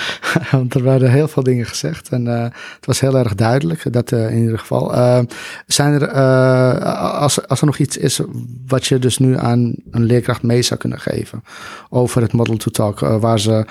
Want 0.51 0.74
er 0.74 0.83
werden 0.83 1.11
heel 1.11 1.29
veel 1.29 1.42
dingen 1.42 1.66
gezegd. 1.66 2.09
En 2.09 2.27
eh, 2.37 2.42
het 2.77 2.87
was 2.87 3.01
heel 3.01 3.18
erg 3.18 3.35
duidelijk. 3.35 3.92
Dat 3.92 4.12
in 4.12 4.38
ieder 4.38 4.59
geval. 4.59 4.90
Zijn 5.66 5.92
er. 5.92 6.09
als, 6.92 7.46
als 7.48 7.61
er 7.61 7.66
nog 7.66 7.79
iets 7.79 7.96
is. 7.96 8.20
wat 8.66 8.87
je 8.87 8.98
dus 8.98 9.18
nu 9.18 9.37
aan 9.38 9.74
een 9.90 10.05
leerkracht 10.05 10.42
mee 10.42 10.62
zou 10.62 10.81
kunnen 10.81 11.01
geven. 11.01 11.42
over 11.88 12.22
het 12.22 12.33
Model 12.33 12.57
to 12.57 12.70
Talk. 12.70 13.01
waar 13.01 13.40
ze. 13.40 13.66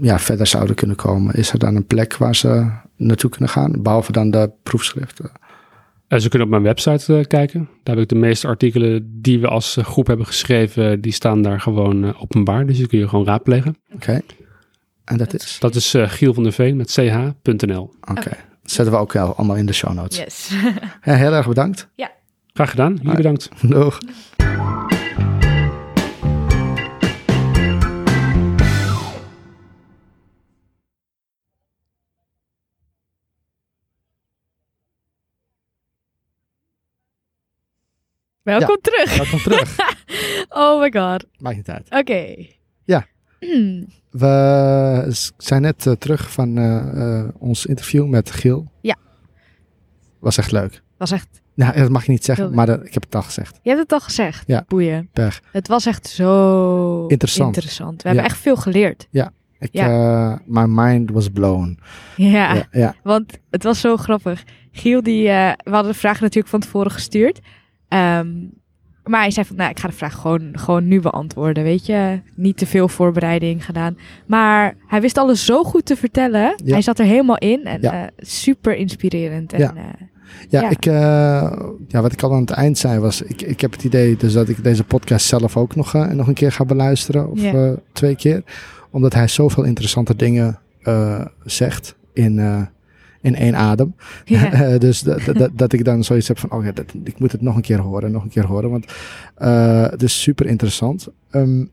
ja, 0.00 0.18
verder 0.18 0.46
zouden 0.46 0.74
kunnen 0.74 0.96
komen. 0.96 1.34
Is 1.34 1.52
er 1.52 1.58
dan 1.58 1.74
een 1.76 1.86
plek 1.86 2.16
waar 2.16 2.34
ze 2.36 2.66
naartoe 2.96 3.30
kunnen 3.30 3.48
gaan? 3.50 3.82
Behalve 3.82 4.12
dan 4.12 4.30
de 4.30 4.50
proefschriften. 4.62 5.30
Eh, 6.08 6.18
ze 6.18 6.28
kunnen 6.28 6.48
op 6.48 6.52
mijn 6.52 6.62
website 6.62 7.18
eh, 7.18 7.24
kijken. 7.24 7.68
Daar 7.82 7.94
heb 7.94 8.04
ik 8.04 8.10
de 8.10 8.14
meeste 8.14 8.46
artikelen 8.46 9.20
die 9.20 9.40
we 9.40 9.48
als 9.48 9.76
eh, 9.76 9.84
groep 9.84 10.06
hebben 10.06 10.26
geschreven, 10.26 11.00
die 11.00 11.12
staan 11.12 11.42
daar 11.42 11.60
gewoon 11.60 12.18
openbaar. 12.18 12.66
Dus 12.66 12.76
die 12.76 12.86
kun 12.86 12.98
je 12.98 13.08
gewoon 13.08 13.26
raadplegen. 13.26 13.76
Oké. 13.94 14.20
En 15.04 15.16
dat 15.16 15.34
is. 15.34 15.56
Dat 15.60 15.74
is 15.74 15.94
eh, 15.94 16.08
Giel 16.08 16.34
van 16.34 16.42
der 16.42 16.52
Veen 16.52 16.76
met 16.76 16.90
ch.nl. 16.90 17.94
Oké. 18.00 18.30
Dat 18.62 18.70
zetten 18.70 18.94
we 18.94 19.00
ook 19.00 19.12
wel 19.12 19.34
allemaal 19.34 19.56
in 19.56 19.66
de 19.66 19.72
show 19.72 19.92
notes. 19.92 20.18
Yes. 20.18 20.50
Ja, 21.04 21.14
heel 21.14 21.32
erg 21.32 21.48
bedankt. 21.48 21.88
Graag 22.52 22.70
gedaan. 22.70 22.98
Jullie 23.02 23.16
bedankt. 23.16 23.48
Doeg. 23.62 23.98
Welkom 38.48 38.76
terug. 38.80 39.16
Welkom 39.16 39.38
terug. 39.38 39.76
Oh 40.48 40.80
my 40.80 40.90
god. 40.92 41.24
Maakt 41.38 41.56
niet 41.56 41.68
uit. 41.68 41.86
Oké. 41.90 42.46
Ja. 42.84 43.06
We 44.10 45.30
zijn 45.36 45.62
net 45.62 45.86
eh, 45.86 45.92
terug 45.92 46.32
van 46.32 46.58
eh, 46.58 47.18
eh, 47.18 47.28
ons 47.38 47.66
interview 47.66 48.06
met 48.06 48.30
Giel. 48.30 48.70
Ja. 48.80 48.96
Was 50.18 50.38
echt 50.38 50.52
leuk. 50.52 50.82
Was 50.98 51.10
echt... 51.10 51.28
Nou, 51.54 51.76
dat 51.78 51.90
mag 51.90 52.04
je 52.04 52.10
niet 52.10 52.24
zeggen, 52.24 52.54
maar 52.54 52.66
dat- 52.66 52.86
ik 52.86 52.94
heb 52.94 53.02
het 53.02 53.14
al 53.14 53.22
gezegd. 53.22 53.58
Je 53.62 53.68
hebt 53.70 53.82
het 53.82 53.92
al 53.92 54.00
gezegd. 54.00 54.42
Ja. 54.46 54.64
Boeien. 54.68 55.08
Pech. 55.12 55.40
Het 55.52 55.68
was 55.68 55.86
echt 55.86 56.06
zo 56.06 57.06
Interessant. 57.06 57.54
interessant. 57.56 58.02
We 58.02 58.08
hebben 58.08 58.26
Ja. 58.26 58.30
echt 58.30 58.40
veel 58.40 58.56
geleerd. 58.56 59.08
Ik, 59.58 59.72
eh, 59.74 60.34
my 60.46 60.64
mind 60.66 61.10
was 61.10 61.28
blown. 61.28 61.78
Ja. 62.16 62.54
Ja, 62.54 62.66
ja. 62.70 62.94
Want 63.02 63.38
het 63.50 63.62
was 63.62 63.80
zo 63.80 63.96
grappig. 63.96 64.42
Giel, 64.72 65.02
die, 65.02 65.22
we 65.28 65.56
hadden 65.70 65.92
de 65.92 65.98
vraag 65.98 66.20
natuurlijk 66.20 66.48
van 66.48 66.60
tevoren 66.60 66.90
gestuurd. 66.90 67.40
Ehm, 67.88 68.28
maar 69.04 69.20
hij 69.20 69.30
zei 69.30 69.46
van, 69.46 69.56
nou, 69.56 69.70
ik 69.70 69.78
ga 69.78 69.88
de 69.88 69.94
vraag 69.94 70.14
gewoon, 70.14 70.48
gewoon 70.52 70.88
nu 70.88 71.00
beantwoorden, 71.00 71.62
weet 71.62 71.86
je. 71.86 72.20
Niet 72.34 72.56
te 72.56 72.66
veel 72.66 72.88
voorbereiding 72.88 73.64
gedaan. 73.64 73.98
Maar 74.26 74.76
hij 74.86 75.00
wist 75.00 75.18
alles 75.18 75.44
zo 75.44 75.64
goed 75.64 75.84
te 75.84 75.96
vertellen. 75.96 76.54
Ja. 76.64 76.72
Hij 76.72 76.82
zat 76.82 76.98
er 76.98 77.04
helemaal 77.04 77.38
in. 77.38 77.64
En 77.64 77.80
Ja. 77.80 77.92
eh, 78.02 78.08
super 78.16 78.76
inspirerend. 78.76 79.52
En, 79.52 79.58
Ja. 79.58 79.74
eh, 79.76 79.82
Ja, 80.48 80.60
Ja. 80.60 80.70
Ik, 80.70 80.86
eh, 80.86 80.92
ja, 81.88 82.00
wat 82.02 82.12
ik 82.12 82.22
al 82.22 82.32
aan 82.32 82.40
het 82.40 82.50
eind 82.50 82.78
zei 82.78 82.98
was, 82.98 83.22
ik, 83.22 83.42
ik 83.42 83.60
heb 83.60 83.72
het 83.72 83.84
idee 83.84 84.16
dus 84.16 84.32
dat 84.32 84.48
ik 84.48 84.64
deze 84.64 84.84
podcast 84.84 85.26
zelf 85.26 85.56
ook 85.56 85.76
nog, 85.76 85.94
eh, 85.94 86.06
nog 86.06 86.26
een 86.28 86.34
keer 86.34 86.52
ga 86.52 86.64
beluisteren. 86.64 87.30
Of 87.30 87.40
twee 87.92 88.16
keer. 88.16 88.42
Omdat 88.90 89.14
hij 89.14 89.28
zoveel 89.28 89.62
interessante 89.64 90.16
dingen 90.16 90.58
zegt 91.44 91.96
in, 92.12 92.34
in 93.20 93.34
één 93.34 93.56
adem. 93.56 93.94
Eh, 94.28 94.78
dus 94.78 95.00
dat, 95.00 95.20
dat, 95.32 95.50
dat 95.54 95.72
ik 95.72 95.84
dan 95.84 96.04
zoiets 96.04 96.28
heb 96.28 96.38
van, 96.38 96.52
oh 96.52 96.64
ja, 96.64 96.72
dat, 96.72 96.84
ik 97.04 97.18
moet 97.18 97.32
het 97.32 97.40
nog 97.40 97.56
een 97.56 97.62
keer 97.62 97.78
horen, 97.78 98.10
nog 98.10 98.22
een 98.22 98.28
keer 98.28 98.46
horen. 98.46 98.70
Want 98.70 98.92
eh, 99.34 99.82
het 99.90 100.02
is 100.02 100.22
super 100.22 100.46
interessant. 100.46 101.08
Ehm, 101.30 101.64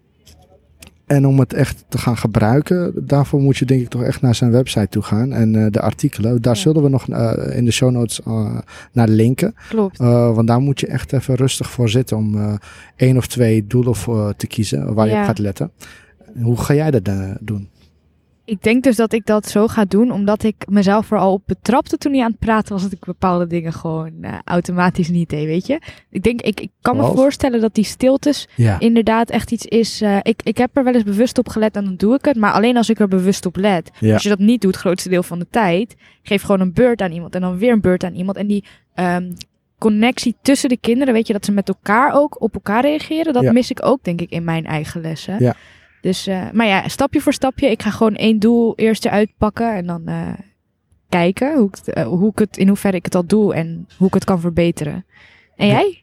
en 1.06 1.28
om 1.28 1.40
het 1.40 1.54
echt 1.54 1.86
te 1.88 1.98
gaan 1.98 2.18
gebruiken, 2.18 2.94
daarvoor 2.96 3.42
moet 3.42 3.58
je 3.58 3.66
denk 3.66 3.82
ik 3.82 3.90
toch 3.90 4.04
echt 4.04 4.22
naar 4.22 4.36
zijn 4.36 4.52
website 4.52 4.88
toe 4.90 5.02
gaan. 5.04 5.34
En 5.34 5.56
eh, 5.56 5.72
de 5.72 5.82
artikelen, 5.82 6.42
daar 6.42 6.56
Ja. 6.56 6.62
zullen 6.62 6.84
we 6.84 6.90
nog 6.90 7.08
in 7.52 7.66
de 7.66 7.72
show 7.72 7.92
notes 7.92 8.20
naar 8.92 9.08
linken. 9.08 9.56
Klopt. 9.70 9.98
Want 9.98 10.48
daar 10.48 10.60
moet 10.62 10.80
je 10.80 10.88
echt 10.88 11.14
even 11.14 11.36
rustig 11.36 11.70
voor 11.70 11.90
zitten 11.90 12.18
om 12.18 12.60
één 12.96 13.18
of 13.18 13.28
twee 13.28 13.68
doelen 13.68 13.96
voor 13.96 14.36
te 14.36 14.48
kiezen 14.48 14.94
waar 14.94 15.08
je 15.08 15.16
op 15.16 15.24
gaat 15.24 15.40
letten. 15.40 15.72
Hoe 16.42 16.58
ga 16.58 16.74
jij 16.74 16.92
dat 16.92 17.10
doen? 17.40 17.70
Ik 18.46 18.64
denk 18.64 18.84
dus 18.84 18.96
dat 18.96 19.14
ik 19.14 19.26
dat 19.26 19.48
zo 19.48 19.68
ga 19.68 19.86
doen, 19.86 20.12
omdat 20.12 20.44
ik 20.44 20.56
mezelf 20.70 21.12
al 21.12 21.34
op 21.34 21.42
betrapte 21.46 21.98
toen 21.98 22.14
hij 22.14 22.22
aan 22.24 22.30
het 22.32 22.40
praten 22.40 22.74
was, 22.74 22.82
dat 22.84 22.92
ik 22.92 23.06
bepaalde 23.06 23.48
dingen 23.48 23.74
gewoon 23.74 24.12
eh, 24.22 24.34
automatisch 24.44 25.10
niet 25.10 25.30
deed, 25.30 25.46
weet 25.46 25.68
je. 25.68 25.80
Ik 26.10 26.24
denk, 26.24 26.42
ik, 26.42 26.60
ik 26.60 26.70
kan 26.82 26.96
me 26.98 27.04
voorstellen 27.16 27.62
dat 27.62 27.74
die 27.76 27.84
stiltes 27.84 28.48
Ja, 28.56 28.80
inderdaad 28.80 29.30
echt 29.30 29.52
iets 29.52 29.66
is. 29.66 30.02
eh, 30.02 30.18
ik, 30.22 30.42
ik 30.44 30.58
heb 30.58 30.78
er 30.78 30.84
wel 30.84 30.94
eens 30.94 31.04
bewust 31.04 31.38
op 31.38 31.50
gelet 31.50 31.76
en 31.76 31.84
dan 31.84 31.96
doe 31.96 32.16
ik 32.16 32.26
het. 32.26 32.36
Maar 32.36 32.52
alleen 32.52 32.78
als 32.78 32.90
ik 32.90 33.00
er 33.00 33.08
bewust 33.08 33.46
op 33.46 33.56
let. 33.56 33.92
ja, 34.00 34.14
Als 34.14 34.24
je 34.24 34.30
dat 34.30 34.40
niet 34.40 34.62
doet, 34.62 34.72
het 34.72 34.82
grootste 34.82 35.10
deel 35.10 35.24
van 35.24 35.40
de 35.40 35.48
tijd. 35.50 35.96
Geef 36.24 36.42
gewoon 36.42 36.60
een 36.62 36.74
beurt 36.74 37.02
aan 37.02 37.12
iemand 37.12 37.36
en 37.36 37.42
dan 37.42 37.58
weer 37.58 37.72
een 37.72 37.82
beurt 37.82 38.04
aan 38.04 38.14
iemand. 38.16 38.38
En 38.38 38.48
die 38.48 38.64
ehm, 38.94 39.32
connectie 39.80 40.36
tussen 40.42 40.70
de 40.70 40.78
kinderen, 40.78 41.14
weet 41.14 41.28
je, 41.28 41.34
dat 41.34 41.46
ze 41.46 41.52
met 41.52 41.68
elkaar 41.68 42.14
ook 42.14 42.42
op 42.42 42.54
elkaar 42.54 42.82
reageren. 42.82 43.34
Dat 43.34 43.44
Ja. 43.44 43.52
mis 43.52 43.70
ik 43.72 43.86
ook, 43.86 44.04
denk 44.04 44.22
ik, 44.22 44.30
in 44.30 44.44
mijn 44.44 44.66
eigen 44.66 45.02
lessen. 45.02 45.36
Ja. 45.44 45.56
Dus, 46.06 46.28
eh, 46.28 46.42
maar 46.54 46.68
ja, 46.68 46.88
stapje 46.88 47.22
voor 47.22 47.34
stapje. 47.34 47.72
Ik 47.72 47.82
ga 47.82 47.90
gewoon 47.90 48.16
één 48.16 48.40
doel 48.40 48.76
eerst 48.76 49.06
eruit 49.06 49.30
pakken 49.38 49.76
en 49.76 49.86
dan 49.86 50.08
eh, 50.08 50.34
kijken 51.10 51.58
hoe 51.58 51.68
ik, 51.68 51.88
eh, 51.88 52.06
hoe 52.06 52.30
ik 52.30 52.40
het, 52.40 52.58
in 52.58 52.68
hoeverre 52.68 52.98
ik 52.98 53.06
het 53.06 53.16
al 53.16 53.26
doe 53.26 53.54
en 53.54 53.88
hoe 53.98 54.08
ik 54.08 54.14
het 54.14 54.24
kan 54.24 54.40
verbeteren. 54.40 55.06
En 55.56 55.68
jij? 55.68 56.02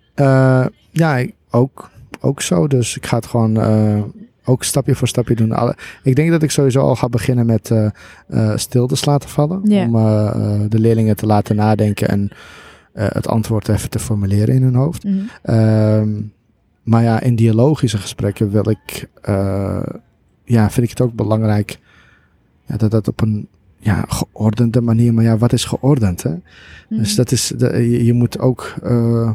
Ja 0.90 1.26
ook, 1.50 1.90
ook 2.20 2.40
zo. 2.40 2.66
Dus 2.66 2.96
ik 2.96 3.06
ga 3.06 3.16
het 3.16 3.26
gewoon 3.26 3.58
ook 4.44 4.64
stapje 4.64 4.94
voor 4.94 5.08
stapje 5.08 5.34
doen. 5.34 5.52
Alle, 5.52 5.76
ik 6.02 6.16
denk 6.16 6.30
dat 6.30 6.42
ik 6.42 6.50
sowieso 6.50 6.80
al 6.80 6.96
ga 6.96 7.08
beginnen 7.08 7.46
met 7.46 7.70
eh 7.70 7.86
eh 8.28 8.56
stiltes 8.56 9.04
laten 9.04 9.28
vallen. 9.28 9.62
Om 9.62 9.92
de 10.68 10.78
leerlingen 10.78 11.16
te 11.16 11.26
laten 11.26 11.56
nadenken 11.56 12.08
en 12.08 12.30
het 12.92 13.28
antwoord 13.28 13.68
even 13.68 13.90
te 13.90 13.98
formuleren 13.98 14.54
in 14.54 14.62
hun 14.62 14.74
hoofd. 14.74 15.04
Ehm, 15.42 16.08
maar 16.82 17.02
ja, 17.02 17.20
in 17.20 17.36
dialogische 17.36 17.98
gesprekken 17.98 18.50
wil 18.50 18.70
ik, 18.70 19.08
eh, 19.22 19.82
ja, 20.44 20.70
vind 20.70 20.84
ik 20.84 20.90
het 20.90 21.00
ook 21.00 21.14
belangrijk 21.14 21.78
ja, 22.66 22.76
dat 22.76 22.90
dat 22.90 23.08
op 23.08 23.20
een 23.20 23.48
ja, 23.78 24.04
geordende 24.08 24.80
manier, 24.80 25.14
maar 25.14 25.24
ja, 25.24 25.36
wat 25.38 25.52
is 25.52 25.64
geordend? 25.64 26.22
Hè? 26.22 26.34
Dus 26.88 27.08
Mhm. 27.08 27.16
dat 27.16 27.32
is, 27.32 27.52
de, 27.56 27.90
je, 27.90 28.04
je 28.04 28.12
moet 28.12 28.38
ook 28.38 28.74
eh, 28.82 29.30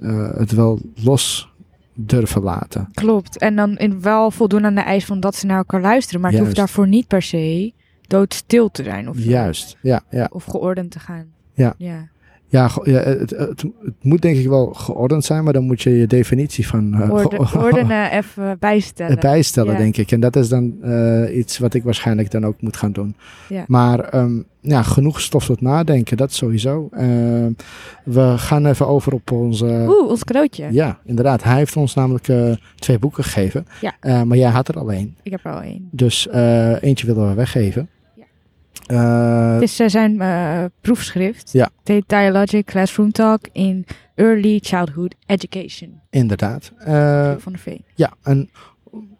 eh, 0.00 0.30
het 0.36 0.52
wel 0.52 0.78
los 0.94 1.52
durven 1.94 2.42
laten. 2.42 2.88
Klopt. 2.94 3.38
En 3.38 3.56
dan 3.56 3.76
in 3.76 4.00
wel 4.00 4.30
voldoen 4.30 4.64
aan 4.64 4.74
de 4.74 4.80
eis 4.80 5.04
van 5.04 5.20
dat 5.20 5.34
ze 5.34 5.46
naar 5.46 5.56
elkaar 5.56 5.80
luisteren. 5.80 6.20
Maar 6.20 6.30
het 6.30 6.40
hoeft 6.40 6.56
daarvoor 6.56 6.88
niet 6.88 7.06
per 7.06 7.22
se 7.22 7.72
doodstil 8.06 8.70
te 8.70 8.82
zijn. 8.82 9.08
Of. 9.08 9.18
Juist, 9.18 9.76
ja, 9.82 10.00
ja. 10.10 10.28
of 10.32 10.44
geordend 10.44 10.90
te 10.90 10.98
gaan. 10.98 11.26
Ja. 11.54 11.74
ja. 11.78 12.08
Ja, 12.50 12.70
het, 12.82 13.30
het, 13.30 13.38
het 13.60 13.64
moet 14.02 14.22
denk 14.22 14.36
ik 14.36 14.48
wel 14.48 14.66
geordend 14.66 15.24
zijn, 15.24 15.44
maar 15.44 15.52
dan 15.52 15.64
moet 15.64 15.82
je 15.82 15.90
je 15.90 16.06
definitie 16.06 16.66
van 16.66 16.94
eh, 16.94 17.10
Orde, 17.10 17.38
ordenen 17.64 18.10
even 18.10 18.56
bijstellen. 18.58 19.20
bijstellen, 19.20 19.72
Ja. 19.72 19.78
denk 19.78 19.96
ik. 19.96 20.10
En 20.10 20.20
dat 20.20 20.36
is 20.36 20.48
dan 20.48 20.74
eh, 20.82 21.36
iets 21.36 21.58
wat 21.58 21.74
ik 21.74 21.82
waarschijnlijk 21.82 22.30
dan 22.30 22.46
ook 22.46 22.60
moet 22.60 22.76
gaan 22.76 22.92
doen. 22.92 23.14
Ja. 23.48 23.64
Maar 23.66 24.00
ehm, 24.00 24.40
ja, 24.60 24.82
genoeg 24.82 25.20
stof 25.20 25.44
tot 25.44 25.60
nadenken, 25.60 26.16
dat 26.16 26.32
sowieso. 26.32 26.88
Ehm, 26.92 27.50
we 28.04 28.34
gaan 28.36 28.66
even 28.66 28.86
over 28.88 29.12
op 29.12 29.30
onze... 29.30 29.64
Oeh, 29.88 30.08
ons 30.10 30.24
cadeautje. 30.24 30.66
Ja, 30.70 30.98
inderdaad. 31.04 31.42
Hij 31.42 31.56
heeft 31.56 31.76
ons 31.76 31.94
namelijk 31.94 32.28
eh, 32.28 32.50
twee 32.74 32.98
boeken 32.98 33.24
gegeven. 33.24 33.66
Ja. 33.80 33.92
Eh, 34.00 34.22
maar 34.22 34.36
jij 34.36 34.50
had 34.50 34.68
er 34.68 34.78
al 34.78 34.92
één. 34.92 35.16
Ik 35.22 35.30
heb 35.30 35.44
er 35.44 35.52
al 35.52 35.62
één. 35.62 35.88
Dus 35.90 36.28
eh, 36.28 36.82
eentje 36.82 37.06
willen 37.06 37.28
we 37.28 37.34
weggeven. 37.34 37.88
Ja. 38.88 39.48
Eh, 39.48 39.52
Het 39.52 39.62
is 39.62 39.80
eh, 39.80 39.88
zijn 39.88 40.20
eh, 40.20 40.64
proefschrift. 40.80 41.52
Ja. 41.52 41.68
Heet 41.84 42.04
Dialogic 42.08 42.64
Classroom 42.66 43.12
Talk 43.12 43.40
in 43.52 43.86
Early 44.14 44.58
Childhood 44.62 45.14
Education. 45.26 46.00
inderdaad. 46.10 46.72
Van 47.38 47.52
de 47.52 47.58
Veen. 47.58 47.84
ja, 47.94 48.12
en 48.22 48.50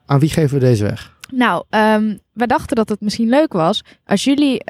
aan 0.06 0.18
wie 0.18 0.30
geven 0.30 0.58
we 0.58 0.64
deze 0.64 0.84
weg? 0.84 1.16
Nou, 1.32 1.64
ehm, 1.70 2.16
we 2.32 2.46
dachten 2.46 2.76
dat 2.76 2.88
het 2.88 3.00
misschien 3.00 3.28
leuk 3.28 3.52
was 3.52 3.84
als 4.04 4.24
jullie 4.24 4.64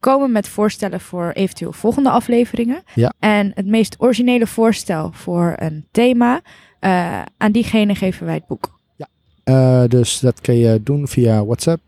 komen 0.00 0.32
met 0.32 0.48
voorstellen 0.48 1.00
voor 1.00 1.30
eventueel 1.30 1.72
volgende 1.72 2.10
afleveringen. 2.10 2.82
Ja. 2.94 3.12
En 3.18 3.52
het 3.54 3.66
meest 3.66 3.94
originele 3.98 4.46
voorstel 4.46 5.10
voor 5.12 5.52
een 5.56 5.86
thema, 5.90 6.40
aan 7.36 7.52
diegene 7.52 7.94
geven 7.94 8.26
wij 8.26 8.34
het 8.34 8.46
boek. 8.46 8.80
Eh, 9.44 9.84
dus 9.88 10.20
dat 10.20 10.40
kun 10.40 10.54
je 10.54 10.82
doen 10.82 11.08
via 11.08 11.44
WhatsApp, 11.44 11.82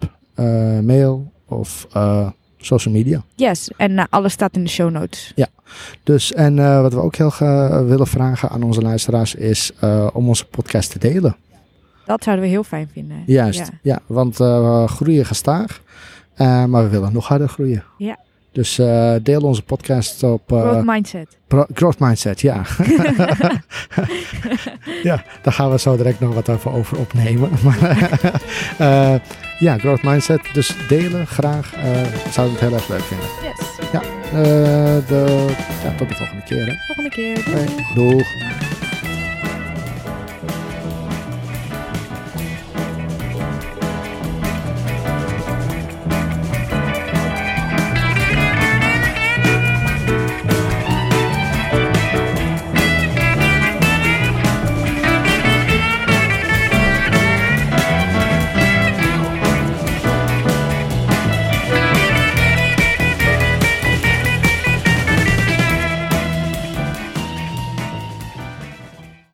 mail 0.82 1.32
of 1.54 1.86
eh, 1.92 2.26
social 2.58 2.94
media. 2.94 3.22
Yes, 3.34 3.70
en 3.76 3.98
eh, 3.98 4.04
alles 4.10 4.32
staat 4.32 4.56
in 4.56 4.64
de 4.64 4.70
show 4.70 4.90
notes. 4.90 5.34
Dus 6.02 6.32
en 6.32 6.58
eh, 6.58 6.80
wat 6.80 6.92
we 6.92 7.00
ook 7.00 7.16
heel 7.16 7.30
graag 7.30 7.80
willen 7.82 8.06
vragen 8.06 8.48
aan 8.48 8.62
onze 8.62 8.82
luisteraars 8.82 9.34
is 9.34 9.72
om 10.12 10.28
onze 10.28 10.44
podcast 10.46 10.90
te 10.90 10.98
delen. 10.98 11.36
Dat 12.06 12.22
zouden 12.24 12.44
we 12.44 12.50
heel 12.50 12.64
fijn 12.64 12.88
vinden. 12.92 13.22
Juist, 13.26 13.58
Ja. 13.58 13.68
ja, 13.82 14.00
want 14.06 14.36
we 14.38 14.84
groeien 14.86 15.26
gestaag, 15.26 15.80
maar 16.36 16.82
we 16.82 16.88
willen 16.88 17.12
nog 17.12 17.28
harder 17.28 17.48
groeien. 17.48 17.84
Ja. 17.98 18.18
Dus 18.52 18.74
deel 19.22 19.40
onze 19.40 19.62
podcast 19.62 20.22
op 20.22 20.52
eh, 20.52 20.60
Growth 20.60 20.84
mindset. 20.84 21.36
Pro- 21.46 21.66
Growth 21.74 21.98
Mindset, 21.98 22.40
ja. 22.40 22.62
ja, 25.02 25.24
daar 25.42 25.52
gaan 25.52 25.70
we 25.70 25.78
zo 25.78 25.96
direct 25.96 26.20
nog 26.20 26.34
wat 26.34 26.48
over, 26.48 26.72
over 26.72 26.98
opnemen. 26.98 27.50
Maar, 27.62 28.08
ja, 29.64 29.78
Growth 29.78 30.02
Mindset. 30.02 30.40
Dus 30.52 30.74
delen 30.88 31.26
graag. 31.26 31.72
eh 31.72 31.82
zouden 32.32 32.56
we 32.56 32.60
het 32.60 32.60
heel 32.60 32.72
erg 32.74 32.88
leuk 32.88 33.02
vinden. 33.02 33.26
Yes. 33.42 33.74
Eh, 34.34 35.08
de, 35.08 35.46
ja, 35.84 35.94
tot 35.96 36.08
de 36.08 36.14
volgende 36.14 36.42
keer. 36.42 36.66
Hè. 36.66 36.72
Volgende 36.86 37.10
keer. 37.10 37.44
Doei. 37.44 37.66
doeg. 37.94 38.26